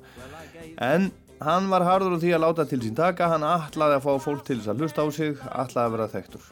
En 0.79 1.11
hann 1.43 1.67
var 1.73 1.83
harður 1.83 2.15
á 2.15 2.17
því 2.23 2.31
að 2.37 2.43
láta 2.45 2.67
til 2.69 2.79
sín 2.85 2.95
taka, 2.95 3.27
hann 3.33 3.43
ætlaði 3.43 3.99
að 3.99 4.05
fá 4.07 4.13
fólk 4.23 4.47
til 4.47 4.61
þess 4.61 4.71
að 4.71 4.85
hlusta 4.85 5.03
á 5.03 5.07
sig, 5.11 5.35
ætlaði 5.51 5.83
að 5.83 5.93
vera 5.97 6.09
þekktur. 6.15 6.47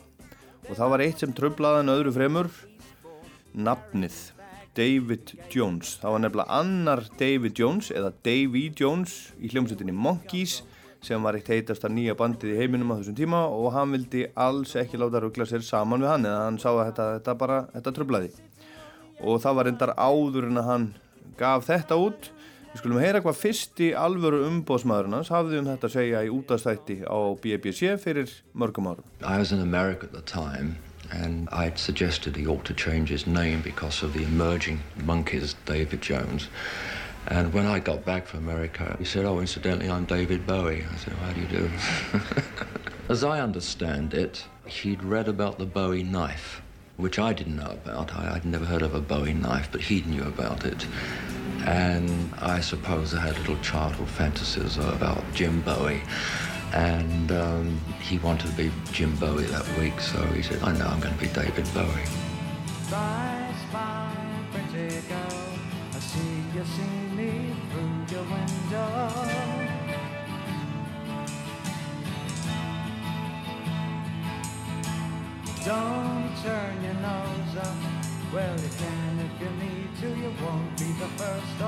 Og 0.67 0.75
það 0.75 0.93
var 0.93 1.05
eitt 1.07 1.23
sem 1.23 1.33
tröflaði 1.35 1.85
en 1.85 1.93
öðru 1.95 2.13
fremur, 2.19 2.51
nafnið, 3.55 4.19
David 4.77 5.33
Jones. 5.51 5.97
Það 6.01 6.15
var 6.15 6.23
nefnilega 6.23 6.59
annar 6.61 7.03
David 7.19 7.59
Jones, 7.59 7.91
eða 7.91 8.13
Davy 8.23 8.67
Jones 8.77 9.15
í 9.41 9.51
hljómsveitinni 9.51 9.95
Monkeys, 9.95 10.61
sem 11.01 11.23
var 11.25 11.35
eitt 11.37 11.49
heitasta 11.49 11.89
nýja 11.89 12.13
bandið 12.17 12.53
í 12.53 12.59
heiminum 12.59 12.93
á 12.93 12.99
þessum 12.99 13.17
tíma 13.17 13.41
og 13.49 13.71
hann 13.73 13.95
vildi 13.95 14.27
alls 14.37 14.75
ekki 14.77 14.99
láta 15.01 15.21
ruggla 15.23 15.47
sér 15.49 15.63
saman 15.65 16.03
við 16.03 16.11
hann 16.11 16.27
eða 16.29 16.43
hann 16.45 16.59
sá 16.61 16.69
að 16.69 16.83
þetta, 16.91 17.07
þetta 17.15 17.35
bara, 17.41 17.57
þetta 17.73 17.93
tröflaði 17.95 18.29
og 19.21 19.41
það 19.41 19.57
var 19.57 19.67
reyndar 19.69 19.93
áður 19.97 20.47
en 20.49 20.61
að 20.61 20.69
hann 20.69 20.85
gaf 21.41 21.65
þetta 21.69 21.97
út. 22.01 22.29
Við 22.71 22.83
skulum 22.83 23.01
heyra 23.03 23.19
hvað 23.25 23.41
fyrsti 23.41 23.89
alvöru 23.97 24.45
umbóðsmaðurinn 24.47 25.17
hans 25.17 25.33
hafði 25.33 25.59
um 25.59 25.67
þetta 25.67 25.89
að 25.89 25.95
segja 25.97 26.21
í 26.23 26.31
útastætti 26.31 27.01
á 27.03 27.19
BBC 27.41 27.97
fyrir 27.99 28.31
mörgum 28.55 28.93
árum 28.93 29.09
And 31.11 31.49
I'd 31.49 31.77
suggested 31.77 32.35
he 32.35 32.47
ought 32.47 32.65
to 32.65 32.73
change 32.73 33.09
his 33.09 33.27
name 33.27 33.61
because 33.61 34.01
of 34.01 34.13
the 34.13 34.23
emerging 34.23 34.79
monkeys, 35.03 35.55
David 35.65 36.01
Jones. 36.01 36.47
And 37.27 37.53
when 37.53 37.65
I 37.65 37.79
got 37.79 38.03
back 38.03 38.27
from 38.27 38.47
America, 38.47 38.95
he 38.97 39.05
said, 39.05 39.25
Oh, 39.25 39.39
incidentally, 39.39 39.89
I'm 39.89 40.05
David 40.05 40.47
Bowie. 40.47 40.85
I 40.91 40.95
said, 40.97 41.13
How 41.13 41.31
do 41.33 41.41
you 41.41 41.47
do? 41.47 41.69
As 43.09 43.23
I 43.23 43.41
understand 43.41 44.13
it, 44.13 44.45
he'd 44.65 45.03
read 45.03 45.27
about 45.27 45.59
the 45.59 45.65
Bowie 45.65 46.03
knife, 46.03 46.61
which 46.97 47.19
I 47.19 47.33
didn't 47.33 47.57
know 47.57 47.71
about. 47.71 48.15
I, 48.15 48.35
I'd 48.35 48.45
never 48.45 48.65
heard 48.65 48.81
of 48.81 48.95
a 48.95 49.01
Bowie 49.01 49.33
knife, 49.33 49.69
but 49.71 49.81
he 49.81 50.01
knew 50.01 50.23
about 50.23 50.65
it. 50.65 50.87
And 51.65 52.33
I 52.39 52.59
suppose 52.61 53.13
I 53.13 53.19
had 53.19 53.37
little 53.37 53.59
childhood 53.59 54.09
fantasies 54.09 54.77
about 54.77 55.23
Jim 55.33 55.61
Bowie. 55.61 56.01
And 56.73 57.31
um, 57.31 57.81
he 58.01 58.17
wanted 58.19 58.47
to 58.47 58.53
be 58.53 58.71
Jim 58.91 59.15
Bowie 59.17 59.43
that 59.45 59.67
week, 59.77 59.99
so 59.99 60.21
he 60.27 60.41
said, 60.41 60.61
I 60.63 60.71
know 60.77 60.85
I'm 60.85 60.99
going 60.99 61.13
to 61.13 61.19
be 61.19 61.27
David 61.27 61.67
Bowie. 61.73 61.87
Pretty 64.51 65.07
girl, 65.07 65.49
I 65.93 65.99
see 65.99 66.43
you 66.53 66.65
see 66.65 67.15
me 67.15 67.55
through 67.71 68.17
your 68.17 68.23
window. 68.23 69.71
Don't 75.63 76.35
turn 76.43 76.83
your 76.83 76.93
nose 76.95 77.57
up. 77.57 77.75
Well, 78.33 78.59
you 78.59 78.69
can 78.77 79.19
if 79.19 79.41
you 79.41 79.49
need 79.63 79.89
to. 80.01 80.07
You 80.19 80.33
won't 80.43 80.77
be 80.77 80.91
the 80.99 81.07
first 81.15 81.59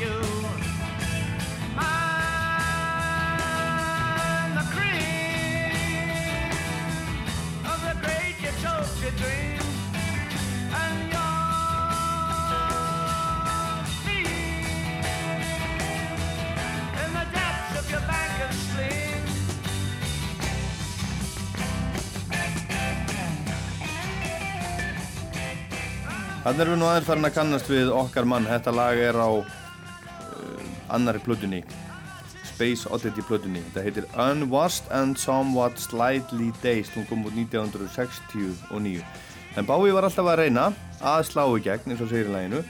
you. 0.00 0.37
Þannig 26.48 26.62
erum 26.64 26.72
við 26.72 26.78
nú 26.80 26.86
aðeins 26.88 27.04
farin 27.04 27.28
að 27.28 27.32
kannast 27.36 27.66
við 27.68 27.90
okkar 27.92 28.24
mann. 28.24 28.46
Þetta 28.48 28.72
lag 28.72 29.00
er 29.04 29.16
á 29.20 29.28
uh, 29.36 30.62
annari 30.96 31.20
plötunni, 31.20 31.58
Space 32.48 32.88
Oddity 32.88 33.20
plötunni. 33.28 33.60
Þetta 33.66 33.82
heitir 33.84 34.06
Unwashed 34.24 34.88
and 34.96 35.20
Somewhat 35.20 35.76
Slightly 35.76 36.48
Dazed. 36.62 36.94
Hún 36.96 37.04
kom 37.10 37.26
út 37.28 37.36
1969. 37.36 39.04
En 39.60 39.68
Bowie 39.68 39.92
var 39.92 40.08
alltaf 40.08 40.24
að 40.24 40.40
reyna 40.40 40.70
að 41.04 41.26
slá 41.28 41.44
í 41.52 41.60
gegn, 41.68 41.92
eins 41.92 42.00
og 42.06 42.08
segir 42.14 42.32
í 42.32 42.36
laginu. 42.38 42.64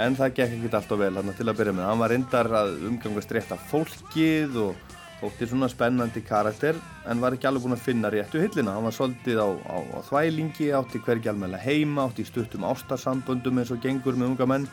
En 0.00 0.16
það 0.16 0.32
gekk 0.40 0.56
ekkert 0.62 0.80
alltaf 0.80 1.04
vel 1.04 1.12
hann 1.20 1.36
til 1.36 1.50
að 1.52 1.60
byrja 1.60 1.76
með. 1.76 1.88
Hann 1.90 2.04
var 2.06 2.14
reyndar 2.16 2.52
að 2.62 2.78
umgangast 2.88 3.36
rétt 3.36 3.52
af 3.52 3.68
fólkið 3.68 4.56
og 4.64 4.87
þótti 5.18 5.48
svona 5.50 5.68
spennandi 5.70 6.22
karakter 6.22 6.76
en 7.10 7.22
var 7.22 7.34
ekki 7.34 7.48
alveg 7.48 7.64
búinn 7.64 7.76
að 7.76 7.86
finna 7.86 8.10
réttu 8.12 8.42
hillina. 8.42 8.76
Hann 8.76 8.86
var 8.86 8.94
svolítið 8.94 9.40
á, 9.42 9.48
á, 9.50 9.76
á 9.94 9.98
þvælingi, 10.06 10.68
átti 10.78 11.02
hvergi 11.02 11.32
almennilega 11.32 11.64
heima, 11.64 12.06
átti 12.06 12.22
í 12.22 12.28
stuttum 12.28 12.66
ástarsamböndum 12.68 13.58
eins 13.58 13.72
og 13.74 13.82
gengur 13.82 14.18
með 14.18 14.34
unga 14.34 14.46
menn. 14.46 14.68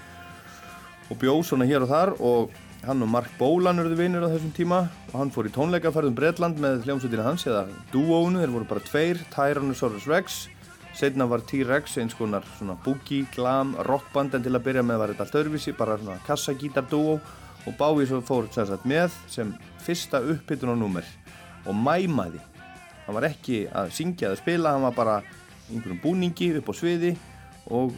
Og 1.10 1.18
bjóð 1.22 1.44
svona 1.50 1.68
hér 1.70 1.86
og 1.86 1.92
þar 1.92 2.14
og 2.20 2.56
hann 2.86 3.02
og 3.02 3.10
Mark 3.10 3.32
Bolan 3.40 3.82
eruðu 3.82 3.98
vinir 3.98 4.26
á 4.26 4.30
þessum 4.30 4.54
tíma. 4.54 4.84
Og 5.12 5.16
hann 5.22 5.34
fór 5.34 5.50
í 5.50 5.54
tónleikaferðum 5.56 6.18
Bretland 6.18 6.62
með 6.62 6.86
hljómsveitina 6.86 7.26
hans 7.26 7.48
eða 7.50 7.66
dúónu, 7.94 8.42
þeir 8.42 8.54
voru 8.54 8.70
bara 8.70 8.86
tveir, 8.86 9.22
Tyrannosaurus 9.34 10.06
Rex. 10.12 10.44
Setna 10.96 11.26
var 11.28 11.42
T-Rex 11.44 11.98
eins 12.00 12.14
konar 12.16 12.46
svona 12.56 12.78
boogie, 12.86 13.26
glam, 13.36 13.74
rockband 13.84 14.38
en 14.38 14.46
til 14.46 14.54
að 14.56 14.64
byrja 14.70 14.84
með 14.86 15.02
var 15.02 15.12
þetta 15.12 15.26
allt 15.26 15.40
öðruvísi, 15.42 15.74
bara 15.76 15.98
svona 16.00 16.22
kassagítar 16.28 16.86
dúó. 16.92 17.18
Og 17.66 17.74
Bowie 17.80 18.06
svo 18.06 18.22
fór 18.22 18.46
sagt 18.54 18.86
með 18.86 19.10
sem 19.28 19.52
fyrsta 19.86 20.22
upphittun 20.34 20.74
á 20.74 20.78
númer 20.78 21.08
og 21.66 21.78
mæmaði. 21.78 22.42
Hann 23.06 23.18
var 23.18 23.30
ekki 23.30 23.66
að 23.70 23.94
syngja 23.96 24.32
eða 24.32 24.42
spila 24.42 24.76
hann 24.76 24.86
var 24.88 24.98
bara 24.98 25.16
einhverjum 25.70 26.02
búningi 26.04 26.52
upp 26.60 26.70
á 26.70 26.74
sviði 26.78 27.16
og 27.74 27.96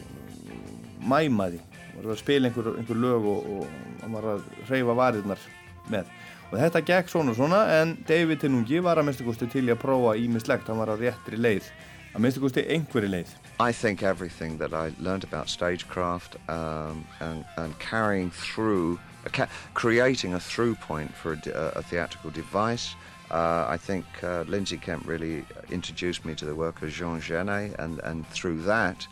mæmaði. 1.04 1.60
Var 1.98 2.12
að 2.12 2.20
spila 2.20 2.48
einhver, 2.48 2.74
einhver 2.78 3.02
lög 3.02 3.28
og, 3.28 3.52
og 3.58 4.02
hann 4.02 4.16
var 4.16 4.32
að 4.36 4.48
hreyfa 4.68 4.96
varirnar 4.96 5.46
með. 5.92 6.10
Og 6.48 6.56
þetta 6.56 6.84
gekk 6.88 7.10
svona 7.12 7.34
svona 7.36 7.60
en 7.80 7.96
David 8.08 8.40
Tinnungi 8.40 8.80
var 8.84 9.00
að 9.00 9.08
minnstu 9.08 9.26
kosti 9.26 9.48
til 9.52 9.66
að 9.68 9.80
prófa 9.82 10.14
ímislegt, 10.16 10.68
hann 10.70 10.80
var 10.80 10.94
að 10.94 11.08
réttri 11.08 11.40
leið 11.40 11.66
að 12.14 12.24
minnstu 12.24 12.42
kosti 12.42 12.64
einhverju 12.72 13.10
leið. 13.12 13.34
I 13.60 13.72
think 13.72 14.02
everything 14.02 14.58
that 14.58 14.72
I 14.72 14.92
learned 14.98 15.24
about 15.24 15.48
stagecraft 15.48 16.36
um, 16.48 17.04
and, 17.20 17.44
and 17.56 17.78
carrying 17.78 18.30
through, 18.30 18.98
ca- 19.32 19.48
creating 19.74 20.34
a 20.34 20.40
through 20.40 20.74
point 20.76 21.14
for 21.14 21.32
a 21.54 21.82
theatrical 21.82 22.30
device. 22.30 22.94
Uh, 23.30 23.66
I 23.68 23.76
think 23.76 24.06
uh, 24.22 24.44
Lindsay 24.48 24.78
Kemp 24.78 25.06
really 25.06 25.44
introduced 25.70 26.24
me 26.24 26.34
to 26.36 26.46
the 26.46 26.54
work 26.54 26.80
of 26.82 26.90
Jean 26.90 27.20
Genet, 27.20 27.74
and, 27.78 27.98
and 28.00 28.26
through 28.28 28.62
that, 28.62 29.06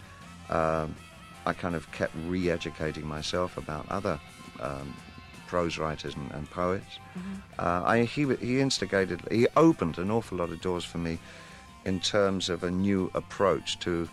um, 0.48 0.94
I 1.44 1.52
kind 1.52 1.74
of 1.74 1.90
kept 1.92 2.14
re-educating 2.26 3.06
myself 3.06 3.58
about 3.58 3.86
other 3.90 4.18
um, 4.60 4.94
prose 5.46 5.78
writers 5.78 6.14
and, 6.14 6.30
and 6.32 6.50
poets. 6.50 6.98
Uh, 7.58 7.82
I, 7.84 8.04
he, 8.04 8.26
he 8.36 8.60
instigated, 8.60 9.20
he 9.30 9.46
opened 9.56 9.98
an 9.98 10.10
awful 10.10 10.38
lot 10.38 10.50
of 10.50 10.60
doors 10.60 10.84
for 10.84 10.98
me 10.98 11.18
in 11.84 12.00
terms 12.00 12.48
of 12.48 12.64
a 12.64 12.70
new 12.70 13.10
approach 13.14 13.78
to 13.80 14.08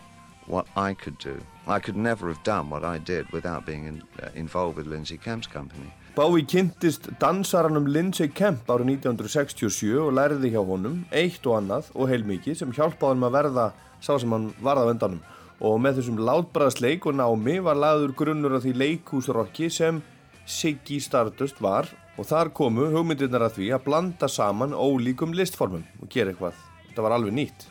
what 0.48 0.68
I 0.76 0.94
could 0.94 1.18
do. 1.18 1.40
I 1.68 1.80
could 1.80 1.96
never 1.96 2.28
have 2.28 2.44
done 2.44 2.70
what 2.70 2.84
I 2.84 2.98
did 2.98 3.32
without 3.32 3.66
being 3.66 3.86
in, 3.86 4.04
uh, 4.22 4.30
involved 4.36 4.78
with 4.78 4.88
Lindsay 4.88 5.18
Kemp's 5.18 5.48
company. 5.48 5.92
Bowie 6.16 6.44
kynntist 6.44 7.10
dansaranum 7.20 7.88
Lindsay 7.88 8.28
Kemp 8.28 8.68
árið 8.70 8.92
1967 9.00 9.96
og 9.98 10.12
læriði 10.14 10.52
hjá 10.54 10.62
honum 10.62 11.00
eitt 11.10 11.42
og 11.48 11.58
annað 11.62 11.90
og 11.96 12.12
heilmikið 12.12 12.60
sem 12.60 12.76
hjálpaði 12.76 13.16
hann 13.16 13.26
að 13.26 13.38
verða 13.38 13.66
sá 13.98 14.12
sem 14.22 14.36
hann 14.36 14.52
varða 14.62 14.86
á 14.86 14.92
endanum 14.94 15.24
og 15.64 15.80
með 15.82 16.00
þessum 16.00 16.22
látbræðsleik 16.28 17.08
og 17.10 17.18
námi 17.18 17.58
var 17.66 17.80
lagður 17.80 18.14
grunnur 18.20 18.58
af 18.58 18.66
því 18.66 18.76
leikhúsrokki 18.84 19.72
sem 19.74 20.02
Siggy 20.46 21.00
Stardust 21.02 21.62
var 21.64 21.90
og 22.18 22.28
þar 22.30 22.52
komu 22.54 22.90
hugmyndirnar 22.94 23.48
að 23.48 23.58
því 23.58 23.70
að 23.74 23.86
blanda 23.88 24.30
saman 24.30 24.76
ólíkum 24.76 25.34
listformum 25.34 25.86
og 26.02 26.10
gera 26.14 26.34
eitthvað. 26.34 26.58
Þetta 26.90 27.06
var 27.06 27.16
alveg 27.16 27.34
nýtt. 27.34 27.70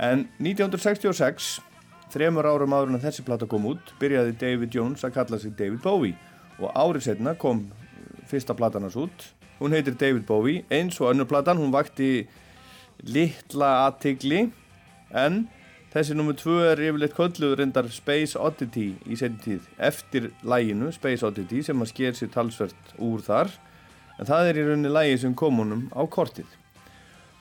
En 0.00 0.28
1966 0.40 1.58
þremur 2.10 2.48
árum 2.48 2.74
áður 2.74 2.94
en 2.94 3.02
þessi 3.02 3.24
plata 3.26 3.48
kom 3.50 3.68
út, 3.70 3.92
byrjaði 4.00 4.36
David 4.40 4.74
Jones 4.74 5.04
að 5.06 5.14
kalla 5.18 5.38
sig 5.40 5.54
David 5.58 5.82
Bowie. 5.84 6.16
Og 6.60 6.72
árið 6.76 7.06
setna 7.08 7.34
kom 7.38 7.66
fyrsta 8.30 8.56
platan 8.56 8.86
hans 8.86 8.98
út. 9.00 9.30
Hún 9.60 9.74
heitir 9.76 9.96
David 9.98 10.26
Bowie, 10.28 10.64
eins 10.72 11.00
og 11.00 11.12
önnur 11.12 11.28
platan, 11.28 11.60
hún 11.60 11.72
vakti 11.74 12.28
litla 13.04 13.86
aðtigli 13.86 14.46
en 15.16 15.42
þessi 15.92 16.14
nummer 16.16 16.36
tvö 16.38 16.60
er 16.70 16.82
yfirleitt 16.84 17.16
kölluð 17.16 17.56
reyndar 17.58 17.88
Space 17.92 18.38
Oddity 18.38 18.92
í 19.06 19.18
setjum 19.18 19.40
tíð. 19.44 19.68
Eftir 19.90 20.30
læginu 20.46 20.92
Space 20.94 21.26
Oddity 21.26 21.64
sem 21.66 21.82
að 21.82 21.92
sker 21.92 22.16
sér 22.16 22.32
talsvert 22.34 22.94
úr 22.98 23.24
þar. 23.26 23.52
En 24.20 24.28
það 24.28 24.50
er 24.50 24.60
í 24.60 24.66
rauninni 24.68 24.92
lægi 24.92 25.22
sem 25.24 25.36
kom 25.36 25.62
honum 25.62 25.88
á 25.96 26.04
kortið. 26.04 26.59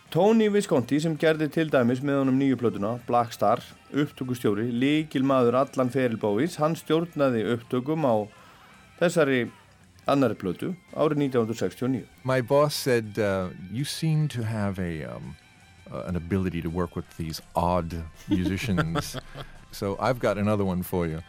Tony 0.09 0.47
Visconti 0.49 0.97
sem 0.97 1.13
gerði 1.21 1.45
til 1.53 1.69
dæmis 1.69 1.99
með 2.01 2.23
honum 2.23 2.37
nýju 2.41 2.55
plötuna 2.57 2.95
Black 3.05 3.29
Star, 3.35 3.59
upptökustjóri, 3.93 4.63
líkil 4.73 5.21
maður 5.21 5.59
allan 5.59 5.91
feril 5.93 6.17
Bowies, 6.17 6.55
hann 6.57 6.73
stjórnaði 6.73 7.43
upptökum 7.53 8.07
á 8.09 8.25
þessari 8.97 9.43
annari 10.09 10.33
plötu 10.33 10.71
árið 10.97 11.21
1969. 11.27 12.07
My 12.23 12.41
boss 12.41 12.73
said, 12.73 13.19
uh, 13.19 13.53
You 13.71 13.85
seem 13.85 14.27
to 14.29 14.41
have 14.41 14.79
a, 14.79 15.03
um, 15.03 15.35
uh, 15.91 16.01
an 16.07 16.15
ability 16.15 16.63
to 16.63 16.71
work 16.71 16.95
with 16.95 17.05
these 17.17 17.39
odd 17.55 17.93
musicians. 18.27 19.15
so 19.71 19.95
I've 19.99 20.17
got 20.17 20.39
another 20.39 20.65
one 20.65 20.81
for 20.81 21.05
you. 21.05 21.21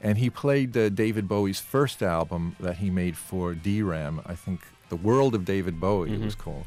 And 0.00 0.16
he 0.16 0.30
played 0.30 0.76
uh, 0.76 0.90
David 0.90 1.26
Bowie's 1.26 1.58
first 1.58 2.04
album 2.04 2.54
that 2.60 2.76
he 2.76 2.88
made 2.88 3.16
for 3.16 3.54
DRAM, 3.54 4.22
I 4.26 4.36
think 4.36 4.60
The 4.90 4.96
World 4.96 5.34
of 5.34 5.44
David 5.44 5.80
Bowie 5.80 6.12
it 6.12 6.20
was 6.20 6.36
called. 6.36 6.66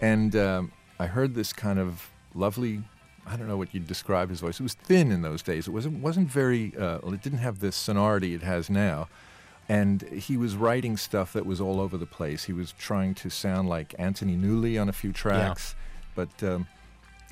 And 0.00 0.34
um, 0.34 0.72
I 0.98 1.06
heard 1.06 1.34
this 1.34 1.52
kind 1.52 1.78
of 1.78 2.08
lovely, 2.34 2.82
I 3.26 3.36
don't 3.36 3.48
know 3.48 3.56
what 3.56 3.74
you'd 3.74 3.86
describe 3.86 4.30
his 4.30 4.40
voice. 4.40 4.60
It 4.60 4.62
was 4.62 4.74
thin 4.74 5.10
in 5.12 5.22
those 5.22 5.42
days. 5.42 5.68
It 5.68 5.70
wasn't, 5.70 6.02
wasn't 6.02 6.30
very, 6.30 6.74
uh, 6.76 6.98
well, 7.02 7.14
it 7.14 7.22
didn't 7.22 7.40
have 7.40 7.60
the 7.60 7.72
sonority 7.72 8.34
it 8.34 8.42
has 8.42 8.70
now. 8.70 9.08
And 9.68 10.02
he 10.02 10.36
was 10.36 10.54
writing 10.54 10.96
stuff 10.96 11.32
that 11.32 11.44
was 11.44 11.60
all 11.60 11.80
over 11.80 11.96
the 11.96 12.06
place. 12.06 12.44
He 12.44 12.52
was 12.52 12.72
trying 12.72 13.14
to 13.16 13.30
sound 13.30 13.68
like 13.68 13.94
Anthony 13.98 14.36
Newley 14.36 14.80
on 14.80 14.88
a 14.88 14.92
few 14.92 15.12
tracks. 15.12 15.74
But 16.14 16.42
um, 16.42 16.68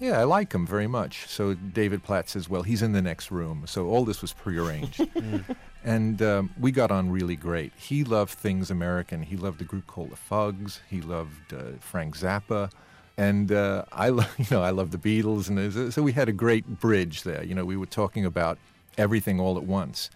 yeah, 0.01 0.19
I 0.19 0.25
like 0.25 0.53
him 0.53 0.67
very 0.67 0.89
much. 0.89 1.29
So 1.29 1.55
David 1.55 2.03
Platt 2.03 2.29
says, 2.29 2.49
well, 2.49 2.63
he's 2.63 2.83
in 2.83 2.93
the 2.93 3.03
next 3.03 3.31
room. 3.31 3.63
So 3.67 3.87
all 3.87 4.05
this 4.05 4.21
was 4.21 4.33
prearranged. 4.33 5.07
and 5.85 6.21
um, 6.23 6.51
we 6.59 6.73
got 6.73 6.91
on 6.91 7.11
really 7.11 7.37
great. 7.37 7.73
He 7.77 8.03
loved 8.03 8.33
things 8.33 8.71
American. 8.71 9.23
He 9.23 9.37
loved 9.37 9.61
a 9.61 9.65
group 9.65 9.87
called 9.87 10.11
the 10.11 10.17
Fugs. 10.17 10.81
He 10.91 11.01
loved 11.01 11.55
uh, 11.55 11.79
Frank 11.79 12.17
Zappa. 12.17 12.71
And 13.17 13.53
uh, 13.53 13.85
I, 13.93 14.09
lo- 14.09 14.25
you 14.39 14.47
know, 14.51 14.63
I 14.63 14.71
love 14.71 14.91
the 14.91 14.99
Beatles, 14.99 15.49
and 15.49 15.93
so 15.93 16.03
we 16.03 16.13
had 16.13 16.29
a 16.29 16.33
great 16.33 16.81
bridge 16.81 17.23
there. 17.23 17.45
You 17.45 17.55
know, 17.55 17.65
we 17.65 17.77
were 17.77 17.87
talking 17.87 18.25
about 18.25 18.59
everything 18.99 19.39
all 19.41 19.57
at 19.57 19.65
once. 19.65 20.11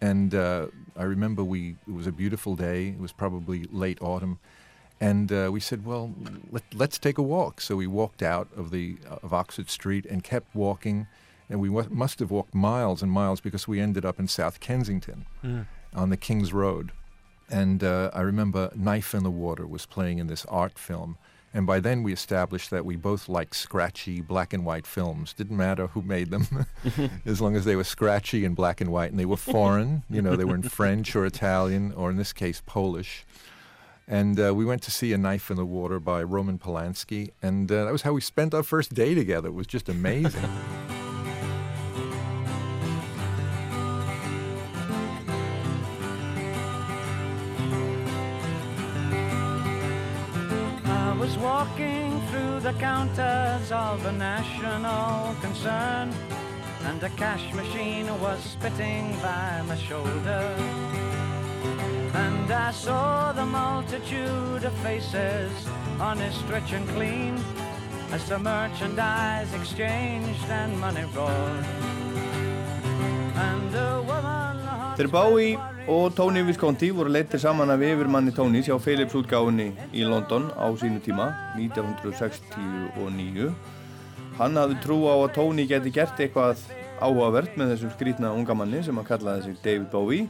And 0.00 0.34
uh, 0.34 0.66
I 0.96 1.02
remember 1.02 1.44
we 1.44 1.76
it 1.86 1.92
was 1.92 2.06
a 2.06 2.12
beautiful 2.12 2.56
day. 2.56 2.88
It 2.88 3.00
was 3.00 3.12
probably 3.12 3.64
late 3.70 4.00
autumn, 4.00 4.38
and 5.00 5.30
uh, 5.30 5.50
we 5.52 5.60
said, 5.60 5.84
"Well, 5.84 6.14
let, 6.50 6.62
let's 6.72 6.98
take 6.98 7.18
a 7.18 7.22
walk." 7.22 7.60
So 7.60 7.76
we 7.76 7.86
walked 7.86 8.22
out 8.22 8.48
of 8.56 8.70
the 8.70 8.96
of 9.22 9.34
Oxford 9.34 9.68
Street 9.68 10.06
and 10.06 10.24
kept 10.24 10.54
walking, 10.54 11.06
and 11.50 11.60
we 11.60 11.68
wa- 11.68 11.84
must 11.90 12.18
have 12.20 12.30
walked 12.30 12.54
miles 12.54 13.02
and 13.02 13.12
miles 13.12 13.40
because 13.42 13.68
we 13.68 13.78
ended 13.78 14.06
up 14.06 14.18
in 14.18 14.26
South 14.28 14.58
Kensington 14.60 15.26
Mm. 15.44 15.66
on 15.94 16.08
the 16.10 16.16
King's 16.16 16.52
Road. 16.52 16.92
And 17.50 17.82
uh, 17.84 18.10
I 18.14 18.20
remember 18.22 18.70
Knife 18.74 19.12
in 19.12 19.22
the 19.22 19.30
Water 19.30 19.66
was 19.66 19.84
playing 19.84 20.18
in 20.18 20.28
this 20.28 20.46
art 20.46 20.78
film. 20.78 21.18
And 21.52 21.66
by 21.66 21.80
then 21.80 22.02
we 22.02 22.12
established 22.12 22.70
that 22.70 22.84
we 22.84 22.94
both 22.96 23.28
liked 23.28 23.56
scratchy 23.56 24.20
black 24.20 24.52
and 24.52 24.64
white 24.64 24.86
films. 24.86 25.32
Didn't 25.32 25.56
matter 25.56 25.88
who 25.88 26.02
made 26.02 26.30
them, 26.30 26.66
as 27.26 27.40
long 27.40 27.56
as 27.56 27.64
they 27.64 27.74
were 27.74 27.84
scratchy 27.84 28.44
and 28.44 28.54
black 28.54 28.80
and 28.80 28.92
white. 28.92 29.10
And 29.10 29.18
they 29.18 29.26
were 29.26 29.36
foreign, 29.36 30.04
you 30.10 30.22
know, 30.22 30.36
they 30.36 30.44
were 30.44 30.54
in 30.54 30.62
French 30.62 31.16
or 31.16 31.26
Italian, 31.26 31.92
or 31.92 32.10
in 32.10 32.16
this 32.16 32.32
case, 32.32 32.62
Polish. 32.64 33.24
And 34.06 34.40
uh, 34.40 34.54
we 34.54 34.64
went 34.64 34.82
to 34.82 34.90
see 34.90 35.12
A 35.12 35.18
Knife 35.18 35.50
in 35.50 35.56
the 35.56 35.66
Water 35.66 36.00
by 36.00 36.22
Roman 36.22 36.58
Polanski. 36.58 37.30
And 37.42 37.70
uh, 37.70 37.84
that 37.84 37.92
was 37.92 38.02
how 38.02 38.12
we 38.12 38.20
spent 38.20 38.54
our 38.54 38.62
first 38.62 38.94
day 38.94 39.14
together. 39.14 39.48
It 39.48 39.54
was 39.54 39.66
just 39.66 39.88
amazing. 39.88 40.50
walking 51.42 52.20
through 52.28 52.60
the 52.60 52.72
counters 52.74 53.72
of 53.72 54.04
a 54.04 54.12
national 54.12 55.34
concern, 55.40 56.12
and 56.84 57.02
a 57.02 57.08
cash 57.10 57.52
machine 57.54 58.06
was 58.20 58.38
spitting 58.40 59.12
by 59.22 59.62
my 59.66 59.76
shoulder. 59.76 60.54
And 62.14 62.50
I 62.50 62.70
saw 62.72 63.32
the 63.32 63.46
multitude 63.46 64.64
of 64.64 64.72
faces, 64.78 65.52
honest, 65.98 66.44
rich, 66.48 66.72
and 66.72 66.86
clean, 66.90 67.38
as 68.12 68.28
the 68.28 68.38
merchandise 68.38 69.52
exchanged 69.54 70.48
and 70.48 70.78
money 70.78 71.04
rolled. 71.14 71.64
And 73.36 73.74
a 73.74 74.02
woman. 74.02 74.56
Þeir 74.96 75.10
Bowie 75.10 75.58
og 75.88 76.14
Tony 76.16 76.42
Visconti 76.44 76.90
voru 76.92 77.08
leittir 77.12 77.40
saman 77.40 77.70
af 77.70 77.80
yfirmanni 77.80 78.32
Tonys 78.36 78.68
hjá 78.68 78.76
Philips 78.82 79.14
útgáfunni 79.14 79.70
í 79.96 80.04
London 80.04 80.50
á 80.52 80.68
sínu 80.76 81.00
tíma, 81.00 81.30
1969. 81.56 83.48
Hann 84.38 84.56
hafði 84.56 84.76
trú 84.84 84.98
á 85.08 85.14
að 85.16 85.34
Tony 85.36 85.66
geti 85.68 85.92
gert 85.94 86.20
eitthvað 86.20 86.60
áhugavert 87.00 87.56
með 87.56 87.74
þessum 87.74 87.94
skrítna 87.94 88.32
unga 88.36 88.54
manni 88.54 88.82
sem 88.84 88.96
hann 88.96 89.08
kallaði 89.08 89.46
sig 89.46 89.62
David 89.64 89.88
Bowie 89.92 90.28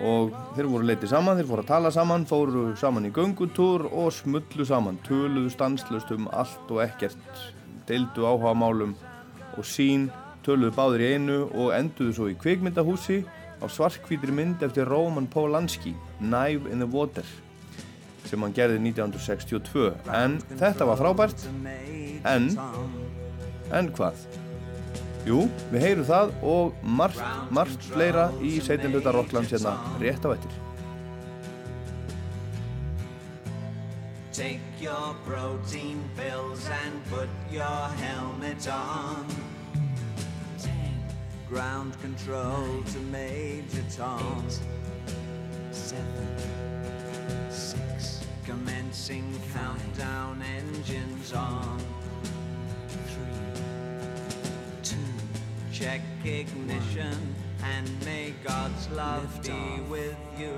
og 0.00 0.32
þeir 0.56 0.70
voru 0.70 0.88
leittir 0.88 1.10
saman, 1.10 1.36
þeir 1.36 1.50
fóru 1.50 1.64
að 1.64 1.72
tala 1.74 1.92
saman, 1.92 2.24
fóru 2.28 2.70
saman 2.80 3.10
í 3.10 3.12
göngutúr 3.12 3.84
og 3.90 4.08
smullu 4.16 4.64
saman, 4.64 5.00
töluðu 5.04 5.52
stanslust 5.52 6.12
um 6.14 6.30
allt 6.32 6.72
og 6.72 6.80
ekkert, 6.86 7.44
deildu 7.88 8.24
áhuga 8.24 8.54
málum 8.56 8.94
og 9.58 9.66
sín, 9.66 10.08
töluðu 10.46 10.72
báðir 10.78 11.04
í 11.04 11.12
einu 11.18 11.42
og 11.50 11.74
enduðu 11.76 12.16
svo 12.16 12.30
í 12.32 12.38
kvikmyndahúsi 12.40 13.20
á 13.60 13.66
svartkvítri 13.68 14.32
mynd 14.34 14.62
eftir 14.64 14.88
Roman 14.88 15.28
Polanski, 15.30 15.94
Knife 16.18 16.70
in 16.72 16.80
the 16.82 16.88
Water 16.88 17.26
sem 18.28 18.42
hann 18.44 18.54
gerði 18.54 18.78
1962 18.90 19.90
en 20.14 20.38
þetta 20.60 20.86
var 20.88 21.00
frábært 21.00 21.46
en 22.28 22.50
en 23.70 23.90
hvað? 23.96 24.24
Jú, 25.28 25.44
við 25.70 25.84
heyrum 25.84 26.06
það 26.08 26.32
og 26.48 26.84
margt, 26.96 27.20
margt 27.52 27.86
fleira 27.92 28.30
í 28.40 28.56
seitin 28.64 28.94
hluta 28.94 29.12
Rocklands 29.14 29.52
hérna 29.52 29.76
rétt 30.00 30.24
á 30.24 30.32
eftir 30.32 30.58
Take 34.32 34.80
your 34.80 35.14
protein 35.26 35.98
pills 36.16 36.64
and 36.70 37.04
put 37.10 37.28
your 37.52 37.88
helmet 38.00 38.66
on. 38.68 39.26
ground 41.50 42.00
control 42.00 42.80
to 42.84 42.98
Major 43.10 43.82
Tom. 43.96 44.44
Eight, 44.46 44.60
seven, 45.74 46.28
six. 47.50 48.24
Commencing 48.46 49.32
five, 49.32 49.76
countdown, 49.78 50.42
engines 50.42 51.32
on. 51.32 51.80
Three, 52.88 53.62
two. 54.84 54.96
Check 55.72 56.00
ignition 56.24 57.10
one, 57.10 57.34
and 57.64 58.04
may 58.04 58.32
God's 58.46 58.88
love 58.90 59.42
be 59.42 59.50
off. 59.50 59.88
with 59.88 60.16
you. 60.38 60.54